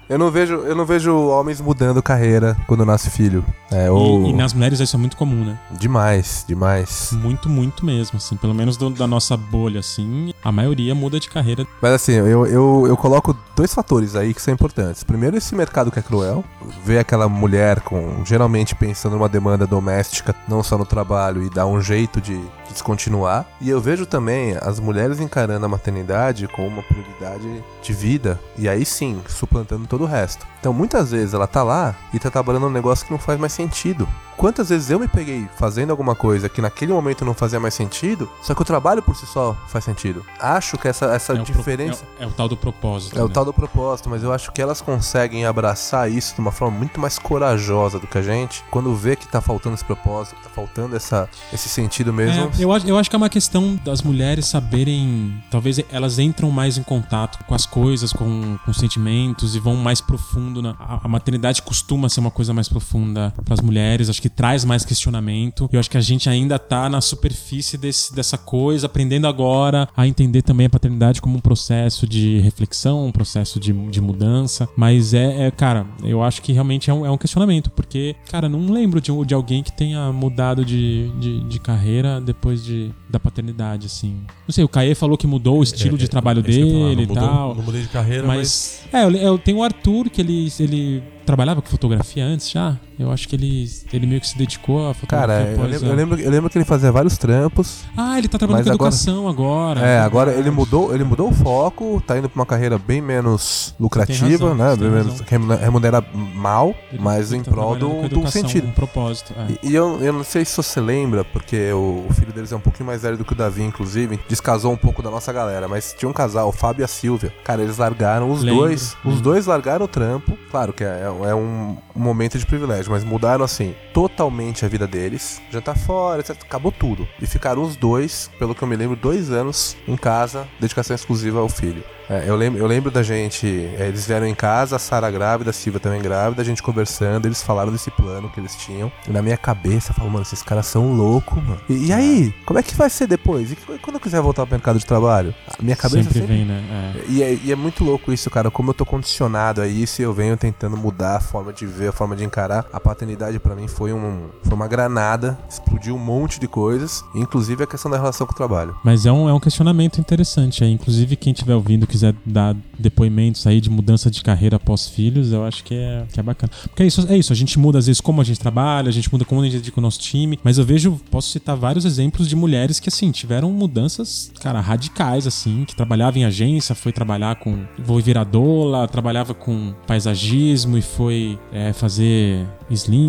Eu 0.08 0.18
não 0.18 0.32
vejo, 0.32 0.54
eu 0.54 0.74
não 0.76 0.86
vejo 0.86 1.14
homens 1.28 1.60
mudando 1.60 2.02
carreira 2.02 2.56
quando 2.66 2.86
nasce 2.86 3.10
filho. 3.10 3.44
É, 3.70 3.92
ou 3.92 4.28
E, 4.28 4.30
e 4.30 4.34
nas 4.34 4.54
mulheres 4.54 4.80
isso 4.80 4.96
é 4.96 5.00
muito 5.00 5.18
comum, 5.18 5.44
né? 5.44 5.58
demais, 5.78 6.46
demais. 6.48 7.10
Muito, 7.12 7.50
muito 7.50 7.84
mesmo, 7.86 8.16
assim. 8.18 8.38
Pelo 8.38 8.54
menos 8.54 8.78
do- 8.78 8.90
da 8.92 9.06
nossa 9.08 9.36
bolha, 9.36 9.80
assim, 9.82 10.32
a 10.44 10.50
maioria 10.52 10.94
muda 10.96 11.20
de 11.20 11.28
carreira. 11.30 11.68
Mas 11.82 11.92
assim, 11.92 12.14
eu, 12.14 12.46
eu, 12.46 12.86
eu 12.88 12.96
coloco 12.96 13.36
dois 13.56 13.74
fatores 13.74 14.16
aí 14.16 14.34
que 14.34 14.42
são 14.42 14.54
importantes. 14.54 15.04
Primeiro, 15.04 15.36
esse 15.36 15.54
mercado 15.56 15.92
que 15.92 16.00
é 16.00 16.02
cruel. 16.04 16.42
Ver 16.86 17.00
aquela 17.00 17.28
mulher 17.28 17.82
com 17.88 18.26
geralmente 18.26 18.76
pensando 18.76 19.13
numa 19.13 19.30
demanda 19.30 19.65
doméstica, 19.65 20.36
não 20.45 20.62
só 20.62 20.78
no 20.78 20.86
trabalho, 20.86 21.41
e 21.41 21.50
dar 21.50 21.65
um 21.65 21.80
jeito 21.80 22.19
de, 22.19 22.38
de 22.38 22.67
descontinuar. 22.74 23.46
E 23.62 23.70
eu 23.70 23.80
vejo 23.82 24.06
também 24.06 24.58
as 24.62 24.80
mulheres 24.80 25.20
encarando 25.20 25.66
a 25.66 25.70
maternidade 25.70 26.48
como 26.48 26.68
uma 26.68 26.84
prioridade 26.84 27.64
de 27.82 27.94
vida. 27.94 28.40
E 28.58 28.68
aí 28.68 28.86
sim, 28.86 29.22
suplantando 29.28 29.88
todo 29.88 30.04
o 30.04 30.08
resto. 30.08 30.46
Então 30.60 30.74
muitas 30.74 31.12
vezes 31.12 31.34
ela 31.34 31.48
tá 31.48 31.64
lá 31.64 31.96
e 32.14 32.20
tá 32.20 32.30
trabalhando 32.30 32.68
um 32.68 32.72
negócio 32.72 33.06
que 33.06 33.12
não 33.12 33.20
faz 33.20 33.40
mais 33.40 33.54
sentido. 33.54 34.08
Quantas 34.36 34.70
vezes 34.70 34.92
eu 34.92 35.00
me 35.00 35.08
peguei 35.08 35.48
fazendo 35.58 35.90
alguma 35.90 36.14
coisa 36.14 36.48
que 36.48 36.62
naquele 36.62 36.94
momento 36.94 37.26
não 37.26 37.34
fazia 37.34 37.60
mais 37.60 37.74
sentido, 37.74 38.30
só 38.44 38.54
que 38.54 38.62
o 38.62 38.66
trabalho 38.66 39.02
por 39.02 39.16
si 39.16 39.26
só 39.26 39.58
faz 39.68 39.84
sentido. 39.84 40.24
Acho 40.40 40.78
que 40.78 40.88
essa, 40.88 41.08
essa 41.08 41.34
É 41.34 41.42
o, 41.42 41.44
pro- 41.44 41.56
diferença. 41.56 42.04
é, 42.20 42.24
o- 42.24 42.26
é 42.26 42.28
o 42.28 42.32
tal 42.32 42.48
do 42.48 42.56
propósito. 42.56 43.18
É 43.18 43.24
o 43.24 43.28
né? 43.28 43.34
tal 43.34 43.44
do 43.46 43.52
propósito, 43.54 44.12
mas 44.12 44.22
eu 44.22 44.32
acho 44.32 44.52
que 44.52 44.62
elas 44.62 44.80
conseguem 44.80 45.44
abraçar 45.48 46.12
isso 46.12 46.36
de 46.36 46.40
uma 46.42 46.52
forma 46.52 46.78
muito 46.78 47.00
mais 47.00 47.18
corajosa 47.18 47.98
do 47.98 48.06
que 48.06 48.16
a 48.16 48.22
gente, 48.22 48.64
quando 48.70 48.94
vê 48.96 49.16
que 49.16 49.28
tá 49.28 49.42
faltando 49.42 49.74
esse 49.74 49.84
propósito, 49.86 50.36
que 50.36 50.44
tá 50.44 50.50
faltando 50.54 50.96
essa, 50.96 51.28
esse 51.52 51.68
sentido 51.68 52.14
mesmo. 52.14 52.52
Eu, 52.60 52.72
acho, 52.72 52.88
eu 52.88 52.98
acho 52.98 53.08
que 53.08 53.15
é 53.15 53.17
uma 53.17 53.30
questão 53.30 53.80
das 53.86 54.02
mulheres 54.02 54.48
saberem. 54.48 55.32
Talvez 55.52 55.80
elas 55.91 56.17
entram 56.17 56.50
mais 56.50 56.78
em 56.78 56.84
contato 56.84 57.43
com 57.46 57.54
as 57.54 57.67
coisas, 57.67 58.12
com, 58.12 58.58
com 58.65 58.74
sentimentos 58.74 59.56
e 59.56 59.60
vão 59.60 59.76
mais 59.76 60.02
profundo. 60.02 60.60
Na, 60.60 60.72
a, 60.80 61.02
a 61.04 61.08
maternidade 61.08 61.62
costuma 61.62 62.10
ser 62.10 62.20
uma 62.20 62.32
coisa 62.32 62.54
mais 62.54 62.67
profunda 62.67 63.32
para 63.46 63.54
as 63.54 63.62
mulheres, 63.62 64.10
acho 64.10 64.22
que 64.22 64.30
traz 64.30 64.65
mais 64.65 64.84
questionamento. 64.84 65.70
Eu 65.72 65.80
acho 65.80 65.89
que 65.89 65.98
a 65.98 66.02
gente 66.02 66.28
ainda 66.30 66.58
tá 66.58 66.89
na 66.89 67.00
superfície 67.00 67.78
desse, 67.78 68.13
dessa 68.15 68.39
coisa, 68.39 68.88
aprendendo 68.88 69.28
agora 69.28 69.88
a 69.96 70.08
entender 70.08 70.41
também 70.41 70.65
a 70.65 70.70
paternidade 70.70 71.22
como 71.22 71.38
um 71.38 71.41
processo 71.41 72.08
de 72.08 72.39
reflexão, 72.39 73.06
um 73.06 73.12
processo 73.12 73.60
de, 73.60 73.72
de 73.72 74.02
mudança. 74.02 74.67
Mas 74.76 75.13
é, 75.13 75.46
é, 75.46 75.52
cara, 75.52 75.86
eu 76.04 76.24
acho 76.24 76.41
que 76.41 76.54
realmente 76.54 76.89
é 76.89 76.93
um, 76.93 77.06
é 77.06 77.12
um 77.12 77.17
questionamento, 77.17 77.70
porque, 77.70 78.15
cara, 78.32 78.50
não 78.50 78.72
lembro 78.72 79.00
de, 79.00 79.12
de 79.26 79.34
alguém 79.36 79.62
que 79.62 79.72
tenha 79.72 80.12
mudado 80.12 80.65
de, 80.65 81.10
de, 81.20 81.41
de 81.41 81.60
carreira 81.60 82.20
depois 82.20 82.47
de, 82.56 82.92
da 83.10 83.20
paternidade, 83.20 83.86
assim. 83.88 84.22
Não 84.48 84.52
sei, 84.54 84.64
o 84.64 84.68
Caê 84.70 84.94
falou 84.96 85.18
que 85.18 85.28
mudou 85.28 85.60
o 85.60 85.64
estilo 85.64 85.96
É, 85.96 86.00
de 86.00 86.06
é, 86.06 86.08
trabalho 86.08 86.40
é 86.40 86.44
dele 86.44 86.70
e 86.70 86.96
não 86.96 86.96
mudou- 86.96 87.16
tal. 87.16 87.56
Não 87.56 87.64
mudei 87.64 87.82
de 87.82 87.88
carreira, 87.90 88.26
mas. 88.26 88.82
Mas, 88.92 89.02
é, 89.02 89.06
eu, 89.06 89.12
eu 89.12 89.38
tenho 89.38 89.58
o 89.58 89.64
Arthur, 89.64 90.10
que 90.10 90.22
ele, 90.22 90.52
ele 90.60 91.04
trabalhava 91.28 91.62
com 91.62 91.68
fotografia 91.70 92.26
antes 92.26 92.50
já. 92.50 92.76
Eu 92.98 93.12
acho 93.12 93.28
que 93.30 93.36
ele, 93.36 93.70
ele 93.94 94.08
meio 94.08 94.20
que 94.20 94.28
se 94.28 94.36
dedicou 94.36 94.90
à 94.90 94.94
fotografia. 94.96 95.28
Cara, 95.28 95.52
eu 95.52 95.62
lembro, 95.68 95.86
a- 95.86 95.90
eu, 95.92 95.96
lembro, 95.96 96.20
eu 96.20 96.32
lembro 96.32 96.50
que 96.50 96.58
ele 96.58 96.66
fazia 96.66 96.92
vários 96.92 97.16
trampos. 97.16 97.82
Ah, 97.96 98.18
ele 98.18 98.28
tá 98.28 98.40
trabalhando 98.40 98.66
Mas 98.66 98.70
com 98.70 98.74
agora- 98.74 98.96
educação 98.96 99.28
agora. 99.28 99.80
É, 99.82 100.00
agora 100.00 100.32
ele 100.34 100.50
mudou, 100.50 100.96
ele 100.96 101.04
mudou 101.04 101.30
o 101.30 101.32
foco, 101.32 102.02
tá 102.08 102.18
indo 102.18 102.28
pra 102.28 102.40
uma 102.40 102.46
carreira 102.46 102.80
bem 102.80 103.00
menos 103.00 103.76
lucrativa, 103.80 104.50
razão, 104.50 104.56
né? 104.56 104.76
Bem 104.78 104.90
menos 104.90 105.20
remunera, 105.60 106.04
mal, 106.34 106.74
Ele- 106.92 107.00
mas 107.04 107.32
ele 107.32 107.42
em 107.42 107.44
tá 107.44 107.52
prol 107.52 107.76
do, 107.76 108.08
do 108.10 108.32
sentido. 108.32 108.68
Um 108.68 108.72
propósito. 108.72 109.32
é. 109.38 109.52
E, 109.63 109.70
e 109.72 109.76
eu, 109.76 110.00
eu 110.02 110.12
não 110.13 110.24
sei 110.24 110.44
se 110.44 110.58
você 110.58 110.82
lembra, 110.82 111.24
porque 111.24 111.72
o, 111.74 112.06
o 112.10 112.13
filho 112.16 112.34
deles 112.34 112.52
é 112.52 112.56
um 112.56 112.60
pouquinho 112.60 112.88
mais 112.88 113.04
velho 113.04 113.18
do 113.18 113.24
que 113.26 113.34
o 113.34 113.36
Davi, 113.36 113.62
inclusive. 113.63 114.20
Descasou 114.28 114.72
um 114.74 114.78
pouco 114.78 115.04
da 115.04 115.12
nossa 115.12 115.32
galera, 115.32 115.68
mas 115.68 115.94
tinha 115.96 116.10
um 116.10 116.13
casal, 116.13 116.50
o 116.50 116.52
Fábio 116.52 116.82
e 116.82 116.86
a 116.86 116.88
Silvia. 116.88 117.32
Cara, 117.44 117.62
eles 117.62 117.78
largaram 117.78 118.32
os 118.32 118.42
Lembro, 118.42 118.62
dois. 118.62 118.96
Os 119.04 119.06
lembro. 119.06 119.22
dois 119.22 119.46
largaram 119.46 119.86
o 119.86 119.88
trampo. 119.88 120.36
Claro 120.50 120.74
que 120.74 120.84
é, 120.84 121.04
é 121.26 121.34
um, 121.34 121.78
momento 121.96 122.38
de 122.38 122.46
privilégio, 122.46 122.92
mas 122.92 123.04
mudaram 123.04 123.44
assim 123.44 123.76
totalmente 123.94 124.66
a 124.66 124.68
vida 124.68 124.88
deles. 124.88 125.42
Já 125.50 125.62
tá 125.62 125.76
fora, 125.76 126.22
etc. 126.22 126.38
Acabou 126.42 126.72
tudo. 126.72 127.08
E 127.22 127.26
ficaram 127.26 127.62
os 127.62 127.76
dois, 127.76 128.30
pelo 128.40 128.54
que 128.54 128.62
eu 128.62 128.68
me 128.68 128.76
lembro, 128.76 128.96
dois 128.96 129.32
anos 129.32 129.78
em 129.88 129.96
casa, 129.96 130.48
dedicação 130.60 130.96
exclusiva 130.96 131.40
ao 131.40 131.50
filho. 131.50 131.84
É, 132.10 132.24
eu, 132.28 132.36
lembro, 132.36 132.60
eu 132.60 132.67
lembro 132.67 132.89
da 132.89 133.04
gente. 133.04 133.48
é, 133.78 133.88
eles 133.88 134.06
vieram 134.06 134.26
em 134.26 134.36
casa, 134.36 134.76
a 134.76 134.80
Sara 134.80 135.10
grávida, 135.12 135.50
a 135.50 135.54
Silvia 135.54 135.80
também 135.80 136.02
grávida, 136.02 136.41
a 136.41 136.46
gente 136.46 136.63
conversando, 136.63 137.26
eles 137.26 137.41
falaram 137.41 137.72
desse 137.72 137.91
plano 137.91 138.30
que 138.30 138.39
eles 138.39 138.56
tinham. 138.56 138.91
E 139.08 139.12
na 139.12 139.22
minha 139.22 139.38
cabeça, 139.38 139.91
eu 139.91 139.96
falo, 139.96 140.10
mano, 140.10 140.24
esses 140.24 140.41
caras 140.41 140.65
são 140.67 140.93
loucos, 140.93 141.41
mano. 141.43 141.62
E, 141.70 141.88
e 141.88 141.93
aí? 141.93 142.34
Como 142.46 142.60
é 142.60 142.63
que 142.63 142.76
vai 142.76 142.89
ser 142.89 143.08
depois? 143.08 143.52
E 143.52 143.56
quando 143.82 143.96
eu 143.96 144.00
quiser 144.00 144.22
voltar 144.22 144.46
pro 144.46 144.56
mercado 144.56 144.80
de 144.80 144.86
trabalho? 144.86 145.34
A 145.48 145.62
minha 145.62 145.76
cabeça 145.76 146.04
sempre, 146.04 146.20
sempre. 146.20 146.36
vem, 146.36 146.46
né? 146.46 146.93
É. 146.96 147.12
E 147.12 147.24
é, 147.24 147.39
e 147.43 147.52
é 147.52 147.56
muito 147.56 147.84
louco 147.84 148.12
isso, 148.12 148.30
cara. 148.30 148.50
Como 148.50 148.70
eu 148.70 148.74
tô 148.74 148.86
condicionado 148.86 149.62
a 149.62 149.67
isso 149.67 150.02
e 150.02 150.04
eu 150.04 150.13
venho 150.13 150.38
tentando 150.38 150.78
mudar 150.78 151.17
a 151.17 151.20
forma 151.20 151.52
de 151.52 151.65
ver, 151.65 151.89
a 151.89 151.91
forma 151.91 152.15
de 152.15 152.24
encarar. 152.24 152.65
A 152.72 152.80
paternidade 152.80 153.39
pra 153.39 153.56
mim 153.56 153.67
foi, 153.67 153.91
um, 153.93 154.28
foi 154.43 154.54
uma 154.54 154.67
granada, 154.67 155.38
explodiu 155.50 155.96
um 155.96 156.00
monte 156.00 156.39
de 156.39 156.48
coisas, 156.48 157.04
inclusive 157.15 157.63
a 157.63 157.67
questão 157.67 157.91
da 157.91 157.98
relação 157.98 158.26
com 158.26 158.34
o 158.34 158.36
trabalho. 158.36 158.76
Mas 158.84 159.06
é 159.06 159.12
um, 159.12 159.28
é 159.28 159.34
um 159.34 159.39
questionamento 159.39 160.00
interessante 160.00 160.63
aí. 160.63 160.72
Inclusive, 160.72 161.15
quem 161.15 161.34
estiver 161.34 161.56
ouvindo 161.56 161.86
quiser 161.98 162.16
dar 162.26 162.56
depoimentos 162.78 163.46
aí 163.48 163.60
de 163.60 163.70
mudança 163.70 164.10
de 164.10 164.22
carreira 164.22 164.58
após 164.58 164.88
filhos, 164.88 165.32
eu 165.32 165.44
acho 165.44 165.64
que 165.64 165.74
é, 165.74 166.06
que 166.12 166.20
é 166.20 166.24
bacana. 166.24 166.52
Porque 166.64 166.84
é 166.84 166.86
isso, 166.86 167.06
é 167.10 167.18
isso, 167.18 167.34
a 167.34 167.36
gente 167.36 167.58
muda 167.58 167.80
às 167.80 167.88
vezes 167.88 168.00
como 168.00 168.22
a 168.22 168.24
gente 168.24 168.40
trabalha, 168.40 168.90
a 168.90 168.92
gente 168.92 169.12
muda 169.12 169.26
como 169.26 169.42
a 169.42 169.44
gente 169.44 169.54
dedica 169.54 169.80
o 169.80 169.82
nosso 169.82 170.00
time, 170.00 170.40
mas 170.44 170.58
eu 170.58 170.66
vejo, 170.66 171.00
posso 171.10 171.30
citar 171.30 171.56
vários 171.56 171.86
exemplos 171.86 172.30
de 172.30 172.36
mulheres 172.36 172.80
que, 172.80 172.90
assim, 172.90 173.12
tiveram 173.12 173.52
mudanças, 173.52 174.32
cara, 174.42 174.62
radicais, 174.62 175.26
assim, 175.26 175.66
que 175.66 175.76
trabalhava 175.76 176.20
em 176.20 176.26
agência, 176.26 176.76
foi 176.76 176.92
trabalhar 176.92 177.36
com. 177.36 177.58
Foi 177.84 178.02
virar 178.02 178.24
doula, 178.24 178.88
trabalhava 178.88 179.34
com 179.34 179.74
paisagismo 179.86 180.78
e 180.78 180.82
foi 180.82 181.40
é, 181.52 181.74
fazer 181.74 182.46
sling. 182.70 183.08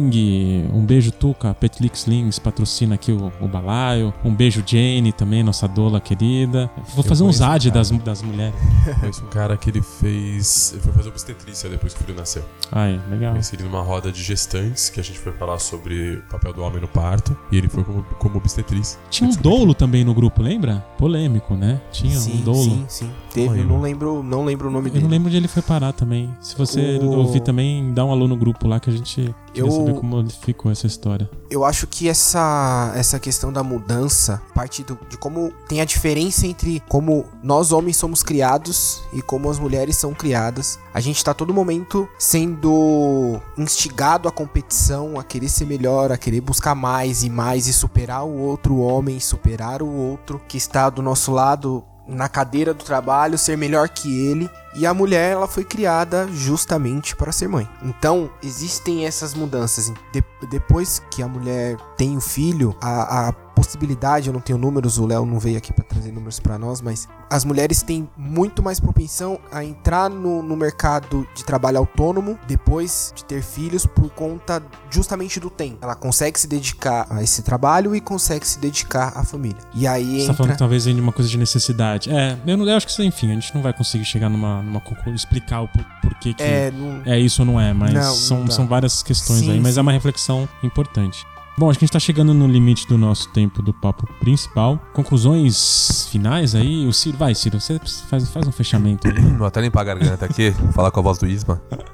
Um 0.72 0.84
beijo, 0.84 1.10
Tuca, 1.10 1.52
Petlix 1.54 2.00
Slings, 2.00 2.38
patrocina 2.38 2.94
aqui 2.94 3.12
o, 3.12 3.32
o 3.40 3.48
balaio. 3.48 4.14
Um 4.24 4.34
beijo, 4.34 4.62
Jane, 4.64 5.12
também, 5.12 5.42
nossa 5.42 5.66
doula 5.66 6.00
querida. 6.00 6.70
Vou 6.94 7.04
fazer 7.04 7.22
um 7.22 7.26
conheço, 7.26 7.38
ZAD 7.40 7.70
das, 7.70 7.90
das 7.90 8.22
mulheres. 8.22 8.54
Conheço 9.00 9.24
um 9.24 9.28
cara 9.28 9.56
que 9.56 9.70
ele 9.70 9.82
fez. 9.82 10.72
Ele 10.72 10.82
foi 10.82 10.92
fazer 10.92 11.08
obstetrícia 11.08 11.68
depois 11.68 11.94
que 11.94 12.00
o 12.02 12.04
filho 12.04 12.16
nasceu. 12.18 12.44
Ai, 12.72 13.00
legal. 13.10 13.32
Conheci 13.32 13.54
ele 13.56 13.64
numa 13.64 13.82
roda 13.82 14.10
de 14.12 14.22
gestantes 14.22 14.88
que 14.90 15.00
a 15.00 15.02
gente 15.02 15.18
foi 15.18 15.32
falar 15.32 15.58
sobre 15.58 16.16
o 16.16 16.22
papel 16.30 16.52
do 16.52 16.62
homem 16.62 16.80
no 16.80 16.88
parto. 16.88 17.36
E 17.52 17.56
ele 17.58 17.68
foi 17.68 17.84
como, 17.84 18.02
como 18.18 18.36
obstetriz. 18.38 18.98
Tinha 19.10 19.28
um 19.28 19.34
dolo 19.36 19.74
também 19.74 20.04
no 20.04 20.14
grupo, 20.14 20.42
lembra? 20.42 20.84
Polêmico, 20.98 21.54
né? 21.54 21.80
Tinha 21.92 22.16
sim, 22.18 22.38
um 22.40 22.42
dolo. 22.42 22.56
sim, 22.64 22.84
sim. 22.88 23.10
Teve, 23.32 23.60
eu 23.60 23.64
não 23.66 23.80
lembro, 23.80 24.22
não 24.22 24.44
lembro 24.44 24.68
o 24.68 24.70
nome 24.70 24.88
Eu 24.88 24.92
dele. 24.94 25.04
não 25.04 25.10
lembro 25.10 25.28
onde 25.28 25.36
ele 25.36 25.48
foi 25.48 25.62
parar 25.62 25.92
também. 25.92 26.34
Se 26.40 26.56
você 26.56 26.98
O- 27.00 27.18
ouvir 27.18 27.40
também, 27.40 27.92
dá 27.92 28.04
um 28.04 28.10
alô 28.12 28.26
no 28.26 28.36
grupo 28.36 28.66
lá 28.66 28.80
que 28.80 28.90
a 28.90 28.92
gente 28.92 29.34
queria 29.62 29.70
Eu- 29.70 29.86
saber 29.86 29.94
como 30.00 30.30
ficou 30.30 30.70
essa 30.72 30.86
história. 30.86 31.28
Eu 31.50 31.64
acho 31.64 31.86
que 31.86 32.08
essa, 32.08 32.92
essa 32.94 33.18
questão 33.18 33.52
da 33.52 33.62
mudança 33.62 34.40
parte 34.54 34.82
do- 34.82 34.98
de 35.08 35.16
como 35.16 35.52
tem 35.68 35.80
a 35.80 35.84
diferença 35.84 36.46
entre 36.46 36.82
como 36.88 37.24
nós 37.42 37.72
homens 37.72 37.96
somos 37.96 38.22
criados 38.22 39.00
e 39.12 39.22
como 39.22 39.50
as 39.50 39.58
mulheres 39.58 39.96
são 39.96 40.12
criadas. 40.12 40.78
A 40.92 41.00
gente 41.00 41.22
tá 41.24 41.32
todo 41.32 41.54
momento 41.54 42.08
sendo 42.18 43.40
instigado 43.56 44.28
à 44.28 44.32
competição, 44.32 45.18
a 45.18 45.24
querer 45.24 45.48
ser 45.48 45.64
melhor, 45.66 46.10
a 46.12 46.18
querer 46.18 46.40
buscar 46.40 46.74
mais 46.74 47.22
e 47.22 47.30
mais 47.30 47.66
e 47.66 47.72
superar 47.72 48.24
o 48.24 48.38
outro 48.38 48.78
homem, 48.78 49.18
superar 49.20 49.82
o 49.82 49.88
outro 49.90 50.40
que 50.48 50.56
está 50.56 50.90
do 50.90 51.02
nosso 51.02 51.32
lado 51.32 51.84
na 52.08 52.28
cadeira 52.28 52.72
do 52.72 52.82
trabalho, 52.82 53.36
ser 53.36 53.56
melhor 53.56 53.88
que 53.88 54.26
ele. 54.26 54.50
E 54.74 54.86
a 54.86 54.94
mulher, 54.94 55.32
ela 55.32 55.46
foi 55.46 55.64
criada 55.64 56.26
justamente 56.32 57.14
para 57.14 57.32
ser 57.32 57.48
mãe. 57.48 57.68
Então, 57.82 58.30
existem 58.42 59.06
essas 59.06 59.34
mudanças. 59.34 59.92
De- 60.12 60.24
depois 60.48 61.02
que 61.10 61.22
a 61.22 61.28
mulher 61.28 61.76
tem 61.96 62.16
o 62.16 62.20
filho, 62.20 62.74
a, 62.80 63.28
a 63.28 63.32
possibilidade, 63.58 64.28
eu 64.28 64.32
não 64.32 64.40
tenho 64.40 64.56
números, 64.58 64.98
o 64.98 65.06
Léo 65.06 65.26
não 65.26 65.38
veio 65.40 65.58
aqui 65.58 65.72
para 65.72 65.84
trazer 65.84 66.12
números 66.12 66.38
para 66.38 66.56
nós, 66.56 66.80
mas 66.80 67.08
as 67.28 67.44
mulheres 67.44 67.82
têm 67.82 68.08
muito 68.16 68.62
mais 68.62 68.78
propensão 68.78 69.38
a 69.50 69.64
entrar 69.64 70.08
no, 70.08 70.42
no 70.42 70.56
mercado 70.56 71.26
de 71.34 71.44
trabalho 71.44 71.78
autônomo 71.78 72.38
depois 72.46 73.12
de 73.16 73.24
ter 73.24 73.42
filhos 73.42 73.84
por 73.84 74.08
conta 74.10 74.62
justamente 74.90 75.40
do 75.40 75.50
tempo. 75.50 75.78
Ela 75.82 75.96
consegue 75.96 76.38
se 76.38 76.46
dedicar 76.46 77.06
a 77.10 77.20
esse 77.22 77.42
trabalho 77.42 77.96
e 77.96 78.00
consegue 78.00 78.46
se 78.46 78.58
dedicar 78.60 79.12
à 79.16 79.24
família. 79.24 79.58
E 79.74 79.86
aí 79.88 80.04
Você 80.04 80.16
tá 80.18 80.22
entra... 80.22 80.34
falando 80.34 80.52
que 80.52 80.58
talvez 80.58 80.84
de 80.84 80.92
uma 81.00 81.12
coisa 81.12 81.28
de 81.28 81.36
necessidade. 81.36 82.10
É, 82.10 82.38
eu, 82.46 82.56
não, 82.56 82.68
eu 82.68 82.76
acho 82.76 82.86
que 82.86 82.92
isso, 82.92 83.02
enfim, 83.02 83.30
a 83.32 83.34
gente 83.34 83.52
não 83.54 83.60
vai 83.62 83.72
conseguir 83.72 84.04
chegar 84.04 84.28
numa, 84.28 84.62
numa 84.62 84.80
explicar 85.14 85.62
o 85.62 85.68
por- 85.68 85.84
porquê 86.02 86.32
que 86.32 86.42
É, 86.42 86.70
não- 86.70 87.02
é 87.04 87.18
isso 87.18 87.42
ou 87.42 87.46
não 87.46 87.60
é, 87.60 87.72
mas 87.72 87.92
Não, 87.92 88.00
não 88.02 88.14
são, 88.14 88.44
dá. 88.44 88.50
são 88.52 88.66
várias 88.68 89.02
questões 89.02 89.40
Sim, 89.40 89.50
aí, 89.52 89.60
mas 89.60 89.74
sim. 89.74 89.80
é 89.80 89.82
uma 89.82 89.92
reflexão 89.92 90.48
importante. 90.62 91.26
Bom, 91.58 91.68
acho 91.68 91.76
que 91.76 91.84
a 91.84 91.86
gente 91.86 91.92
tá 91.92 91.98
chegando 91.98 92.32
no 92.32 92.46
limite 92.46 92.86
do 92.86 92.96
nosso 92.96 93.30
tempo 93.30 93.60
do 93.60 93.74
papo 93.74 94.06
principal. 94.20 94.80
Conclusões 94.92 96.06
finais 96.08 96.54
aí? 96.54 96.86
O 96.86 96.92
Ciro, 96.92 97.18
vai, 97.18 97.34
Ciro, 97.34 97.60
você 97.60 97.80
faz, 98.08 98.30
faz 98.30 98.46
um 98.46 98.52
fechamento. 98.52 99.08
aí. 99.08 99.14
Vou 99.36 99.44
até 99.48 99.60
limpar 99.60 99.80
a 99.80 99.84
garganta 99.84 100.24
aqui, 100.24 100.52
falar 100.72 100.92
com 100.92 101.00
a 101.00 101.02
voz 101.02 101.18
do 101.18 101.26
Isma. 101.26 101.60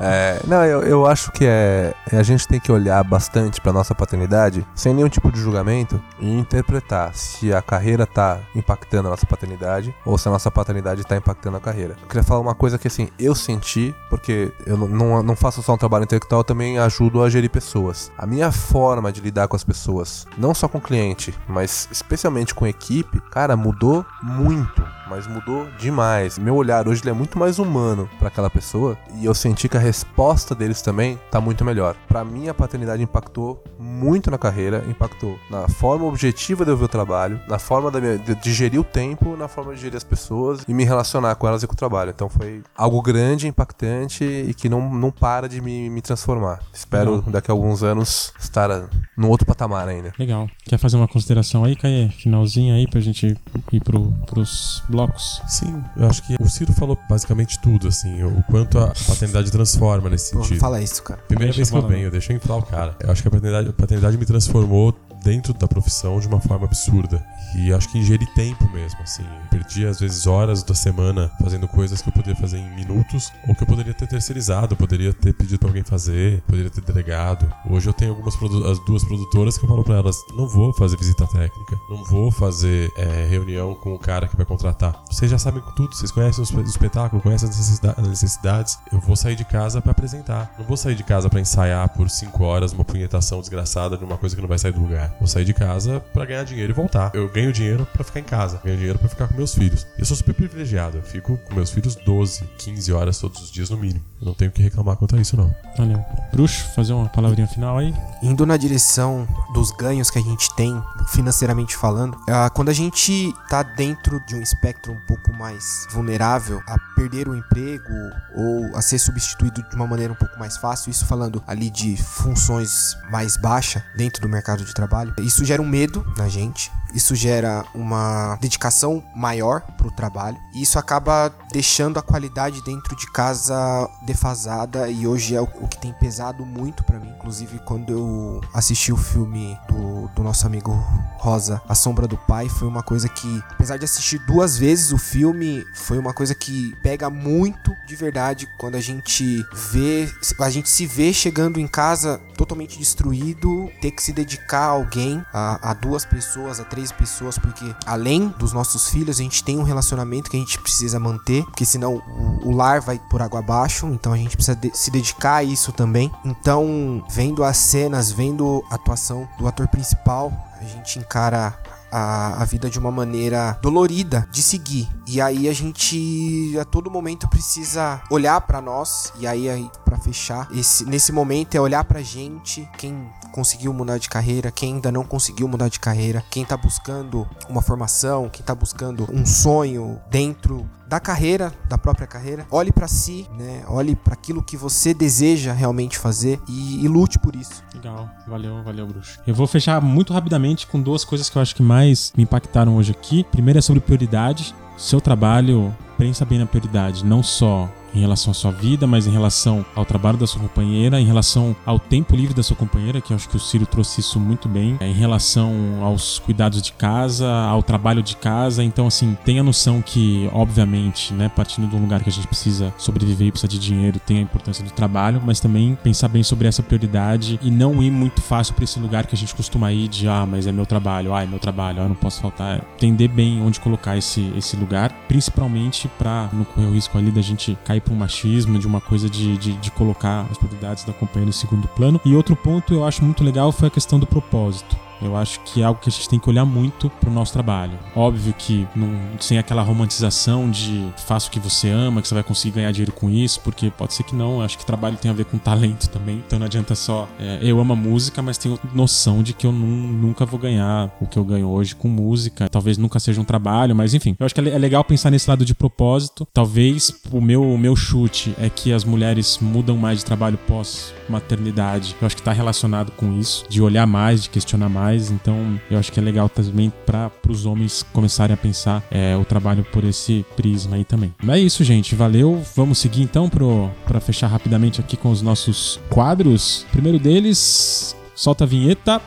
É, 0.00 0.40
não, 0.46 0.64
eu, 0.64 0.82
eu 0.82 1.06
acho 1.06 1.30
que 1.30 1.46
é, 1.46 1.94
é 2.10 2.18
a 2.18 2.22
gente 2.22 2.48
tem 2.48 2.58
que 2.58 2.70
olhar 2.70 3.02
bastante 3.04 3.60
pra 3.60 3.72
nossa 3.72 3.94
paternidade 3.94 4.66
sem 4.74 4.92
nenhum 4.92 5.08
tipo 5.08 5.30
de 5.30 5.40
julgamento 5.40 6.02
e 6.18 6.28
interpretar 6.28 7.14
se 7.14 7.54
a 7.54 7.62
carreira 7.62 8.04
tá 8.04 8.40
impactando 8.56 9.06
a 9.06 9.12
nossa 9.12 9.24
paternidade 9.24 9.94
ou 10.04 10.18
se 10.18 10.26
a 10.28 10.32
nossa 10.32 10.50
paternidade 10.50 11.04
tá 11.04 11.16
impactando 11.16 11.56
a 11.56 11.60
carreira. 11.60 11.96
Eu 12.02 12.08
queria 12.08 12.24
falar 12.24 12.40
uma 12.40 12.56
coisa 12.56 12.76
que 12.76 12.88
assim, 12.88 13.08
eu 13.18 13.34
senti, 13.36 13.94
porque 14.10 14.52
eu 14.66 14.76
não- 14.76 14.88
não, 14.88 15.22
não 15.22 15.36
faço 15.36 15.62
só 15.62 15.74
um 15.74 15.78
trabalho 15.78 16.02
intelectual, 16.04 16.40
eu 16.40 16.44
também 16.44 16.76
ajudo 16.78 17.22
a 17.22 17.30
gerir 17.30 17.48
pessoas. 17.48 18.10
A 18.18 18.26
minha 18.26 18.50
forma 18.50 19.03
de 19.12 19.20
lidar 19.20 19.48
com 19.48 19.56
as 19.56 19.64
pessoas, 19.64 20.26
não 20.36 20.54
só 20.54 20.68
com 20.68 20.80
cliente, 20.80 21.34
mas 21.48 21.88
especialmente 21.90 22.54
com 22.54 22.66
equipe, 22.66 23.20
cara, 23.30 23.56
mudou 23.56 24.04
muito 24.22 24.84
mas 25.08 25.26
mudou 25.26 25.66
demais. 25.78 26.38
Meu 26.38 26.54
olhar 26.54 26.88
hoje 26.88 27.02
ele 27.02 27.10
é 27.10 27.12
muito 27.12 27.38
mais 27.38 27.58
humano 27.58 28.08
para 28.18 28.28
aquela 28.28 28.50
pessoa 28.50 28.96
e 29.16 29.24
eu 29.24 29.34
senti 29.34 29.68
que 29.68 29.76
a 29.76 29.80
resposta 29.80 30.54
deles 30.54 30.82
também 30.82 31.18
tá 31.30 31.40
muito 31.40 31.64
melhor. 31.64 31.96
Para 32.08 32.24
mim 32.24 32.48
a 32.48 32.54
paternidade 32.54 33.02
impactou 33.02 33.62
muito 33.78 34.30
na 34.30 34.38
carreira, 34.38 34.84
impactou 34.88 35.38
na 35.50 35.68
forma 35.68 36.06
objetiva 36.06 36.64
de 36.64 36.70
eu 36.70 36.76
ver 36.76 36.84
o 36.84 36.88
trabalho, 36.88 37.40
na 37.48 37.58
forma 37.58 37.90
da 37.90 38.00
minha, 38.00 38.18
de, 38.18 38.52
gerir 38.52 38.80
o 38.80 38.84
tempo, 38.84 39.36
na 39.36 39.48
forma 39.48 39.74
de 39.74 39.80
gerir 39.80 39.96
as 39.96 40.04
pessoas 40.04 40.64
e 40.66 40.74
me 40.74 40.84
relacionar 40.84 41.34
com 41.34 41.46
elas 41.46 41.62
e 41.62 41.66
com 41.66 41.74
o 41.74 41.76
trabalho. 41.76 42.10
Então 42.10 42.28
foi 42.28 42.62
algo 42.76 43.00
grande, 43.02 43.48
impactante 43.48 44.24
e 44.24 44.54
que 44.54 44.68
não, 44.68 44.94
não 44.94 45.10
para 45.10 45.48
de 45.48 45.60
me, 45.60 45.90
me 45.90 46.00
transformar. 46.00 46.60
Espero 46.72 47.16
Legal. 47.16 47.30
daqui 47.30 47.50
a 47.50 47.54
alguns 47.54 47.82
anos 47.82 48.32
estar 48.38 48.88
num 49.16 49.28
outro 49.28 49.46
patamar 49.46 49.88
ainda. 49.88 50.12
Legal. 50.18 50.48
Quer 50.64 50.78
fazer 50.78 50.96
uma 50.96 51.08
consideração 51.08 51.64
aí, 51.64 51.76
Caê? 51.76 52.08
Finalzinho 52.08 52.74
aí 52.74 52.86
pra 52.86 53.00
gente 53.00 53.36
ir 53.72 53.80
pro, 53.80 54.12
pros 54.26 54.82
blocos. 54.94 55.42
Sim, 55.48 55.82
eu 55.96 56.06
acho 56.06 56.22
que 56.22 56.36
o 56.40 56.48
Ciro 56.48 56.72
falou 56.72 56.96
basicamente 57.08 57.58
tudo, 57.58 57.88
assim, 57.88 58.22
o 58.22 58.42
quanto 58.48 58.78
a 58.78 58.92
paternidade 59.06 59.50
transforma 59.50 60.08
nesse 60.08 60.30
Pô, 60.30 60.38
não 60.38 60.44
sentido. 60.44 60.60
fala 60.60 60.80
isso, 60.80 61.02
cara. 61.02 61.20
Primeira 61.26 61.52
Deixa 61.52 61.56
vez 61.58 61.70
que 61.70 61.76
eu 61.76 61.82
falar, 61.82 61.92
venho, 61.94 62.10
deixa 62.10 62.32
eu 62.32 62.36
inflar 62.36 62.58
o 62.58 62.62
cara. 62.62 62.96
Eu 63.00 63.10
acho 63.10 63.20
que 63.22 63.28
a 63.28 63.30
paternidade, 63.30 63.68
a 63.68 63.72
paternidade 63.72 64.16
me 64.16 64.24
transformou 64.24 64.94
dentro 65.24 65.52
da 65.54 65.66
profissão 65.66 66.20
de 66.20 66.26
uma 66.28 66.40
forma 66.40 66.66
absurda. 66.66 67.24
E 67.56 67.72
acho 67.72 67.88
que 67.88 67.98
ingeri 67.98 68.26
tempo 68.34 68.68
mesmo, 68.70 69.00
assim. 69.02 69.22
Perdi, 69.50 69.86
às 69.86 70.00
vezes, 70.00 70.26
horas 70.26 70.62
da 70.62 70.74
semana 70.74 71.30
fazendo 71.42 71.66
coisas 71.68 72.02
que 72.02 72.08
eu 72.08 72.12
poderia 72.12 72.34
fazer 72.40 72.58
em 72.58 72.68
minutos, 72.74 73.32
ou 73.48 73.54
que 73.54 73.62
eu 73.62 73.66
poderia 73.66 73.94
ter 73.94 74.06
terceirizado, 74.08 74.74
poderia 74.76 75.14
ter 75.14 75.32
pedido 75.32 75.58
pra 75.60 75.68
alguém 75.68 75.84
fazer, 75.84 76.42
poderia 76.48 76.70
ter 76.70 76.80
delegado. 76.80 77.50
Hoje 77.70 77.88
eu 77.88 77.92
tenho 77.92 78.10
algumas 78.10 78.34
as 78.70 78.78
duas 78.84 79.04
produtoras 79.04 79.56
que 79.56 79.64
eu 79.64 79.68
falo 79.68 79.84
pra 79.84 79.94
elas: 79.96 80.16
não 80.36 80.48
vou 80.48 80.72
fazer 80.74 80.96
visita 80.96 81.26
técnica, 81.28 81.76
não 81.88 82.04
vou 82.04 82.30
fazer 82.30 82.90
é, 82.96 83.26
reunião 83.30 83.74
com 83.76 83.94
o 83.94 83.98
cara 83.98 84.26
que 84.26 84.36
vai 84.36 84.44
contratar. 84.44 85.00
Vocês 85.10 85.30
já 85.30 85.38
sabem 85.38 85.62
tudo, 85.76 85.94
vocês 85.94 86.10
conhecem 86.10 86.42
o 86.42 86.44
espe- 86.44 86.58
o 86.60 86.64
espetáculo, 86.64 87.22
conhecem 87.22 87.48
as 87.48 87.56
necessida- 87.56 87.94
as 87.96 88.08
necessidades. 88.08 88.78
Eu 88.92 88.98
vou 89.00 89.14
sair 89.14 89.36
de 89.36 89.44
casa 89.44 89.80
pra 89.80 89.92
apresentar. 89.92 90.52
Não 90.58 90.66
vou 90.66 90.76
sair 90.76 90.96
de 90.96 91.04
casa 91.04 91.30
pra 91.30 91.40
ensaiar 91.40 91.88
por 91.90 92.10
cinco 92.10 92.42
horas 92.44 92.72
uma 92.72 92.84
punhetação 92.84 93.40
desgraçada 93.40 93.96
de 93.96 94.04
uma 94.04 94.18
coisa 94.18 94.34
que 94.34 94.42
não 94.42 94.48
vai 94.48 94.58
sair 94.58 94.72
do 94.72 94.80
lugar. 94.80 95.13
Vou 95.18 95.28
sair 95.28 95.44
de 95.44 95.54
casa 95.54 96.00
pra 96.12 96.24
ganhar 96.24 96.44
dinheiro 96.44 96.72
e 96.72 96.74
voltar. 96.74 97.10
Eu 97.14 97.28
ganho 97.28 97.52
dinheiro 97.52 97.86
pra 97.92 98.04
ficar 98.04 98.20
em 98.20 98.24
casa, 98.24 98.60
ganho 98.64 98.76
dinheiro 98.76 98.98
pra 98.98 99.08
ficar 99.08 99.28
com 99.28 99.36
meus 99.36 99.54
filhos. 99.54 99.86
Eu 99.98 100.04
sou 100.04 100.16
super 100.16 100.34
privilegiado. 100.34 100.98
Eu 100.98 101.02
fico 101.02 101.38
com 101.38 101.54
meus 101.54 101.70
filhos 101.70 101.94
12, 101.94 102.44
15 102.58 102.92
horas 102.92 103.18
todos 103.18 103.42
os 103.42 103.50
dias 103.50 103.70
no 103.70 103.76
mínimo. 103.76 104.04
Eu 104.20 104.26
não 104.26 104.34
tenho 104.34 104.50
que 104.50 104.62
reclamar 104.62 104.96
quanto 104.96 105.16
a 105.16 105.20
isso, 105.20 105.36
não. 105.36 105.54
Valeu. 105.76 106.04
Bruxo, 106.32 106.72
fazer 106.74 106.92
uma 106.92 107.08
palavrinha 107.08 107.46
final 107.46 107.78
aí? 107.78 107.94
Indo 108.22 108.46
na 108.46 108.56
direção 108.56 109.26
dos 109.52 109.70
ganhos 109.70 110.10
que 110.10 110.18
a 110.18 110.22
gente 110.22 110.54
tem, 110.54 110.82
financeiramente 111.08 111.76
falando, 111.76 112.16
ah, 112.28 112.50
quando 112.50 112.68
a 112.68 112.72
gente 112.72 113.32
tá 113.48 113.62
dentro 113.62 114.20
de 114.26 114.34
um 114.34 114.42
espectro 114.42 114.92
um 114.92 115.00
pouco 115.06 115.32
mais 115.32 115.86
vulnerável 115.90 116.62
a 116.66 116.78
perder 116.94 117.28
o 117.28 117.36
emprego 117.36 117.92
ou 118.34 118.76
a 118.76 118.82
ser 118.82 118.98
substituído 118.98 119.62
de 119.68 119.76
uma 119.76 119.86
maneira 119.86 120.12
um 120.12 120.16
pouco 120.16 120.38
mais 120.38 120.56
fácil, 120.56 120.90
isso 120.90 121.04
falando 121.06 121.42
ali 121.46 121.70
de 121.70 121.96
funções 121.96 122.96
mais 123.10 123.36
baixas 123.36 123.82
dentro 123.96 124.22
do 124.22 124.28
mercado 124.28 124.64
de 124.64 124.72
trabalho, 124.72 125.03
isso 125.18 125.44
gera 125.44 125.60
um 125.60 125.66
medo 125.66 126.04
na 126.16 126.28
gente. 126.28 126.70
Isso 126.94 127.14
gera 127.14 127.64
uma 127.74 128.38
dedicação 128.40 129.02
maior 129.14 129.62
pro 129.76 129.90
trabalho 129.90 130.38
e 130.54 130.62
isso 130.62 130.78
acaba 130.78 131.32
deixando 131.50 131.98
a 131.98 132.02
qualidade 132.02 132.62
dentro 132.62 132.94
de 132.96 133.10
casa 133.10 133.88
defasada 134.02 134.88
e 134.88 135.06
hoje 135.06 135.34
é 135.34 135.40
o, 135.40 135.44
o 135.44 135.68
que 135.68 135.78
tem 135.78 135.92
pesado 135.92 136.46
muito 136.46 136.84
pra 136.84 136.98
mim. 136.98 137.12
Inclusive, 137.18 137.58
quando 137.60 137.90
eu 137.90 138.40
assisti 138.52 138.92
o 138.92 138.96
filme 138.96 139.58
do, 139.68 140.08
do 140.14 140.22
nosso 140.22 140.46
amigo 140.46 140.72
Rosa, 141.18 141.60
A 141.68 141.74
Sombra 141.74 142.06
do 142.06 142.16
Pai, 142.16 142.48
foi 142.48 142.68
uma 142.68 142.82
coisa 142.82 143.08
que, 143.08 143.42
apesar 143.50 143.78
de 143.78 143.84
assistir 143.84 144.18
duas 144.26 144.58
vezes 144.58 144.92
o 144.92 144.98
filme, 144.98 145.64
foi 145.74 145.98
uma 145.98 146.12
coisa 146.12 146.34
que 146.34 146.74
pega 146.82 147.08
muito 147.08 147.74
de 147.86 147.96
verdade 147.96 148.48
quando 148.58 148.76
a 148.76 148.80
gente 148.80 149.44
vê, 149.72 150.08
a 150.38 150.50
gente 150.50 150.68
se 150.68 150.86
vê 150.86 151.12
chegando 151.12 151.58
em 151.58 151.66
casa 151.66 152.20
totalmente 152.36 152.78
destruído, 152.78 153.70
ter 153.80 153.90
que 153.90 154.02
se 154.02 154.12
dedicar 154.12 154.64
a 154.66 154.70
alguém, 154.70 155.24
a, 155.32 155.70
a 155.70 155.74
duas 155.74 156.04
pessoas, 156.04 156.60
a 156.60 156.64
três 156.64 156.83
pessoas, 156.92 157.38
porque 157.38 157.74
além 157.86 158.28
dos 158.38 158.52
nossos 158.52 158.88
filhos, 158.88 159.18
a 159.18 159.22
gente 159.22 159.42
tem 159.44 159.58
um 159.58 159.62
relacionamento 159.62 160.30
que 160.30 160.36
a 160.36 160.40
gente 160.40 160.58
precisa 160.60 160.98
manter, 161.00 161.44
porque 161.44 161.64
senão 161.64 161.94
o, 162.42 162.48
o 162.48 162.50
lar 162.56 162.80
vai 162.80 162.98
por 163.10 163.20
água 163.22 163.38
abaixo, 163.40 163.86
então 163.88 164.12
a 164.12 164.16
gente 164.16 164.36
precisa 164.36 164.56
de- 164.56 164.76
se 164.76 164.90
dedicar 164.90 165.36
a 165.36 165.44
isso 165.44 165.72
também. 165.72 166.10
Então, 166.24 167.04
vendo 167.10 167.44
as 167.44 167.56
cenas, 167.56 168.10
vendo 168.10 168.62
a 168.70 168.74
atuação 168.76 169.28
do 169.38 169.46
ator 169.46 169.68
principal, 169.68 170.32
a 170.60 170.64
gente 170.64 170.98
encara 170.98 171.56
a, 171.94 172.42
a 172.42 172.44
vida 172.44 172.68
de 172.68 172.76
uma 172.76 172.90
maneira 172.90 173.56
dolorida 173.62 174.28
de 174.32 174.42
seguir. 174.42 174.88
E 175.06 175.20
aí 175.20 175.48
a 175.48 175.52
gente 175.52 176.58
a 176.60 176.64
todo 176.64 176.90
momento 176.90 177.28
precisa 177.28 178.02
olhar 178.10 178.40
pra 178.40 178.60
nós 178.60 179.12
e 179.16 179.28
aí, 179.28 179.48
aí 179.48 179.70
para 179.84 179.96
fechar 179.98 180.48
esse 180.52 180.84
nesse 180.84 181.12
momento 181.12 181.54
é 181.54 181.60
olhar 181.60 181.84
pra 181.84 182.02
gente, 182.02 182.68
quem 182.76 183.08
conseguiu 183.32 183.72
mudar 183.72 183.98
de 183.98 184.08
carreira, 184.08 184.50
quem 184.50 184.74
ainda 184.74 184.90
não 184.90 185.04
conseguiu 185.04 185.46
mudar 185.46 185.68
de 185.68 185.78
carreira, 185.78 186.24
quem 186.30 186.44
tá 186.44 186.56
buscando 186.56 187.28
uma 187.48 187.62
formação, 187.62 188.28
quem 188.28 188.44
tá 188.44 188.54
buscando 188.54 189.08
um 189.12 189.24
sonho 189.24 190.00
dentro 190.10 190.68
da 190.86 191.00
carreira, 191.00 191.52
da 191.68 191.78
própria 191.78 192.06
carreira. 192.06 192.46
Olhe 192.50 192.72
pra 192.72 192.86
si, 192.88 193.26
né? 193.36 193.64
Olhe 193.68 193.96
pra 193.96 194.14
aquilo 194.14 194.42
que 194.42 194.56
você 194.56 194.92
deseja 194.92 195.52
realmente 195.52 195.98
fazer 195.98 196.40
e, 196.48 196.84
e 196.84 196.88
lute 196.88 197.18
por 197.18 197.34
isso. 197.34 197.62
Legal, 197.74 198.08
valeu, 198.26 198.62
valeu, 198.62 198.86
bruxo. 198.86 199.18
Eu 199.26 199.34
vou 199.34 199.46
fechar 199.46 199.80
muito 199.80 200.12
rapidamente 200.12 200.66
com 200.66 200.80
duas 200.80 201.04
coisas 201.04 201.28
que 201.30 201.36
eu 201.36 201.42
acho 201.42 201.54
que 201.54 201.62
mais 201.62 202.12
me 202.16 202.22
impactaram 202.24 202.76
hoje 202.76 202.92
aqui. 202.92 203.24
Primeiro 203.30 203.58
é 203.58 203.62
sobre 203.62 203.80
prioridade. 203.80 204.54
seu 204.76 205.00
trabalho, 205.00 205.74
pensa 205.96 206.24
bem 206.24 206.38
na 206.38 206.46
prioridade, 206.46 207.04
não 207.04 207.22
só 207.22 207.68
em 207.94 208.00
relação 208.00 208.30
à 208.30 208.34
sua 208.34 208.50
vida, 208.50 208.86
mas 208.86 209.06
em 209.06 209.10
relação 209.10 209.64
ao 209.74 209.84
trabalho 209.84 210.18
da 210.18 210.26
sua 210.26 210.40
companheira, 210.40 211.00
em 211.00 211.06
relação 211.06 211.54
ao 211.64 211.78
tempo 211.78 212.16
livre 212.16 212.34
da 212.34 212.42
sua 212.42 212.56
companheira, 212.56 213.00
que 213.00 213.14
acho 213.14 213.28
que 213.28 213.36
o 213.36 213.40
Ciro 213.40 213.66
trouxe 213.66 214.00
isso 214.00 214.18
muito 214.18 214.48
bem, 214.48 214.76
é, 214.80 214.88
em 214.88 214.92
relação 214.92 215.52
aos 215.82 216.18
cuidados 216.18 216.60
de 216.60 216.72
casa, 216.72 217.30
ao 217.30 217.62
trabalho 217.62 218.02
de 218.02 218.16
casa. 218.16 218.62
Então, 218.64 218.86
assim, 218.86 219.16
tenha 219.24 219.42
noção 219.42 219.80
que, 219.80 220.28
obviamente, 220.32 221.12
né, 221.12 221.28
partindo 221.28 221.68
de 221.68 221.76
um 221.76 221.80
lugar 221.80 222.02
que 222.02 222.08
a 222.08 222.12
gente 222.12 222.26
precisa 222.26 222.72
sobreviver 222.76 223.28
e 223.28 223.30
precisa 223.30 223.48
de 223.48 223.58
dinheiro, 223.58 224.00
tem 224.00 224.18
a 224.18 224.22
importância 224.22 224.64
do 224.64 224.70
trabalho, 224.70 225.22
mas 225.24 225.40
também 225.40 225.76
pensar 225.82 226.08
bem 226.08 226.22
sobre 226.22 226.48
essa 226.48 226.62
prioridade 226.62 227.38
e 227.42 227.50
não 227.50 227.82
ir 227.82 227.90
muito 227.90 228.20
fácil 228.20 228.54
para 228.54 228.64
esse 228.64 228.78
lugar 228.78 229.06
que 229.06 229.14
a 229.14 229.18
gente 229.18 229.34
costuma 229.34 229.72
ir 229.72 229.88
de, 229.88 230.08
ah, 230.08 230.26
mas 230.26 230.46
é 230.46 230.52
meu 230.52 230.66
trabalho, 230.66 231.14
ah, 231.14 231.22
é 231.22 231.26
meu 231.26 231.38
trabalho, 231.38 231.82
ah, 231.82 231.88
não 231.88 231.94
posso 231.94 232.20
faltar. 232.20 232.64
Entender 232.76 233.08
bem 233.08 233.40
onde 233.42 233.60
colocar 233.60 233.96
esse, 233.96 234.32
esse 234.36 234.56
lugar, 234.56 234.92
principalmente 235.06 235.88
para 235.98 236.28
não 236.32 236.44
correr 236.44 236.66
o 236.66 236.72
risco 236.72 236.98
ali 236.98 237.10
da 237.10 237.22
gente 237.22 237.56
cair 237.64 237.80
para 237.84 237.94
um 237.94 237.96
machismo, 237.96 238.58
de 238.58 238.66
uma 238.66 238.80
coisa 238.80 239.08
de, 239.08 239.36
de, 239.36 239.52
de 239.52 239.70
colocar 239.70 240.26
as 240.30 240.38
prioridades 240.38 240.84
da 240.84 240.92
companhia 240.92 241.26
no 241.26 241.32
segundo 241.32 241.68
plano. 241.68 242.00
E 242.04 242.14
outro 242.14 242.34
ponto 242.34 242.72
eu 242.72 242.84
acho 242.84 243.04
muito 243.04 243.22
legal 243.22 243.52
foi 243.52 243.68
a 243.68 243.70
questão 243.70 243.98
do 243.98 244.06
propósito. 244.06 244.83
Eu 245.00 245.16
acho 245.16 245.40
que 245.40 245.62
é 245.62 245.64
algo 245.64 245.80
que 245.80 245.88
a 245.88 245.92
gente 245.92 246.08
tem 246.08 246.18
que 246.18 246.28
olhar 246.28 246.44
muito 246.44 246.88
pro 246.88 247.10
nosso 247.10 247.32
trabalho. 247.32 247.78
Óbvio 247.94 248.34
que 248.36 248.66
não, 248.74 248.88
sem 249.20 249.38
aquela 249.38 249.62
romantização 249.62 250.50
de 250.50 250.88
faça 250.96 251.28
o 251.28 251.30
que 251.30 251.40
você 251.40 251.68
ama, 251.68 252.00
que 252.00 252.08
você 252.08 252.14
vai 252.14 252.22
conseguir 252.22 252.56
ganhar 252.56 252.72
dinheiro 252.72 252.92
com 252.92 253.10
isso, 253.10 253.40
porque 253.40 253.70
pode 253.70 253.94
ser 253.94 254.02
que 254.02 254.14
não. 254.14 254.36
Eu 254.36 254.42
acho 254.42 254.58
que 254.58 254.64
trabalho 254.64 254.96
tem 254.96 255.10
a 255.10 255.14
ver 255.14 255.24
com 255.24 255.38
talento 255.38 255.88
também. 255.88 256.22
Então 256.26 256.38
não 256.38 256.46
adianta 256.46 256.74
só 256.74 257.08
é, 257.18 257.38
eu 257.42 257.60
amo 257.60 257.72
a 257.72 257.76
música, 257.76 258.22
mas 258.22 258.38
tenho 258.38 258.58
noção 258.74 259.22
de 259.22 259.32
que 259.32 259.46
eu 259.46 259.52
nunca 259.52 260.24
vou 260.24 260.38
ganhar 260.38 260.90
o 261.00 261.06
que 261.06 261.18
eu 261.18 261.24
ganho 261.24 261.48
hoje 261.48 261.74
com 261.74 261.88
música. 261.88 262.48
Talvez 262.48 262.78
nunca 262.78 262.98
seja 262.98 263.20
um 263.20 263.24
trabalho, 263.24 263.74
mas 263.74 263.94
enfim. 263.94 264.16
Eu 264.18 264.26
acho 264.26 264.34
que 264.34 264.40
é 264.40 264.58
legal 264.58 264.84
pensar 264.84 265.10
nesse 265.10 265.28
lado 265.28 265.44
de 265.44 265.54
propósito. 265.54 266.26
Talvez 266.32 266.92
o 267.10 267.20
meu, 267.20 267.42
o 267.42 267.58
meu 267.58 267.76
chute 267.76 268.34
é 268.38 268.48
que 268.48 268.72
as 268.72 268.84
mulheres 268.84 269.38
mudam 269.40 269.76
mais 269.76 269.98
de 269.98 270.04
trabalho 270.04 270.38
pós 270.46 270.92
maternidade. 271.08 271.94
Eu 272.00 272.06
acho 272.06 272.16
que 272.16 272.20
está 272.20 272.32
relacionado 272.32 272.90
com 272.92 273.18
isso, 273.18 273.44
de 273.48 273.60
olhar 273.60 273.86
mais, 273.86 274.22
de 274.22 274.30
questionar 274.30 274.68
mais. 274.68 274.83
Então, 274.92 275.58
eu 275.70 275.78
acho 275.78 275.90
que 275.92 275.98
é 275.98 276.02
legal 276.02 276.28
também 276.28 276.72
para 276.84 277.10
os 277.28 277.46
homens 277.46 277.84
começarem 277.92 278.34
a 278.34 278.36
pensar 278.36 278.82
é, 278.90 279.16
o 279.16 279.24
trabalho 279.24 279.64
por 279.64 279.84
esse 279.84 280.24
prisma 280.36 280.76
aí 280.76 280.84
também. 280.84 281.14
Mas 281.22 281.36
é 281.36 281.40
isso, 281.40 281.64
gente. 281.64 281.94
Valeu. 281.94 282.42
Vamos 282.54 282.78
seguir 282.78 283.02
então 283.02 283.28
para 283.28 284.00
fechar 284.00 284.26
rapidamente 284.26 284.80
aqui 284.80 284.96
com 284.96 285.10
os 285.10 285.22
nossos 285.22 285.80
quadros. 285.88 286.66
primeiro 286.70 286.98
deles, 286.98 287.96
solta 288.14 288.44
a 288.44 288.46
vinheta. 288.46 289.00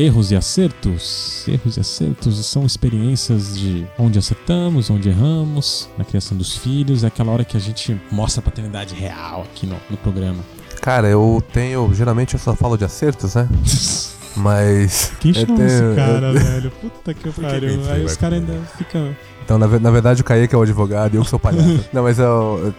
Erros 0.00 0.30
e 0.30 0.36
acertos. 0.36 1.46
Erros 1.46 1.76
e 1.76 1.80
acertos 1.80 2.46
são 2.46 2.64
experiências 2.64 3.58
de 3.58 3.86
onde 3.98 4.18
acertamos, 4.18 4.88
onde 4.88 5.10
erramos, 5.10 5.90
na 5.98 6.04
criação 6.04 6.38
dos 6.38 6.56
filhos. 6.56 7.04
É 7.04 7.08
aquela 7.08 7.30
hora 7.32 7.44
que 7.44 7.56
a 7.56 7.60
gente 7.60 8.00
mostra 8.10 8.40
a 8.40 8.44
paternidade 8.44 8.94
real 8.94 9.42
aqui 9.42 9.66
no, 9.66 9.76
no 9.90 9.96
programa. 9.98 10.42
Cara, 10.80 11.08
eu 11.08 11.42
tenho. 11.52 11.92
Geralmente 11.94 12.34
eu 12.34 12.40
só 12.40 12.54
falo 12.54 12.76
de 12.76 12.84
acertos, 12.84 13.34
né? 13.34 13.48
Mas. 14.36 15.12
Quem 15.20 15.34
chama 15.34 15.56
tenho, 15.56 15.66
esse 15.66 15.96
cara, 15.96 16.26
eu... 16.28 16.32
velho? 16.34 16.70
Puta 16.70 17.14
que 17.14 17.30
pariu. 17.30 17.80
Aí 17.90 18.04
os 18.04 18.16
caras 18.16 18.38
ainda 18.38 18.54
ficam. 18.76 19.14
Então, 19.44 19.58
na, 19.58 19.66
na, 19.66 19.90
verdade, 19.90 20.22
o 20.22 20.24
Kaique 20.24 20.54
é 20.54 20.58
o 20.58 20.62
advogado 20.62 21.14
e 21.14 21.16
eu 21.16 21.24
que 21.24 21.28
sou 21.28 21.36
o 21.36 21.40
palhaço. 21.40 21.84
Não, 21.92 22.04
mas 22.04 22.20
é, 22.20 22.24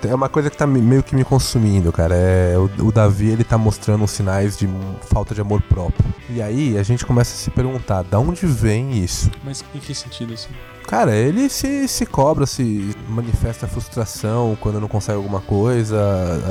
é 0.07 0.15
uma 0.15 0.29
coisa 0.29 0.49
que 0.49 0.55
tá 0.55 0.65
meio 0.65 1.03
que 1.03 1.13
me 1.13 1.25
consumindo, 1.25 1.91
cara. 1.91 2.15
É, 2.15 2.55
o, 2.57 2.87
o, 2.87 2.91
Davi, 2.93 3.27
ele 3.27 3.43
tá 3.43 3.57
mostrando 3.57 4.07
sinais 4.07 4.57
de 4.57 4.69
falta 5.01 5.35
de 5.35 5.41
amor 5.41 5.61
próprio. 5.63 6.05
E 6.29 6.41
aí, 6.41 6.77
a 6.77 6.83
gente 6.83 7.05
começa 7.05 7.33
a 7.33 7.37
se 7.37 7.51
perguntar, 7.51 8.03
da 8.03 8.19
onde 8.19 8.45
vem 8.45 8.97
isso? 9.03 9.29
Mas 9.43 9.65
em 9.75 9.79
que 9.79 9.93
sentido, 9.93 10.33
assim? 10.33 10.51
Cara, 10.91 11.15
ele 11.15 11.47
se, 11.47 11.87
se 11.87 12.05
cobra, 12.05 12.45
se 12.45 12.93
manifesta 13.07 13.65
frustração 13.65 14.57
quando 14.59 14.77
não 14.77 14.89
consegue 14.89 15.15
alguma 15.15 15.39
coisa. 15.39 15.97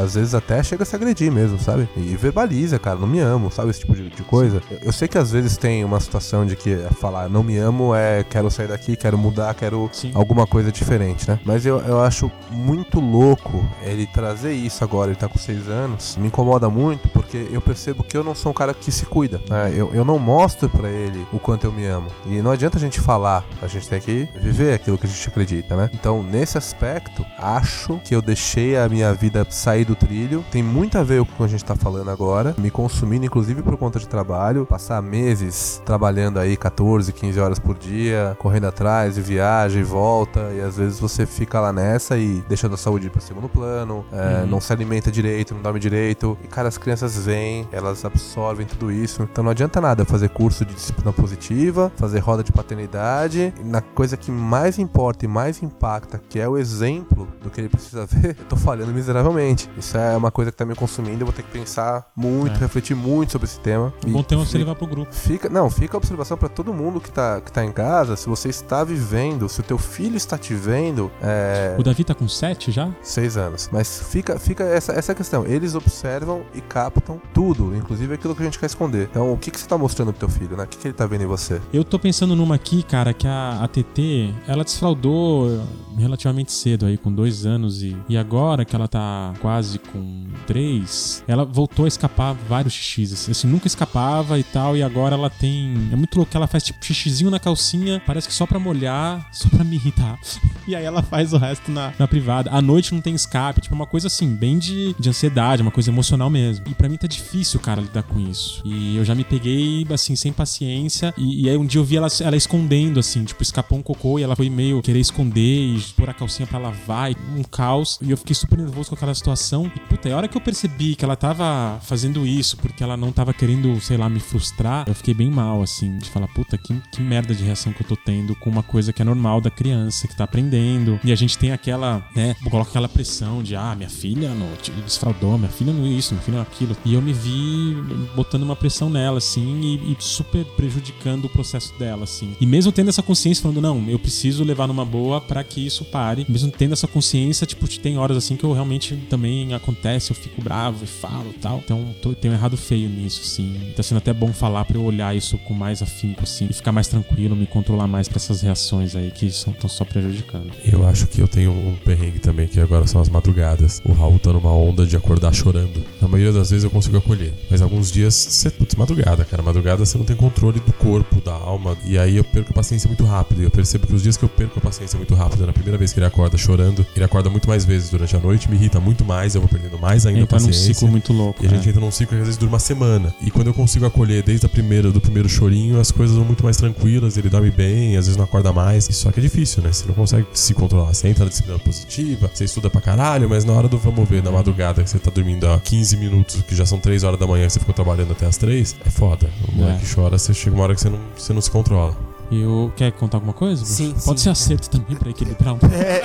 Às 0.03 0.15
vezes 0.15 0.35
até 0.35 0.63
chega 0.63 0.83
a 0.83 0.87
se 0.87 0.97
agredir 0.97 1.31
mesmo, 1.31 1.59
sabe? 1.59 1.87
E 1.95 2.17
verbaliza, 2.17 2.79
cara, 2.79 2.99
não 2.99 3.07
me 3.07 3.21
amo, 3.21 3.51
sabe? 3.51 3.69
Esse 3.69 3.81
tipo 3.81 3.95
de, 3.95 4.09
de 4.09 4.23
coisa. 4.23 4.63
Eu, 4.71 4.79
eu, 4.85 4.93
sei 4.93 5.09
que 5.09 5.19
às 5.19 5.31
vezes 5.31 5.59
tem 5.59 5.85
uma 5.85 6.01
situação 6.01 6.47
de 6.47 6.57
que 6.57 6.75
falar 6.99 7.29
não 7.29 7.43
me 7.43 7.59
amo 7.59 7.95
é 7.95 8.25
quero 8.25 8.51
sair 8.51 8.69
daqui, 8.69 8.97
quero 8.97 9.19
mudar, 9.19 9.53
quero 9.53 9.91
Sim. 9.93 10.11
alguma 10.15 10.47
coisa 10.47 10.73
diferente, 10.73 11.29
né? 11.29 11.39
Mas 11.45 11.67
eu, 11.67 11.79
eu 11.81 12.01
acho 12.01 12.33
muito 12.51 12.99
louco 12.99 13.63
ele 13.83 14.07
trazer 14.07 14.55
isso 14.55 14.83
agora, 14.83 15.11
ele 15.11 15.19
tá 15.21 15.29
com 15.29 15.39
seis 15.39 15.69
anos. 15.69 16.17
Me 16.17 16.29
incomoda 16.29 16.71
muito 16.71 17.09
porque 17.09 17.47
eu 17.53 17.61
percebo 17.61 18.03
que 18.03 18.17
eu 18.17 18.25
não 18.25 18.35
sou 18.35 18.53
um 18.53 18.55
cara 18.55 18.73
que 18.73 18.91
se 18.91 19.05
cuida. 19.05 19.39
Né? 19.51 19.75
Eu, 19.77 19.91
eu 19.93 20.03
não 20.03 20.19
mostro 20.19 20.67
para 20.71 20.89
ele 20.89 21.27
o 21.31 21.39
quanto 21.39 21.65
eu 21.65 21.73
me 21.73 21.85
amo. 21.85 22.07
E 22.25 22.41
não 22.41 22.51
adianta 22.51 22.79
a 22.79 22.81
gente 22.81 23.03
falar, 23.03 23.45
a 23.61 23.67
gente 23.67 23.87
tem 23.87 24.01
que 24.01 24.30
viver 24.39 24.75
aquilo 24.75 24.99
que 24.99 25.07
a 25.07 25.09
gente 25.09 25.29
acredita, 25.29 25.77
né? 25.77 25.91
Então, 25.93 26.23
nesse 26.23 26.59
aspecto, 26.59 27.25
acho 27.39 28.01
que 28.05 28.15
eu 28.15 28.23
deixei 28.23 28.77
a 28.77 28.89
minha 28.89 29.13
vida 29.15 29.47
sair 29.51 29.85
do 29.85 29.95
trilho. 29.95 30.45
Tem 30.51 30.63
muito 30.63 30.99
a 30.99 31.03
ver 31.03 31.25
com 31.25 31.33
o 31.33 31.37
que 31.37 31.43
a 31.43 31.49
gente 31.49 31.65
tá 31.65 31.75
falando 31.75 32.11
agora, 32.11 32.55
me 32.59 32.71
consumindo 32.71 33.27
inclusive 33.27 33.63
por 33.63 33.77
conta 33.77 33.99
de 33.99 34.09
trabalho, 34.09 34.67
passar 34.67 35.01
meses 35.03 35.81
trabalhando 35.85 36.39
aí 36.39 36.57
14, 36.57 37.13
15 37.13 37.41
horas 37.41 37.59
por 37.59 37.77
dia, 37.77 38.37
correndo 38.39 38.67
atrás 38.67 39.17
e 39.17 39.21
viagem 39.21 39.81
e 39.81 39.85
volta, 39.85 40.51
e 40.53 40.61
às 40.61 40.77
vezes 40.77 40.99
você 40.99 41.27
fica 41.27 41.61
lá 41.61 41.73
nessa 41.73 42.17
e 42.17 42.43
deixando 42.49 42.75
a 42.75 42.79
saúde 42.79 43.11
para 43.11 43.21
segundo 43.21 43.49
plano, 43.49 44.05
é, 44.13 44.41
uhum. 44.41 44.47
não 44.47 44.61
se 44.61 44.73
alimenta 44.73 45.11
direito, 45.11 45.55
não 45.55 45.63
dorme 45.63 45.81
direito, 45.81 46.37
e 46.43 46.47
cara, 46.47 46.69
as 46.69 46.79
crianças 46.79 47.25
vêm, 47.25 47.69
elas 47.73 48.05
absorvem 48.05 48.67
tudo 48.67 48.91
isso. 48.91 49.23
Então 49.31 49.45
não 49.45 49.51
adianta 49.51 49.81
nada 49.81 50.05
fazer 50.05 50.29
curso 50.29 50.65
de 50.65 50.75
disciplina 50.75 51.13
positiva, 51.13 51.93
fazer 51.97 52.19
roda 52.21 52.43
de 52.43 52.53
paternidade, 52.53 53.53
na 53.65 53.81
coisa 53.81 54.17
que 54.21 54.31
mais 54.31 54.79
importa 54.79 55.25
e 55.25 55.29
mais 55.29 55.63
impacta, 55.63 56.21
que 56.29 56.39
é 56.39 56.49
o 56.49 56.57
exemplo 56.59 57.27
do 57.43 57.51
que 57.51 57.61
ele 57.61 57.69
precisa 57.69 58.07
ver, 58.11 58.37
eu 58.39 58.45
tô 58.45 58.57
falhando 58.57 58.93
miseravelmente. 58.93 59.69
Isso 59.77 59.97
é 59.97 60.17
uma 60.17 60.31
coisa 60.31 60.51
que 60.51 60.57
tá 60.57 60.65
me 60.65 60.75
consumindo, 60.75 61.23
eu 61.23 61.27
vou 61.27 61.33
ter 61.33 61.43
que 61.43 61.51
pensar 61.51 62.07
muito, 62.15 62.57
é. 62.57 62.59
refletir 62.59 62.95
muito 62.95 63.33
sobre 63.33 63.47
esse 63.47 63.59
tema. 63.61 63.93
Um 64.07 64.13
bom 64.13 64.23
tema 64.23 64.45
você 64.45 64.59
levar 64.59 64.75
pro 64.75 64.87
grupo. 64.87 65.13
Fica, 65.15 65.49
não, 65.49 65.71
fica 65.71 65.97
a 65.97 65.99
observação 65.99 66.37
para 66.37 66.49
todo 66.49 66.73
mundo 66.73 67.01
que 67.01 67.11
tá, 67.11 67.41
que 67.41 67.51
tá 67.51 67.65
em 67.65 67.73
casa, 67.73 68.17
se 68.17 68.29
você 68.29 68.49
está 68.49 68.85
vivendo, 68.85 69.49
se 69.49 69.61
o 69.61 69.63
teu 69.63 69.79
filho 69.79 70.17
está 70.17 70.37
te 70.37 70.55
vendo. 70.55 71.11
É... 71.23 71.75
O 71.79 71.83
Davi 71.83 72.05
tá 72.05 72.15
com 72.15 72.29
sete 72.29 72.71
já? 72.71 72.91
Seis 73.03 73.37
anos. 73.37 73.69
Mas 73.73 74.03
fica, 74.11 74.39
fica 74.39 74.65
essa, 74.65 74.93
essa 74.93 75.15
questão. 75.15 75.47
Eles 75.47 75.75
observam 75.75 76.43
e 76.55 76.61
captam 76.61 77.21
tudo, 77.33 77.75
inclusive 77.75 78.15
aquilo 78.15 78.35
que 78.35 78.43
a 78.43 78.45
gente 78.45 78.59
quer 78.59 78.67
esconder. 78.67 79.09
Então, 79.11 79.33
o 79.33 79.37
que, 79.37 79.51
que 79.51 79.59
você 79.59 79.67
tá 79.67 79.79
mostrando 79.79 80.13
pro 80.13 80.21
teu 80.21 80.29
filho, 80.29 80.57
né? 80.57 80.65
O 80.65 80.67
que, 80.67 80.77
que 80.79 80.89
ele 80.89 80.95
tá 80.95 81.07
vendo 81.07 81.23
em 81.23 81.27
você? 81.27 81.61
Eu 81.73 81.85
tô 81.85 81.99
pensando 81.99 82.37
numa 82.37 82.55
aqui, 82.55 82.83
cara, 82.83 83.13
que 83.13 83.27
a, 83.27 83.61
a 83.63 83.69
TT 83.69 84.00
ela 84.47 84.65
desfraudou 84.65 85.63
relativamente 85.97 86.53
cedo 86.53 86.87
aí, 86.87 86.97
com 86.97 87.13
dois 87.13 87.45
anos 87.45 87.83
e, 87.83 87.97
e 88.09 88.17
agora 88.17 88.65
que 88.65 88.75
ela 88.75 88.89
tá 88.89 89.35
quase 89.41 89.79
com 89.79 90.27
três, 90.51 91.23
ela 91.29 91.45
voltou 91.45 91.85
a 91.85 91.89
escapar 91.89 92.35
vários 92.49 92.75
xixis, 92.75 93.13
assim, 93.13 93.31
assim, 93.31 93.47
nunca 93.47 93.69
escapava 93.69 94.37
e 94.37 94.43
tal, 94.43 94.77
e 94.77 94.83
agora 94.83 95.15
ela 95.15 95.31
tem, 95.31 95.89
é 95.93 95.95
muito 95.95 96.17
louco 96.17 96.37
ela 96.37 96.49
faz 96.49 96.65
tipo 96.65 96.85
xixizinho 96.85 97.31
na 97.31 97.39
calcinha, 97.39 98.03
parece 98.05 98.27
que 98.27 98.35
só 98.35 98.47
pra 98.47 98.59
molhar, 98.59 99.29
só 99.33 99.49
pra 99.49 99.63
me 99.63 99.77
irritar, 99.77 100.19
e 100.67 100.75
aí 100.75 100.85
ela 100.85 101.05
faz 101.05 101.33
o 101.33 101.39
resto 101.39 101.71
na, 101.71 101.93
na 101.97 102.09
privada, 102.09 102.51
à 102.51 102.61
noite 102.61 102.93
não 102.93 103.01
tem 103.01 103.15
escape, 103.15 103.61
tipo 103.61 103.75
uma 103.77 103.87
coisa 103.87 104.09
assim, 104.09 104.35
bem 104.35 104.59
de, 104.59 104.93
de 104.99 105.09
ansiedade, 105.09 105.63
uma 105.63 105.71
coisa 105.71 105.89
emocional 105.89 106.29
mesmo, 106.29 106.65
e 106.69 106.75
para 106.75 106.89
mim 106.89 106.97
tá 106.97 107.07
difícil, 107.07 107.61
cara, 107.61 107.81
lidar 107.81 108.03
com 108.03 108.19
isso, 108.19 108.61
e 108.65 108.97
eu 108.97 109.05
já 109.05 109.15
me 109.15 109.23
peguei, 109.23 109.87
assim, 109.93 110.17
sem 110.17 110.33
paciência, 110.33 111.15
e, 111.17 111.45
e 111.45 111.49
aí 111.49 111.57
um 111.57 111.65
dia 111.65 111.81
eu 111.81 111.85
vi 111.85 111.97
ela, 111.97 112.09
ela 112.21 112.37
escondendo, 112.37 112.99
assim, 112.99 113.25
tipo, 113.25 113.41
escapou 113.43 113.79
um 113.79 113.83
cocô 113.83 114.19
e 114.19 114.23
ela 114.25 114.35
foi 114.35 114.51
meio 114.51 114.83
querer 114.83 115.01
esconder 115.01 115.77
e 115.77 115.81
pôr 115.97 116.11
a 116.11 116.15
calcinha 116.15 116.47
para 116.47 116.59
lavar, 116.59 117.13
e 117.13 117.17
um 117.37 117.43
caos. 117.43 117.99
E 118.01 118.11
eu 118.11 118.17
fiquei 118.17 118.35
super 118.35 118.59
nervoso 118.59 118.91
com 118.91 118.95
aquela 118.95 119.15
situação. 119.15 119.71
E 119.75 119.81
puta, 119.81 120.13
a 120.13 120.17
hora 120.17 120.29
que 120.29 120.37
eu 120.37 120.40
percebi 120.41 120.95
que 120.95 121.05
ela 121.05 121.17
tava 121.17 121.79
fazendo 121.83 122.27
isso 122.27 122.57
porque 122.57 122.83
ela 122.83 122.97
não 122.97 123.13
tava 123.13 123.33
querendo, 123.33 123.81
sei 123.81 123.97
lá, 123.97 124.09
me 124.09 124.21
frustrar, 124.21 124.85
eu 124.87 124.95
fiquei 124.95 125.15
bem 125.15 125.31
mal, 125.31 125.63
assim, 125.63 125.99
de 125.99 126.11
falar, 126.11 126.29
puta, 126.29 126.59
que, 126.59 126.75
que 126.93 127.01
merda 127.01 127.35
de 127.35 127.45
reação 127.45 127.73
que 127.73 127.83
eu 127.83 127.87
tô 127.87 127.97
tendo 127.97 128.35
com 128.37 128.51
uma 128.51 128.63
coisa 128.63 128.93
que 128.93 129.03
é 129.03 129.05
normal 129.05 129.41
da 129.41 129.51
criança, 129.51 130.09
que 130.09 130.17
tá 130.17 130.25
aprendendo. 130.25 130.99
E 131.05 131.13
a 131.13 131.17
gente 131.17 131.39
tem 131.39 131.53
aquela, 131.53 132.07
né, 132.15 132.35
coloca 132.49 132.71
aquela 132.71 132.89
pressão 132.89 133.43
de, 133.43 133.55
ah, 133.57 133.75
minha 133.77 133.89
filha 133.91 134.35
não, 134.35 134.49
desfraudou, 134.85 135.39
minha 135.39 135.51
filha 135.51 135.73
não 135.73 135.85
é 135.85 135.89
isso, 135.89 136.15
minha 136.15 136.25
filha 136.25 136.37
não 136.39 136.45
é 136.45 136.47
aquilo. 136.47 136.77
E 136.85 136.95
eu 136.95 137.03
me 137.03 137.13
vi 137.13 137.77
botando 138.15 138.43
uma 138.43 138.57
pressão 138.57 138.91
nela, 138.91 139.19
assim, 139.19 139.61
e, 139.61 139.93
e 139.93 139.97
super 139.99 140.45
prejudicando 140.45 141.27
o 141.27 141.29
processo 141.29 141.73
dela, 141.79 142.05
assim. 142.05 142.37
E 142.41 142.47
mesmo 142.47 142.73
tendo 142.73 142.89
essa 142.89 143.03
consciência, 143.03 143.43
falando, 143.43 143.61
não, 143.61 143.89
eu 143.89 143.99
preciso 143.99 144.45
levar 144.45 144.67
numa 144.67 144.85
boa 144.85 145.21
para 145.21 145.43
que 145.45 145.65
isso 145.65 145.85
pare. 145.85 146.27
Mesmo 146.29 146.51
tendo 146.51 146.73
essa 146.73 146.87
consciência, 146.87 147.47
tipo, 147.47 147.69
tem 147.79 147.99
horas 147.99 148.17
assim 148.17 148.37
que 148.37 148.45
eu 148.45 148.53
realmente 148.53 148.97
também 149.09 149.55
acontece, 149.55 150.11
eu 150.11 150.17
fico 150.17 150.30
bravo 150.39 150.85
e 150.85 150.87
falo 150.87 151.33
tal. 151.41 151.61
Então, 151.65 151.95
tô, 152.01 152.15
tenho 152.15 152.35
errado 152.35 152.57
feio 152.57 152.89
nisso, 152.89 153.25
sim. 153.25 153.73
Tá 153.77 153.83
sendo 153.83 153.99
até 153.99 154.13
bom 154.13 154.33
falar 154.33 154.65
pra 154.65 154.77
eu 154.77 154.83
olhar 154.83 155.15
isso 155.17 155.39
com 155.39 155.55
mais 155.55 155.83
afinco, 155.83 156.23
assim, 156.23 156.49
e 156.51 156.53
ficar 156.53 156.73
mais 156.73 156.89
tranquilo, 156.89 157.35
me 157.37 157.47
controlar 157.47 157.87
mais 157.87 158.09
pra 158.09 158.17
essas 158.17 158.43
reações 158.43 158.95
aí 158.95 159.11
que 159.11 159.27
estão 159.27 159.55
só 159.69 159.85
prejudicando. 159.85 160.51
Eu 160.65 160.87
acho 160.87 161.07
que 161.07 161.21
eu 161.21 161.29
tenho 161.29 161.51
um 161.53 161.77
perrengue 161.85 162.19
também, 162.19 162.47
que 162.47 162.61
agora 162.61 162.87
são 162.87 163.01
as 163.01 163.09
madrugadas. 163.09 163.81
O 163.85 163.93
Raul 163.93 164.19
tá 164.19 164.33
numa 164.33 164.53
onda 164.53 164.87
de 164.87 164.97
acordar 164.97 165.33
chorando. 165.33 165.83
Na 166.01 166.09
maioria 166.09 166.33
das 166.33 166.51
vezes 166.51 166.65
eu 166.65 166.71
consigo 166.71 166.97
acolher. 166.97 167.33
Mas 167.51 167.63
alguns 167.63 167.91
dias, 167.91 168.15
você, 168.15 168.51
putz, 168.51 168.75
madrugada, 168.75 169.25
cara. 169.25 169.43
Madrugada 169.43 169.85
você 169.85 169.97
não 169.97 170.05
tem 170.05 170.17
controle 170.17 170.61
do 170.61 170.73
corpo, 170.75 171.21
da 171.21 171.33
alma. 171.33 171.77
E 171.85 171.99
aí 171.99 172.17
eu 172.17 172.25
perco 172.25 172.51
a 172.51 172.55
paciência 172.55 172.89
muito 172.89 173.05
rápido. 173.05 173.41
E 173.41 173.45
eu 173.45 173.51
percebo 173.51 173.87
que 173.87 173.95
os 173.95 174.03
dias 174.03 174.17
que 174.17 174.25
eu 174.25 174.29
perco 174.29 174.59
a 174.59 174.63
paciência 174.63 174.97
muito 174.97 175.15
rápido, 175.15 175.47
na 175.47 175.53
primeira 175.53 175.79
vez 175.79 175.93
que 175.93 175.99
ele 175.99 176.07
acorda 176.07 176.37
chorando, 176.37 176.87
ele 176.95 177.05
acorda 177.05 177.31
muito 177.31 177.49
mais 177.49 177.65
vezes 177.65 177.91
durante 177.91 178.15
a 178.17 178.21
noite, 178.21 178.49
me 178.49 178.57
irrita 178.57 178.81
muito 178.81 179.05
mais, 179.05 179.35
eu 179.35 179.41
vou 179.41 179.49
perdendo 179.49 179.79
mais 179.79 180.07
ainda 180.07 180.10
a 180.17 180.21
Entra 180.21 180.39
num 180.39 180.47
paciência. 180.47 180.75
ciclo 180.75 180.89
muito 180.89 181.13
louco. 181.13 181.43
E 181.43 181.47
a 181.47 181.51
né? 181.51 181.57
gente 181.57 181.69
entra 181.69 181.81
num 181.81 181.91
ciclo 181.91 182.17
que 182.17 182.21
às 182.23 182.27
vezes 182.27 182.37
dura 182.39 182.51
uma 182.51 182.59
semana. 182.59 183.15
E 183.21 183.31
quando 183.31 183.47
eu 183.49 183.55
consigo 183.55 183.87
acolher 183.87 184.23
desde 184.23 184.47
a 184.47 184.49
primeira, 184.49 184.91
do 184.91 185.01
primeiro 185.01 185.29
chorinho, 185.29 185.81
as 185.81 185.91
coisas 185.91 186.17
vão 186.17 186.25
muito 186.25 186.43
mais 186.45 186.57
tranquilas, 186.57 187.17
ele 187.17 187.29
dorme 187.29 187.51
bem, 187.51 187.97
às 187.97 188.07
vezes 188.07 188.17
não 188.17 188.25
acorda 188.25 188.53
mais. 188.53 188.85
Só 188.91 189.11
que 189.13 189.21
é 189.21 189.23
difícil, 189.23 189.63
né? 189.63 189.73
Você 189.73 189.87
não 189.87 189.95
consegue 189.95 190.27
se 190.35 190.55
controlar. 190.55 190.93
Você 190.93 191.09
entra 191.09 191.25
na 191.25 191.31
disciplina 191.31 191.59
positiva, 191.59 192.31
você 192.33 192.45
estuda 192.45 192.69
pra 192.71 192.81
caralho, 192.81 193.29
mas 193.29 193.45
na 193.45 193.53
hora 193.53 193.69
do 193.69 193.79
vamos 193.79 194.09
ver, 194.09 194.23
na 194.23 194.31
madrugada, 194.31 194.83
que 194.83 194.91
você 194.91 194.99
tá 194.99 195.11
dormindo 195.11 195.47
há 195.49 195.59
15 195.61 195.97
minutos, 195.97 196.43
que 196.43 196.55
já 196.55 196.67
são 196.67 196.79
3 196.79 197.05
horas 197.05 197.19
da 197.19 197.27
manhã, 197.27 197.47
que 197.47 197.53
você 197.53 197.61
ficou 197.61 197.75
trabalhando 197.75 198.13
até 198.13 198.27
as 198.27 198.37
3, 198.37 198.77
é 198.85 198.91
foda. 198.91 199.31
O 199.49 199.57
moleque 199.57 199.85
É. 199.85 199.95
chora, 199.95 200.19
você 200.19 200.33
chega 200.35 200.55
uma 200.57 200.65
hora 200.65 200.75
que 200.75 200.81
você 200.81 200.89
não, 200.91 200.99
você 201.17 201.33
não 201.33 201.41
se 201.41 201.51
controla. 201.51 201.97
E 202.31 202.41
eu... 202.43 202.73
Quer 202.77 202.93
contar 202.93 203.17
alguma 203.17 203.33
coisa? 203.33 203.65
Sim, 203.65 203.93
Pode 204.05 204.21
sim. 204.21 204.25
ser 204.25 204.31
acerto 204.31 204.71
também 204.71 204.97
pra 204.97 205.11
equilibrar 205.11 205.55
um 205.55 205.59
pouco. 205.59 205.75
É, 205.75 206.03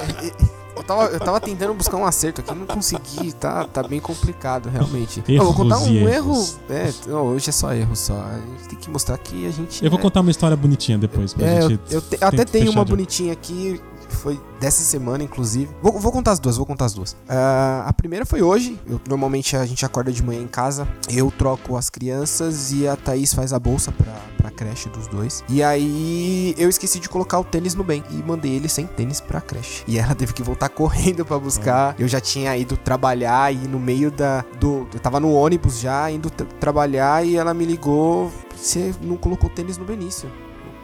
tava, 0.85 1.05
eu 1.05 1.19
tava 1.19 1.39
tentando 1.39 1.73
buscar 1.73 1.97
um 1.97 2.05
acerto 2.05 2.41
aqui, 2.41 2.53
não 2.53 2.65
consegui, 2.65 3.33
tá, 3.33 3.65
tá 3.65 3.83
bem 3.83 3.99
complicado, 3.99 4.69
realmente. 4.69 5.23
Eu 5.27 5.43
vou 5.43 5.53
contar 5.53 5.75
Erros 5.75 5.87
um 5.89 5.93
erro. 5.95 6.09
erros. 6.09 6.57
É, 6.69 6.93
não, 7.07 7.25
hoje 7.27 7.49
é 7.49 7.51
só 7.53 7.73
erro 7.73 7.95
só. 7.95 8.13
A 8.13 8.35
gente 8.59 8.69
tem 8.69 8.79
que 8.79 8.89
mostrar 8.89 9.17
que 9.17 9.47
a 9.47 9.51
gente. 9.51 9.83
Eu 9.83 9.89
vou 9.89 9.99
é- 9.99 10.01
contar 10.01 10.21
uma 10.21 10.31
história 10.31 10.55
bonitinha 10.55 10.97
depois 10.97 11.33
pra 11.33 11.45
É, 11.47 11.63
eu, 11.63 11.69
gente. 11.69 11.81
eu 11.93 12.01
te- 12.01 12.17
até 12.21 12.45
tenho 12.45 12.71
uma 12.71 12.85
de- 12.85 12.91
bonitinha 12.91 13.33
aqui, 13.33 13.81
foi 14.15 14.39
dessa 14.59 14.81
semana, 14.83 15.23
inclusive. 15.23 15.69
Vou, 15.81 15.99
vou 15.99 16.11
contar 16.11 16.31
as 16.31 16.39
duas, 16.39 16.57
vou 16.57 16.65
contar 16.65 16.85
as 16.85 16.93
duas. 16.93 17.15
Ah, 17.29 17.83
a 17.87 17.93
primeira 17.93 18.25
foi 18.25 18.41
hoje. 18.41 18.79
Eu- 18.87 18.99
normalmente 19.07 19.55
a 19.55 19.65
gente 19.65 19.85
acorda 19.85 20.11
de 20.11 20.23
manhã 20.23 20.41
em 20.41 20.47
casa, 20.47 20.87
eu 21.09 21.29
troco 21.31 21.75
as 21.77 21.89
crianças 21.89 22.71
e 22.71 22.87
a 22.87 22.95
Thaís 22.95 23.33
faz 23.33 23.53
a 23.53 23.59
bolsa 23.59 23.91
pra, 23.91 24.13
pra 24.37 24.49
creche 24.51 24.89
dos 24.89 25.07
dois. 25.07 25.43
E 25.49 25.61
aí 25.61 26.55
eu 26.57 26.69
esqueci 26.69 26.99
de 26.99 27.09
colocar 27.09 27.39
o 27.39 27.43
tênis 27.43 27.75
no 27.75 27.83
bem 27.83 28.03
e 28.11 28.15
mandei 28.23 28.51
ele 28.53 28.69
sem 28.69 28.87
tênis 28.87 29.19
pra 29.21 29.41
creche. 29.41 29.83
E 29.87 29.97
ela 29.99 30.13
teve 30.15 30.33
que 30.33 30.41
voltar 30.43 30.69
correndo 30.69 31.25
pra 31.25 31.37
buscar. 31.37 31.95
Eu 31.99 32.07
já 32.07 32.19
tinha 32.21 32.55
ido 32.57 32.77
trabalhar 32.77 33.53
e 33.53 33.67
no 33.67 33.79
meio 33.79 34.09
da. 34.09 34.43
Do, 34.59 34.87
eu 34.93 34.99
tava 34.99 35.19
no 35.19 35.31
ônibus 35.33 35.79
já, 35.79 36.09
indo 36.09 36.29
tra- 36.29 36.47
trabalhar 36.59 37.25
e 37.25 37.35
ela 37.35 37.53
me 37.53 37.65
ligou. 37.65 38.31
Você 38.55 38.93
não 39.01 39.17
colocou 39.17 39.49
tênis 39.49 39.77
no 39.77 39.85
Benício. 39.85 40.31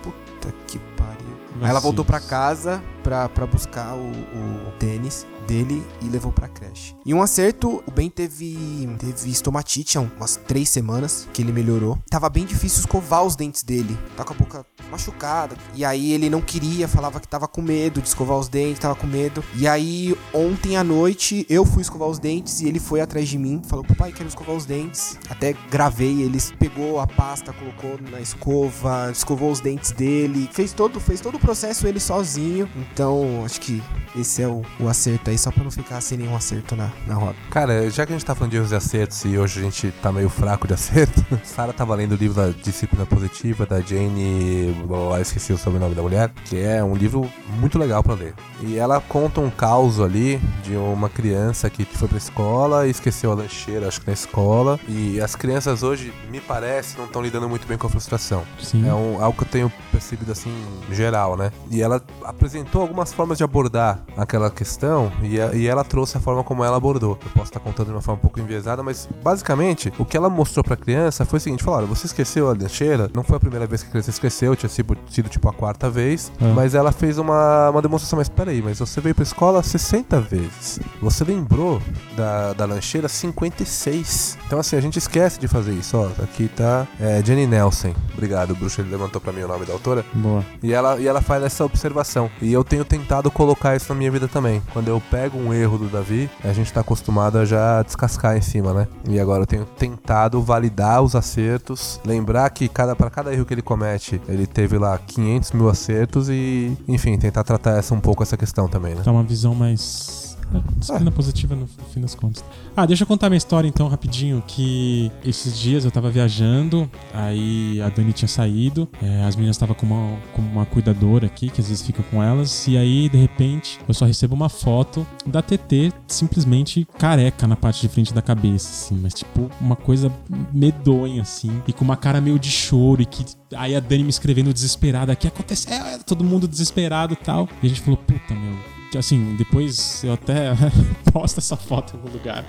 Puta 0.04 0.54
que 0.68 0.78
pariu. 0.98 1.41
Aí 1.62 1.70
ela 1.70 1.80
voltou 1.80 2.04
pra 2.04 2.20
casa 2.20 2.82
pra, 3.04 3.30
pra 3.30 3.46
buscar 3.46 3.94
o, 3.96 4.10
o 4.10 4.72
tênis 4.80 5.28
dele 5.52 5.86
e 6.02 6.08
levou 6.08 6.32
pra 6.32 6.48
creche. 6.48 6.96
E 7.06 7.14
um 7.14 7.22
acerto, 7.22 7.84
o 7.86 7.92
Ben 7.92 8.10
teve, 8.10 8.88
teve 8.98 9.30
estomatite 9.30 9.98
há 9.98 10.02
umas 10.02 10.38
três 10.38 10.70
semanas 10.70 11.28
que 11.34 11.42
ele 11.42 11.52
melhorou. 11.52 12.00
Tava 12.10 12.30
bem 12.30 12.46
difícil 12.46 12.80
escovar 12.80 13.26
os 13.26 13.36
dentes 13.36 13.62
dele. 13.62 13.98
Tá 14.16 14.24
com 14.24 14.34
a 14.34 14.38
boca 14.38 14.66
machucada. 14.90 15.58
E 15.76 15.84
aí 15.84 16.14
ele 16.14 16.30
não 16.30 16.42
queria, 16.42 16.88
falava 16.88 17.20
que 17.20 17.28
tava 17.28 17.50
com 17.50 17.62
medo 17.62 18.02
de 18.02 18.08
escovar 18.08 18.38
os 18.38 18.48
dentes, 18.48 18.80
tava 18.80 18.96
com 18.96 19.06
medo. 19.06 19.44
E 19.56 19.68
aí 19.68 20.16
ontem 20.34 20.78
à 20.78 20.84
noite 20.84 21.46
eu 21.50 21.66
fui 21.66 21.82
escovar 21.82 22.08
os 22.08 22.18
dentes 22.18 22.62
e 22.62 22.68
ele 22.68 22.80
foi 22.80 23.02
atrás 23.02 23.28
de 23.28 23.38
mim, 23.38 23.62
falou: 23.68 23.84
"Papai, 23.84 24.14
quero 24.14 24.30
escovar 24.30 24.56
os 24.56 24.66
dentes". 24.66 25.18
Até 25.30 25.54
gravei, 25.70 26.22
ele 26.22 26.40
pegou 26.58 27.00
a 27.00 27.08
pasta, 27.08 27.52
colocou 27.52 28.00
na 28.10 28.22
escova, 28.22 29.10
escovou 29.12 29.52
os 29.52 29.60
dentes 29.60 29.92
dele, 29.92 30.50
fez 30.52 30.72
todo, 30.72 31.00
fez 31.00 31.20
todo 31.20 31.36
o 31.36 31.40
processo 31.40 31.88
ele 31.88 32.00
sozinho. 32.00 32.70
Então, 32.76 33.44
acho 33.46 33.60
que 33.60 33.84
esse 34.16 34.42
é 34.42 34.48
o, 34.48 34.62
o 34.80 34.88
acerto 34.88 35.30
aí, 35.30 35.38
só 35.42 35.52
pra 35.52 35.64
não 35.64 35.72
ficar 35.72 36.00
sem 36.02 36.18
nenhum 36.18 36.36
acerto 36.36 36.76
na, 36.76 36.90
na 37.08 37.16
roda. 37.16 37.36
Cara, 37.50 37.90
já 37.90 38.06
que 38.06 38.14
a 38.14 38.16
gente 38.16 38.26
tá 38.26 38.36
falando 38.36 38.52
de 38.52 38.58
erros 38.58 38.72
e 38.72 38.76
acertos 38.76 39.26
e 39.26 39.38
hoje 39.38 39.60
a 39.60 39.64
gente 39.64 39.92
tá 40.02 40.12
meio 40.12 40.30
fraco 40.30 40.68
de 40.68 40.74
acerto, 40.74 41.26
Sara 41.44 41.74
tava 41.74 41.96
lendo 41.96 42.14
o 42.14 42.16
livro 42.16 42.36
da 42.36 42.50
Disciplina 42.50 43.06
Positiva 43.06 43.66
da 43.66 43.82
Jane. 43.82 44.76
eu 44.88 45.22
esqueci 45.22 45.52
o 45.52 45.58
sobrenome 45.58 45.96
da 45.96 46.02
mulher, 46.02 46.32
que 46.46 46.60
é 46.60 46.84
um 46.84 46.96
livro 46.96 47.30
muito 47.60 47.80
legal 47.80 48.04
pra 48.04 48.14
ler. 48.14 48.34
E 48.62 48.78
ela 48.78 49.02
conta 49.02 49.42
um 49.42 49.50
caos 49.50 50.00
ali 50.00 50.40
de 50.64 50.76
uma 50.76 51.10
criança 51.10 51.70
que 51.70 51.84
foi 51.86 52.08
pra 52.08 52.18
escola 52.18 52.88
e 52.88 52.92
esqueceu 52.92 53.32
a 53.32 53.36
lancheira, 53.36 53.88
acho 53.88 54.00
que 54.02 54.08
na 54.08 54.14
escola. 54.14 54.80
E 54.88 55.20
as 55.20 55.36
crianças 55.36 55.82
hoje, 55.82 56.14
me 56.30 56.40
parece, 56.40 56.98
não 56.98 57.06
estão 57.06 57.22
lidando 57.22 57.50
muito 57.50 57.68
bem 57.68 57.78
com 57.78 57.88
a 57.88 57.90
frustração. 57.90 58.44
Sim. 58.62 58.88
É 58.88 58.94
um, 58.94 59.24
algo 59.24 59.38
que 59.38 59.44
eu 59.44 59.48
tenho 59.48 59.74
percebido 59.92 60.32
assim, 60.32 60.54
geral, 60.92 61.36
né? 61.36 61.52
E 61.70 61.82
ela 61.82 62.02
apresentou 62.24 62.82
algumas 62.82 63.12
formas 63.12 63.38
de 63.38 63.44
abordar 63.44 64.04
aquela 64.16 64.52
questão 64.52 65.12
e, 65.24 65.40
a- 65.40 65.54
e 65.54 65.68
ela 65.68 65.84
trouxe 65.84 66.18
a 66.18 66.20
forma 66.20 66.44
como 66.44 66.64
ela 66.64 66.78
abordou. 66.78 67.18
Eu 67.24 67.32
posso 67.32 67.46
estar 67.46 67.60
contando 67.60 67.88
de 67.88 67.94
uma 67.94 68.02
forma 68.02 68.20
um 68.20 68.22
pouco 68.22 68.40
enviesada, 68.40 68.82
mas 68.84 69.08
basicamente 69.24 69.92
o 69.98 70.06
que 70.06 70.16
ela 70.18 70.30
mostrou 70.30 70.64
pra 70.64 70.76
criança 70.76 71.26
foi 71.26 71.38
o 71.38 71.42
seguinte: 71.42 71.64
falou, 71.64 71.88
você 71.88 72.06
esqueceu 72.08 72.50
a 72.50 72.54
lancheira, 72.54 73.10
não 73.14 73.24
foi 73.24 73.38
a 73.38 73.40
primeira 73.40 73.66
vez 73.68 73.82
que 73.84 73.88
a 73.88 73.92
criança 73.92 74.10
esqueceu, 74.10 74.56
tinha 74.56 74.70
sido, 74.70 74.98
sido 75.10 75.30
tipo 75.30 75.48
a 75.50 75.54
quarta 75.54 75.90
vez, 75.90 76.32
Ah. 76.42 76.54
mas 76.56 76.76
ela 76.76 76.92
fez 76.92 77.18
uma, 77.18 77.70
uma 77.70 77.82
demonstração. 77.82 78.18
Mas 78.18 78.30
peraí, 78.30 78.62
mas 78.62 78.80
você 78.80 79.00
veio 79.02 79.16
pra 79.16 79.24
escola 79.24 79.62
60 79.64 80.20
vezes. 80.22 80.80
Você 81.02 81.24
lembrou 81.24 81.82
da, 82.16 82.54
da 82.54 82.66
lancheira 82.66 83.08
56. 83.08 84.38
Então, 84.48 84.60
assim, 84.60 84.76
a 84.76 84.82
gente 84.82 84.98
esquece 84.98 85.40
de 85.40 85.48
fazer 85.48 85.74
isso. 85.74 85.98
Ó, 85.98 86.08
aqui 86.24 86.48
tá 86.48 86.88
é, 87.00 87.22
Jenny 87.24 87.48
Nelson. 87.48 87.94
Obrigado, 88.14 88.56
Bruxo. 88.56 88.82
Ele 88.82 88.90
levantou 88.92 89.20
pra 89.22 89.32
mim 89.32 89.42
o 89.42 89.48
nome 89.48 89.66
da 89.66 89.74
autora. 89.74 90.06
Boa. 90.14 90.44
E 90.62 90.74
ela, 90.74 91.00
e 91.00 91.08
ela 91.08 91.22
faz 91.22 91.44
essa 91.44 91.64
observação. 91.66 92.30
E 92.42 92.52
eu 92.52 92.64
tenho 92.64 92.84
tentado 92.86 93.30
colocar 93.32 93.76
isso 93.76 93.88
na 93.90 93.96
minha 93.98 94.12
vida 94.12 94.28
também. 94.28 94.62
Quando 94.74 94.88
eu 94.88 95.02
pego 95.12 95.38
um 95.38 95.54
erro 95.54 95.78
do 95.78 95.90
Davi, 95.90 96.30
a 96.42 96.54
gente 96.54 96.72
tá 96.72 96.80
acostumado 96.80 97.38
a 97.38 97.44
já 97.44 97.84
descascar 97.84 98.38
em 98.38 98.42
cima, 98.42 98.74
né? 98.74 98.88
E 99.10 99.20
agora 99.20 99.44
eu 99.44 99.46
tenho 99.46 99.66
tentado 99.66 100.42
validar 100.42 101.04
os 101.04 101.16
acertos, 101.16 102.00
lembrar 102.06 102.50
que 102.50 102.70
cada 102.70 102.96
para 102.96 103.10
cada 103.10 103.34
erro 103.34 103.46
que 103.46 103.54
ele 103.54 103.62
comete, 103.62 104.22
ele 104.30 104.48
teve 104.48 104.78
lá 104.78 104.98
500 104.98 105.52
mil 105.52 105.70
acertos 105.70 106.30
e, 106.30 106.78
enfim, 106.88 107.18
tentar 107.18 107.44
tratar 107.44 107.72
essa 107.72 107.94
um 107.94 108.00
pouco 108.00 108.24
essa 108.24 108.38
questão 108.38 108.70
também, 108.70 108.96
né? 108.96 109.02
Tá 109.04 109.12
uma 109.12 109.24
visão 109.24 109.54
mais. 109.54 110.31
É, 110.54 110.80
Disciplina 110.80 111.12
positiva 111.12 111.56
no, 111.56 111.68
fim 111.94 112.02
das 112.02 112.16
contas. 112.16 112.44
Ah, 112.76 112.86
deixa 112.86 113.04
eu 113.04 113.08
contar 113.08 113.30
minha 113.30 113.38
história 113.38 113.68
então 113.68 113.88
rapidinho. 113.88 114.44
Que 114.48 115.12
esses 115.24 115.58
dias 115.58 115.86
eu 115.86 115.92
tava 115.92 116.10
viajando, 116.10 116.90
aí 117.14 117.82
a 117.82 117.90
Dani 117.90 118.14
tinha 118.14 118.28
saído, 118.28 118.88
é, 119.02 119.24
as 119.24 119.36
meninas 119.36 119.56
estavam 119.56 119.76
com 119.76 119.86
uma, 119.86 120.18
com 120.34 120.42
uma 120.42 120.66
cuidadora 120.66 121.28
aqui, 121.28 121.50
que 121.50 121.62
às 121.62 121.68
vezes 121.68 121.86
fica 121.86 122.04
com 122.04 122.22
elas, 122.22 122.68
e 122.68 122.78
aí 122.78 123.10
de 123.10 123.18
repente 123.18 123.80
eu 123.88 123.94
só 123.94 124.06
recebo 124.06 124.36
uma 124.36 124.50
foto 124.50 125.06
da 125.26 125.42
TT 125.42 125.92
simplesmente 126.08 126.88
careca 126.98 127.48
na 127.48 127.56
parte 127.56 127.82
de 127.82 127.88
frente 127.88 128.14
da 128.14 128.22
cabeça, 128.22 128.70
assim, 128.70 129.00
mas 129.02 129.14
tipo 129.14 129.50
uma 129.60 129.76
coisa 129.76 130.12
medonha, 130.54 131.22
assim, 131.22 131.62
e 131.68 131.74
com 131.74 131.84
uma 131.84 131.98
cara 131.98 132.20
meio 132.20 132.40
de 132.40 132.50
choro, 132.50 133.02
e 133.02 133.06
que 133.06 133.26
aí 133.56 133.76
a 133.76 133.80
Dani 133.80 134.04
me 134.04 134.10
escrevendo 134.10 134.54
desesperada: 134.54 135.14
o 135.14 135.16
que 135.16 135.28
aconteceu? 135.28 135.74
É, 135.74 135.98
todo 136.00 136.24
mundo 136.24 136.48
desesperado 136.48 137.14
e 137.14 137.18
tal. 137.18 137.48
E 137.62 137.66
a 137.66 137.70
gente 137.70 137.82
falou: 137.82 137.98
puta, 137.98 138.34
meu, 138.34 138.81
assim, 138.98 139.36
depois 139.36 140.04
eu 140.04 140.14
até 140.14 140.52
posto 141.12 141.40
essa 141.40 141.56
foto 141.56 141.96
em 141.96 142.00
algum 142.00 142.12
lugar. 142.12 142.46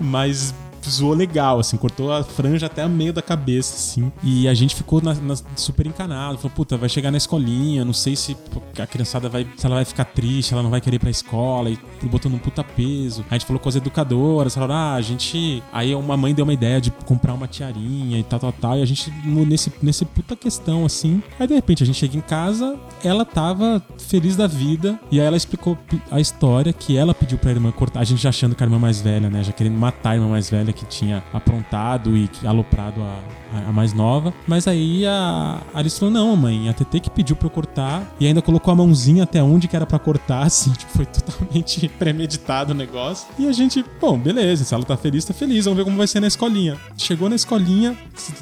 Mas 0.00 0.54
zoou 0.90 1.14
legal, 1.14 1.58
assim, 1.60 1.76
cortou 1.76 2.12
a 2.12 2.22
franja 2.22 2.66
até 2.66 2.84
o 2.84 2.88
meio 2.88 3.12
da 3.12 3.22
cabeça, 3.22 3.74
assim. 3.76 4.12
E 4.22 4.46
a 4.48 4.54
gente 4.54 4.74
ficou 4.74 5.00
na- 5.00 5.14
na- 5.14 5.34
super 5.56 5.86
encanado. 5.86 6.38
Falou, 6.38 6.50
puta, 6.54 6.76
vai 6.76 6.88
chegar 6.88 7.10
na 7.10 7.16
escolinha, 7.18 7.84
não 7.84 7.92
sei 7.92 8.16
se 8.16 8.36
a 8.78 8.86
criançada 8.86 9.28
vai. 9.28 9.46
Se 9.56 9.66
ela 9.66 9.76
vai 9.76 9.84
ficar 9.84 10.04
triste, 10.04 10.52
ela 10.52 10.62
não 10.62 10.70
vai 10.70 10.80
querer 10.80 10.96
ir 10.96 10.98
pra 10.98 11.10
escola. 11.10 11.70
E 11.70 11.78
botando 12.04 12.34
um 12.34 12.38
puta 12.38 12.62
peso. 12.62 13.24
A 13.30 13.34
gente 13.34 13.46
falou 13.46 13.60
com 13.60 13.68
as 13.68 13.76
educadoras, 13.76 14.54
falaram, 14.54 14.74
ah, 14.74 14.94
a 14.94 15.00
gente. 15.00 15.62
Aí 15.72 15.94
uma 15.94 16.16
mãe 16.16 16.34
deu 16.34 16.44
uma 16.44 16.52
ideia 16.52 16.80
de 16.80 16.90
comprar 16.90 17.34
uma 17.34 17.46
tiarinha 17.48 18.18
e 18.18 18.22
tal, 18.22 18.38
tal, 18.38 18.52
tal. 18.52 18.78
E 18.78 18.82
a 18.82 18.86
gente, 18.86 19.12
nesse, 19.24 19.72
nesse 19.82 20.04
puta 20.04 20.36
questão, 20.36 20.84
assim. 20.84 21.22
Aí 21.38 21.46
de 21.46 21.54
repente 21.54 21.82
a 21.82 21.86
gente 21.86 21.96
chega 21.98 22.16
em 22.16 22.20
casa, 22.20 22.76
ela 23.02 23.24
tava 23.24 23.82
feliz 23.98 24.36
da 24.36 24.46
vida. 24.46 24.98
E 25.10 25.20
aí 25.20 25.26
ela 25.26 25.36
explicou 25.36 25.76
a 26.10 26.20
história 26.20 26.72
que 26.72 26.96
ela 26.96 27.14
pediu 27.14 27.38
pra 27.38 27.50
irmã 27.50 27.70
cortar. 27.70 28.00
A 28.00 28.04
gente 28.04 28.22
já 28.22 28.28
achando 28.28 28.54
que 28.54 28.62
a 28.62 28.66
irmã 28.66 28.78
mais 28.78 29.00
velha, 29.00 29.30
né? 29.30 29.42
Já 29.42 29.52
querendo 29.52 29.76
matar 29.78 30.10
a 30.10 30.14
irmã 30.16 30.28
mais 30.28 30.50
velha 30.50 30.72
que 30.74 30.84
tinha 30.86 31.22
aprontado 31.32 32.16
e 32.16 32.28
aloprado 32.44 33.00
a, 33.02 33.68
a- 33.68 33.72
mais 33.72 33.92
nova. 33.92 34.32
Mas 34.46 34.66
aí 34.66 35.06
a 35.06 35.60
Alice 35.72 35.98
falou: 35.98 36.12
não, 36.12 36.36
mãe, 36.36 36.68
a 36.68 36.72
TT 36.72 37.00
que 37.00 37.10
pediu 37.10 37.36
pra 37.36 37.46
eu 37.46 37.50
cortar. 37.50 38.02
E 38.20 38.26
ainda 38.26 38.42
colocou 38.42 38.72
a 38.72 38.74
mãozinha 38.76 39.22
até 39.24 39.42
onde 39.42 39.68
que 39.68 39.76
era 39.76 39.86
pra 39.86 39.98
cortar, 39.98 40.42
assim. 40.46 40.70
Tipo, 40.72 40.92
foi 40.92 41.06
totalmente 41.06 41.88
premeditado 41.98 42.72
o 42.72 42.74
negócio. 42.74 43.26
E 43.38 43.46
a 43.48 43.52
gente, 43.52 43.84
bom, 44.00 44.18
beleza. 44.18 44.64
Se 44.64 44.74
ela 44.74 44.84
tá 44.84 44.96
feliz, 44.96 45.24
tá 45.24 45.32
feliz. 45.34 45.64
Vamos 45.64 45.78
ver 45.78 45.84
como 45.84 45.96
vai 45.96 46.06
ser 46.06 46.20
na 46.20 46.26
escolinha. 46.26 46.76
Chegou 46.96 47.28
na 47.28 47.36
escolinha, 47.36 47.96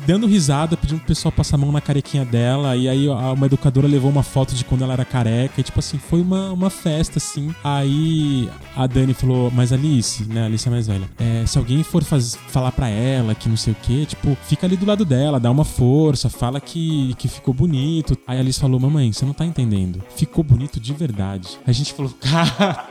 dando 0.07 0.27
risada, 0.27 0.77
pedindo 0.77 0.99
pro 0.99 1.09
pessoal 1.09 1.33
passar 1.33 1.57
a 1.57 1.59
mão 1.59 1.71
na 1.73 1.81
carequinha 1.81 2.25
dela. 2.25 2.77
E 2.77 2.89
aí 2.89 3.09
uma 3.09 3.47
educadora 3.47 3.87
levou 3.87 4.11
uma 4.11 4.23
foto 4.23 4.55
de 4.55 4.65
quando 4.65 4.83
ela 4.85 4.93
era 4.95 5.05
careca. 5.05 5.61
E 5.61 5.65
tipo 5.65 5.79
assim, 5.79 5.99
foi 5.99 6.21
uma, 6.21 6.53
uma 6.53 6.71
festa, 6.71 7.19
assim. 7.19 7.55
Aí 7.63 8.49
a 8.77 8.87
Dani 8.87 9.15
falou, 9.15 9.51
mas 9.51 9.73
Alice, 9.73 10.25
né? 10.25 10.43
A 10.43 10.47
Alice 10.47 10.67
é 10.67 10.71
mais 10.71 10.87
velha. 10.87 11.09
é, 11.19 11.45
se 11.47 11.59
alguém 11.59 11.83
for 11.83 12.03
falar 12.49 12.73
pra 12.73 12.89
ela 12.89 13.35
que 13.35 13.49
não 13.49 13.57
sei 13.57 13.73
o 13.73 13.77
que, 13.77 14.07
tipo, 14.07 14.37
fica 14.45 14.67
ali 14.67 14.77
do 14.77 14.87
lado 14.87 15.05
dela, 15.05 15.41
dá 15.41 15.51
uma 15.51 15.65
força, 15.65 16.29
fala 16.31 16.61
que, 16.61 17.15
que 17.19 17.29
ficou 17.29 17.53
bonito. 17.53 18.17
Aí 18.27 18.39
a 18.39 18.41
Alice 18.41 18.61
falou, 18.61 18.81
mamãe, 18.81 19.13
você 19.13 19.25
não 19.25 19.33
tá 19.33 19.45
entendendo. 19.45 20.03
Ficou 20.17 20.43
bonito 20.43 20.81
de 20.81 20.93
verdade. 20.93 21.59
A 21.67 21.73
gente 21.73 21.93
falou, 21.93 22.13
cara. 22.21 22.87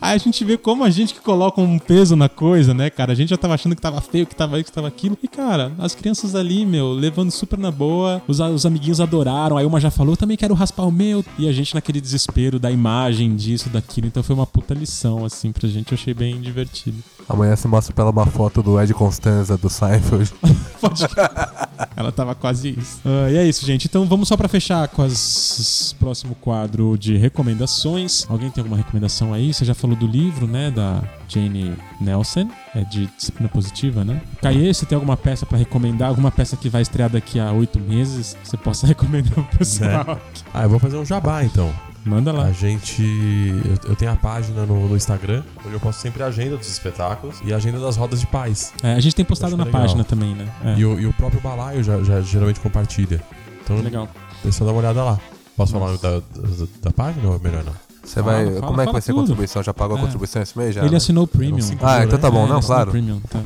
Aí 0.00 0.14
a 0.14 0.18
gente 0.18 0.44
vê 0.44 0.56
como 0.56 0.84
a 0.84 0.90
gente 0.90 1.14
que 1.14 1.20
coloca 1.20 1.60
um 1.60 1.78
peso 1.78 2.16
na 2.16 2.28
coisa, 2.28 2.74
né, 2.74 2.90
cara? 2.90 3.12
A 3.12 3.14
gente 3.14 3.30
já 3.30 3.36
tava 3.36 3.54
achando 3.54 3.74
que 3.74 3.82
tava 3.82 4.00
feio, 4.00 4.26
que 4.26 4.34
tava 4.34 4.58
isso, 4.58 4.66
que 4.66 4.72
tava 4.72 4.88
aquilo. 4.88 5.16
E, 5.22 5.28
cara, 5.28 5.72
as 5.78 5.94
crianças 5.94 6.34
ali, 6.34 6.64
meu, 6.64 6.92
levando 6.92 7.30
super 7.30 7.58
na 7.58 7.70
boa. 7.70 8.22
Os, 8.26 8.40
os 8.40 8.66
amiguinhos 8.66 9.00
adoraram. 9.00 9.56
Aí 9.56 9.66
uma 9.66 9.80
já 9.80 9.90
falou, 9.90 10.16
também 10.16 10.36
quero 10.36 10.54
raspar 10.54 10.84
o 10.84 10.92
meu. 10.92 11.24
E 11.38 11.48
a 11.48 11.52
gente 11.52 11.74
naquele 11.74 12.00
desespero 12.00 12.58
da 12.58 12.70
imagem, 12.70 13.34
disso, 13.36 13.68
daquilo. 13.68 14.06
Então 14.06 14.22
foi 14.22 14.34
uma 14.34 14.46
puta 14.46 14.74
lição, 14.74 15.24
assim, 15.24 15.52
pra 15.52 15.68
gente. 15.68 15.92
Eu 15.92 15.98
achei 15.98 16.14
bem 16.14 16.40
divertido. 16.40 16.98
Amanhã 17.28 17.54
você 17.54 17.68
mostra 17.68 17.94
pra 17.94 18.02
ela 18.02 18.10
uma 18.10 18.26
foto 18.26 18.62
do 18.62 18.80
Ed 18.80 18.92
Constanza 18.92 19.56
do 19.56 19.70
Seinfeld. 19.70 20.32
Pode 20.80 21.06
Ela 21.96 22.10
tava 22.10 22.34
quase 22.34 22.70
isso. 22.70 23.00
Ah, 23.04 23.30
e 23.30 23.36
é 23.36 23.46
isso, 23.46 23.64
gente. 23.64 23.86
Então 23.86 24.04
vamos 24.04 24.26
só 24.26 24.36
pra 24.36 24.48
fechar 24.48 24.88
com 24.88 25.02
as 25.02 25.94
próximo 25.98 26.34
quadro 26.34 26.96
de 26.98 27.16
recomendações. 27.16 28.26
Alguém 28.28 28.50
tem 28.50 28.62
alguma 28.62 28.76
recomendação 28.76 29.32
aí? 29.32 29.49
Você 29.52 29.64
já 29.64 29.74
falou 29.74 29.96
do 29.96 30.06
livro, 30.06 30.46
né, 30.46 30.70
da 30.70 31.02
Jane 31.28 31.74
Nelson, 32.00 32.48
é 32.74 32.82
de 32.84 33.06
disciplina 33.16 33.48
positiva, 33.48 34.04
né? 34.04 34.20
Caê, 34.42 34.72
você 34.72 34.86
tem 34.86 34.96
alguma 34.96 35.16
peça 35.16 35.44
pra 35.46 35.58
recomendar? 35.58 36.08
Alguma 36.08 36.30
peça 36.30 36.56
que 36.56 36.68
vai 36.68 36.82
estrear 36.82 37.10
daqui 37.10 37.38
a 37.38 37.52
oito 37.52 37.78
meses? 37.78 38.36
Que 38.42 38.48
você 38.48 38.56
possa 38.56 38.86
recomendar 38.88 39.32
pro 39.32 39.58
pessoal? 39.58 40.20
Ah, 40.52 40.62
eu 40.64 40.70
vou 40.70 40.78
fazer 40.78 40.96
um 40.96 41.04
jabá 41.04 41.44
então. 41.44 41.72
Manda 42.04 42.32
lá. 42.32 42.44
A 42.44 42.52
gente. 42.52 43.02
Eu, 43.02 43.90
eu 43.90 43.96
tenho 43.96 44.10
a 44.10 44.16
página 44.16 44.64
no, 44.64 44.88
no 44.88 44.96
Instagram, 44.96 45.42
onde 45.64 45.74
eu 45.74 45.80
posto 45.80 46.00
sempre 46.00 46.22
a 46.22 46.26
agenda 46.26 46.56
dos 46.56 46.68
espetáculos 46.68 47.36
e 47.44 47.52
a 47.52 47.56
agenda 47.56 47.78
das 47.78 47.96
rodas 47.96 48.20
de 48.20 48.26
paz. 48.26 48.72
É, 48.82 48.94
a 48.94 49.00
gente 49.00 49.14
tem 49.14 49.24
postado 49.24 49.48
Acho 49.52 49.58
na 49.58 49.64
legal. 49.64 49.82
página 49.82 50.02
também, 50.04 50.34
né? 50.34 50.48
É. 50.64 50.78
E, 50.78 50.84
o, 50.84 50.98
e 50.98 51.06
o 51.06 51.12
próprio 51.12 51.40
balaio 51.42 51.82
já, 51.84 52.02
já 52.02 52.22
geralmente 52.22 52.58
compartilha. 52.60 53.22
Então, 53.62 53.76
Legal. 53.82 54.08
pessoal 54.42 54.68
dá 54.68 54.72
uma 54.72 54.80
olhada 54.80 55.04
lá. 55.04 55.20
Posso 55.56 55.78
Nossa. 55.78 55.98
falar 55.98 56.14
da, 56.14 56.20
da, 56.20 56.66
da 56.84 56.90
página 56.90 57.28
ou 57.28 57.36
é 57.36 57.38
melhor 57.38 57.64
não? 57.64 57.89
Você 58.04 58.22
Fala, 58.22 58.32
vai. 58.32 58.46
fala, 58.54 58.66
como 58.66 58.80
é 58.80 58.86
que 58.86 58.92
vai 58.92 59.00
ser 59.00 59.10
a 59.10 59.14
tudo. 59.14 59.22
contribuição? 59.22 59.62
Já 59.62 59.74
pagou 59.74 59.96
a 59.96 60.00
É. 60.00 60.02
contribuição 60.02 60.42
esse 60.42 60.56
mês 60.58 60.74
já? 60.74 60.80
Ele 60.82 60.90
né? 60.90 60.96
assinou 60.96 61.24
o 61.24 61.26
Premium. 61.26 61.60
Cinco 61.60 61.84
Ah, 61.86 62.04
então 62.04 62.18
tá 62.18 62.30
bom, 62.30 62.46
É, 62.46 62.48
não, 62.48 62.60
claro. 62.60 62.90
Premium, 62.90 63.20
tá. 63.28 63.40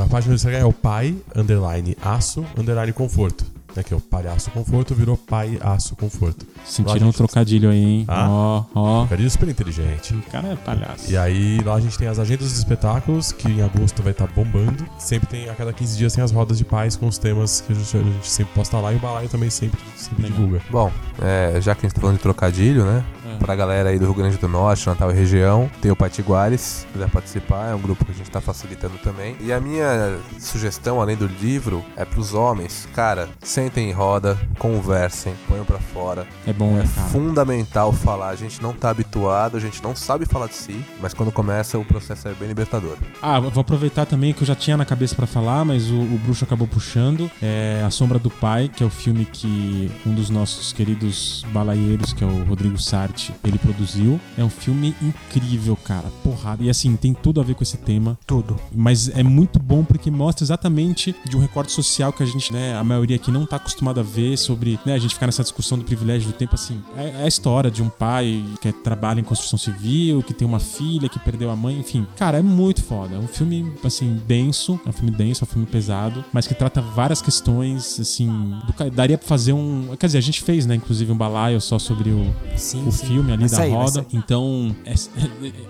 A, 0.00 0.04
a 0.04 0.06
página 0.08 0.32
do 0.32 0.36
Instagram 0.36 0.58
é 0.60 0.64
o 0.64 0.72
pai, 0.72 1.14
underline, 1.36 1.96
aço, 2.02 2.44
underline, 2.56 2.92
conforto. 2.92 3.44
Né, 3.74 3.82
que 3.82 3.94
é 3.94 3.96
o 3.96 4.00
palhaço 4.02 4.50
conforto, 4.50 4.94
virou 4.94 5.16
pai, 5.16 5.58
aço, 5.62 5.96
conforto. 5.96 6.44
Sentiram 6.62 6.88
Lá 6.88 6.92
a 6.92 6.96
um 7.04 7.06
gente- 7.06 7.16
trocadilho 7.16 7.70
aí, 7.70 7.82
hein? 7.82 8.04
Ah. 8.06 8.28
Ó, 8.28 8.64
ó. 8.74 9.02
Ficaria 9.04 9.30
super 9.30 9.48
inteligente. 9.48 10.12
O 10.14 10.20
cara 10.30 10.48
é 10.48 10.56
palhaço. 10.56 11.10
E 11.10 11.16
aí 11.16 11.58
lá 11.64 11.76
a 11.76 11.80
gente 11.80 11.96
tem 11.96 12.06
as 12.06 12.18
agendas 12.18 12.48
dos 12.48 12.58
espetáculos, 12.58 13.32
que 13.32 13.48
em 13.48 13.62
agosto 13.62 14.02
vai 14.02 14.12
estar 14.12 14.26
bombando. 14.26 14.84
Sempre 14.98 15.26
tem, 15.26 15.48
a 15.48 15.54
cada 15.54 15.72
15 15.72 15.96
dias 15.96 16.12
tem 16.12 16.22
as 16.22 16.30
rodas 16.30 16.58
de 16.58 16.66
paz 16.66 16.96
com 16.96 17.06
os 17.08 17.16
temas 17.16 17.62
que 17.62 17.72
a 17.72 17.74
gente, 17.74 17.96
a 17.96 18.02
gente 18.02 18.28
sempre 18.30 18.52
posta 18.54 18.76
lá 18.76 18.92
e 18.92 18.96
o 18.96 18.98
balaio 18.98 19.30
também 19.30 19.48
sempre, 19.48 19.80
sempre 19.96 20.24
Legal. 20.24 20.38
divulga. 20.38 20.62
Bom, 20.70 20.92
é, 21.22 21.58
já 21.62 21.74
que 21.74 21.86
a 21.86 21.88
gente 21.88 21.94
tá 21.94 22.00
falando 22.02 22.16
de 22.18 22.22
trocadilho, 22.22 22.84
né? 22.84 23.02
É. 23.34 23.38
Pra 23.38 23.54
galera 23.54 23.90
aí 23.90 23.98
do 23.98 24.04
Rio 24.06 24.14
Grande 24.14 24.36
do 24.36 24.48
Norte, 24.48 24.86
Natal 24.86 25.10
e 25.10 25.14
região, 25.14 25.70
tem 25.80 25.90
o 25.90 25.96
Patiguares, 25.96 26.60
se 26.60 26.86
quiser 26.86 27.08
participar, 27.10 27.70
é 27.70 27.74
um 27.74 27.80
grupo 27.80 28.04
que 28.04 28.12
a 28.12 28.14
gente 28.14 28.30
tá 28.30 28.40
facilitando 28.40 28.98
também. 28.98 29.36
E 29.40 29.52
a 29.52 29.60
minha 29.60 30.18
sugestão, 30.38 31.00
além 31.00 31.16
do 31.16 31.26
livro, 31.26 31.84
é 31.96 32.04
pros 32.04 32.34
homens. 32.34 32.88
Cara, 32.94 33.28
sentem 33.42 33.88
em 33.90 33.92
roda, 33.92 34.38
conversem, 34.58 35.34
ponham 35.48 35.64
pra 35.64 35.78
fora. 35.78 36.26
É 36.46 36.52
bom, 36.52 36.72
É 36.78 36.82
né, 36.82 36.88
cara? 36.94 37.08
fundamental 37.08 37.92
falar. 37.92 38.30
A 38.30 38.36
gente 38.36 38.62
não 38.62 38.72
tá 38.72 38.90
habituado, 38.90 39.56
a 39.56 39.60
gente 39.60 39.82
não 39.82 39.94
sabe 39.94 40.24
falar 40.26 40.46
de 40.46 40.54
si, 40.54 40.84
mas 41.00 41.12
quando 41.14 41.30
começa 41.30 41.78
o 41.78 41.84
processo 41.84 42.28
é 42.28 42.32
bem 42.34 42.48
libertador. 42.48 42.96
Ah, 43.20 43.38
vou 43.38 43.60
aproveitar 43.60 44.06
também 44.06 44.32
que 44.32 44.42
eu 44.42 44.46
já 44.46 44.54
tinha 44.54 44.76
na 44.76 44.84
cabeça 44.84 45.14
pra 45.14 45.26
falar, 45.26 45.64
mas 45.64 45.90
o, 45.90 45.94
o 45.96 46.18
Bruxo 46.24 46.44
acabou 46.44 46.66
puxando. 46.66 47.30
É 47.42 47.82
A 47.86 47.90
Sombra 47.90 48.18
do 48.18 48.30
Pai, 48.30 48.68
que 48.74 48.82
é 48.82 48.86
o 48.86 48.90
filme 48.90 49.24
que 49.24 49.90
um 50.06 50.14
dos 50.14 50.30
nossos 50.30 50.72
queridos 50.72 51.44
balaieiros, 51.52 52.12
que 52.12 52.24
é 52.24 52.26
o 52.26 52.44
Rodrigo 52.44 52.78
Sarti, 52.78 53.21
ele 53.44 53.58
produziu. 53.58 54.20
É 54.36 54.44
um 54.44 54.50
filme 54.50 54.94
incrível, 55.02 55.76
cara. 55.76 56.08
Porrada. 56.22 56.62
E 56.62 56.70
assim, 56.70 56.96
tem 56.96 57.14
tudo 57.14 57.40
a 57.40 57.44
ver 57.44 57.54
com 57.54 57.62
esse 57.62 57.76
tema. 57.76 58.18
Tudo. 58.26 58.58
Mas 58.74 59.08
é 59.08 59.22
muito 59.22 59.58
bom 59.58 59.84
porque 59.84 60.10
mostra 60.10 60.44
exatamente 60.44 61.14
de 61.28 61.36
um 61.36 61.40
recorte 61.40 61.72
social 61.72 62.12
que 62.12 62.22
a 62.22 62.26
gente, 62.26 62.52
né, 62.52 62.76
a 62.76 62.84
maioria 62.84 63.16
aqui 63.16 63.30
não 63.30 63.46
tá 63.46 63.56
acostumado 63.56 64.00
a 64.00 64.02
ver 64.02 64.36
sobre, 64.36 64.78
né, 64.84 64.94
a 64.94 64.98
gente 64.98 65.14
ficar 65.14 65.26
nessa 65.26 65.42
discussão 65.42 65.78
do 65.78 65.84
privilégio 65.84 66.28
do 66.28 66.34
tempo, 66.34 66.54
assim. 66.54 66.80
É, 66.96 67.08
é 67.20 67.24
a 67.24 67.28
história 67.28 67.70
de 67.70 67.82
um 67.82 67.88
pai 67.88 68.44
que 68.60 68.72
trabalha 68.72 69.20
em 69.20 69.24
construção 69.24 69.58
civil, 69.58 70.22
que 70.22 70.34
tem 70.34 70.46
uma 70.46 70.60
filha 70.60 71.08
que 71.08 71.18
perdeu 71.18 71.50
a 71.50 71.56
mãe, 71.56 71.78
enfim. 71.78 72.06
Cara, 72.16 72.38
é 72.38 72.42
muito 72.42 72.82
foda. 72.82 73.14
É 73.14 73.18
um 73.18 73.28
filme, 73.28 73.72
assim, 73.84 74.20
denso, 74.26 74.80
é 74.84 74.88
um 74.88 74.92
filme 74.92 75.10
denso, 75.10 75.44
é 75.44 75.46
um 75.46 75.50
filme 75.50 75.66
pesado, 75.66 76.24
mas 76.32 76.46
que 76.46 76.54
trata 76.54 76.80
várias 76.80 77.20
questões, 77.22 77.98
assim, 78.00 78.28
do 78.66 78.72
daria 78.90 79.18
pra 79.18 79.26
fazer 79.26 79.52
um, 79.52 79.94
quer 79.98 80.06
dizer, 80.06 80.18
a 80.18 80.22
gente 80.22 80.42
fez, 80.42 80.66
né, 80.66 80.74
inclusive 80.74 81.10
um 81.12 81.16
balaio 81.16 81.60
só 81.60 81.78
sobre 81.78 82.10
o, 82.10 82.34
Sim, 82.56 82.86
o 82.86 82.92
sim. 82.92 83.06
filme 83.06 83.11
ali 83.20 83.46
Vai 83.46 83.48
da 83.48 83.56
sair, 83.56 83.70
roda. 83.70 84.06
Então, 84.12 84.74
essa, 84.84 85.10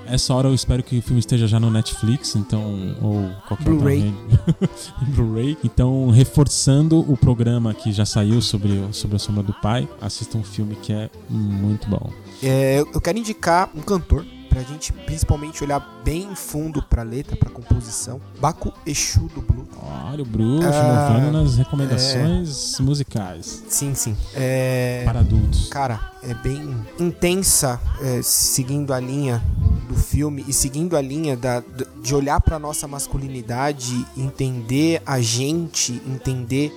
essa 0.07 0.35
hora 0.35 0.49
eu 0.49 0.55
espero 0.55 0.83
que 0.83 0.99
o 0.99 1.03
filme 1.03 1.21
esteja 1.21 1.47
já 1.47 1.59
no 1.59 1.71
Netflix, 1.71 2.37
então, 2.37 2.97
ou 3.01 3.31
qualquer 3.49 3.65
Blu-ray. 3.65 4.15
Blu-ray. 5.15 5.59
Então, 5.65 6.11
reforçando 6.11 7.01
o 7.01 7.17
programa 7.17 7.75
que 7.75 7.93
já 7.93 8.05
saiu 8.05 8.41
sobre, 8.41 8.83
sobre 8.93 9.17
a 9.17 9.19
Sombra 9.19 9.43
do 9.43 9.53
Pai, 9.55 9.89
assista 10.01 10.39
um 10.39 10.45
filme 10.45 10.77
que 10.77 10.93
é 10.93 11.11
muito 11.29 11.89
bom. 11.89 12.11
É, 12.43 12.81
eu 12.81 13.01
quero 13.01 13.19
indicar 13.19 13.71
um 13.75 13.81
cantor 13.81 14.25
pra 14.53 14.63
gente 14.63 14.93
principalmente 14.93 15.65
olhar 15.65 15.81
bem 16.05 16.35
fundo 16.35 16.83
pra 16.83 17.03
letra, 17.03 17.35
pra 17.37 17.49
composição. 17.49 18.21
Baco 18.39 18.71
Exu 18.85 19.29
do 19.35 19.41
Blue. 19.41 19.67
Olha 20.11 20.23
o 20.23 20.27
Bruxo 20.27 20.69
Ah, 20.69 21.31
nas 21.33 21.57
recomendações 21.57 22.79
musicais 22.79 23.65
Sim, 23.69 23.95
sim. 23.95 24.17
É, 24.35 25.03
para 25.05 25.21
adultos. 25.21 25.69
cara, 25.71 26.13
é 26.23 26.35
bem 26.35 26.77
intensa, 27.01 27.81
é, 28.03 28.21
seguindo 28.23 28.93
a 28.93 29.01
linha 29.01 29.43
do 29.89 29.95
filme 29.95 30.45
e 30.47 30.53
seguindo 30.53 30.97
a 30.97 31.01
linha 31.01 31.37
da, 31.37 31.63
de 32.03 32.15
olhar 32.15 32.41
pra 32.41 32.59
nossa 32.59 32.87
masculinidade, 32.87 34.07
entender 34.17 35.01
a 35.07 35.21
gente, 35.21 36.01
entender 36.07 36.77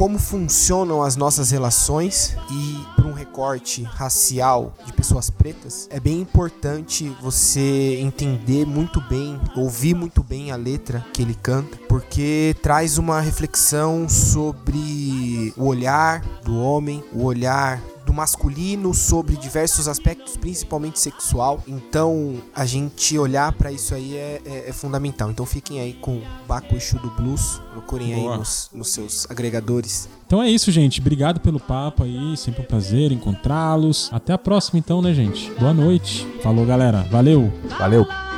como 0.00 0.18
funcionam 0.18 1.02
as 1.02 1.14
nossas 1.14 1.50
relações 1.50 2.34
e 2.50 2.86
para 2.96 3.06
um 3.06 3.12
recorte 3.12 3.82
racial 3.82 4.72
de 4.86 4.94
pessoas 4.94 5.28
pretas, 5.28 5.86
é 5.90 6.00
bem 6.00 6.22
importante 6.22 7.14
você 7.20 7.98
entender 8.00 8.64
muito 8.64 8.98
bem, 9.10 9.38
ouvir 9.54 9.94
muito 9.94 10.22
bem 10.22 10.52
a 10.52 10.56
letra 10.56 11.04
que 11.12 11.20
ele 11.20 11.34
canta, 11.34 11.76
porque 11.86 12.56
traz 12.62 12.96
uma 12.96 13.20
reflexão 13.20 14.08
sobre 14.08 15.52
o 15.54 15.66
olhar 15.66 16.22
do 16.44 16.58
homem, 16.58 17.04
o 17.12 17.24
olhar 17.24 17.78
do 18.10 18.14
masculino 18.14 18.92
sobre 18.92 19.36
diversos 19.36 19.86
aspectos, 19.86 20.36
principalmente 20.36 20.98
sexual. 20.98 21.62
Então, 21.66 22.42
a 22.52 22.66
gente 22.66 23.16
olhar 23.16 23.52
pra 23.52 23.70
isso 23.70 23.94
aí 23.94 24.16
é, 24.16 24.42
é- 24.44 24.68
é 24.68 24.72
fundamental. 24.72 25.30
Então, 25.30 25.46
fiquem 25.46 25.80
aí 25.80 25.92
com 25.92 26.20
Baco 26.48 26.74
Exu 26.74 26.98
do 26.98 27.08
Blues. 27.10 27.62
Procurem 27.72 28.12
Boa. 28.16 28.32
aí 28.32 28.38
nos, 28.38 28.68
nos 28.74 28.88
seus 28.92 29.30
agregadores. 29.30 30.08
Então 30.26 30.42
é 30.42 30.50
isso, 30.50 30.72
gente. 30.72 31.00
Obrigado 31.00 31.38
pelo 31.40 31.60
papo 31.60 32.02
aí. 32.02 32.36
Sempre 32.36 32.62
um 32.62 32.66
prazer 32.66 33.12
encontrá-los. 33.12 34.08
Até 34.12 34.32
a 34.32 34.38
próxima, 34.38 34.78
então, 34.80 35.00
né, 35.00 35.14
gente? 35.14 35.48
Boa 35.52 35.72
noite. 35.72 36.26
Falou, 36.42 36.66
galera. 36.66 37.02
Valeu. 37.10 37.52
Valeu! 37.78 38.29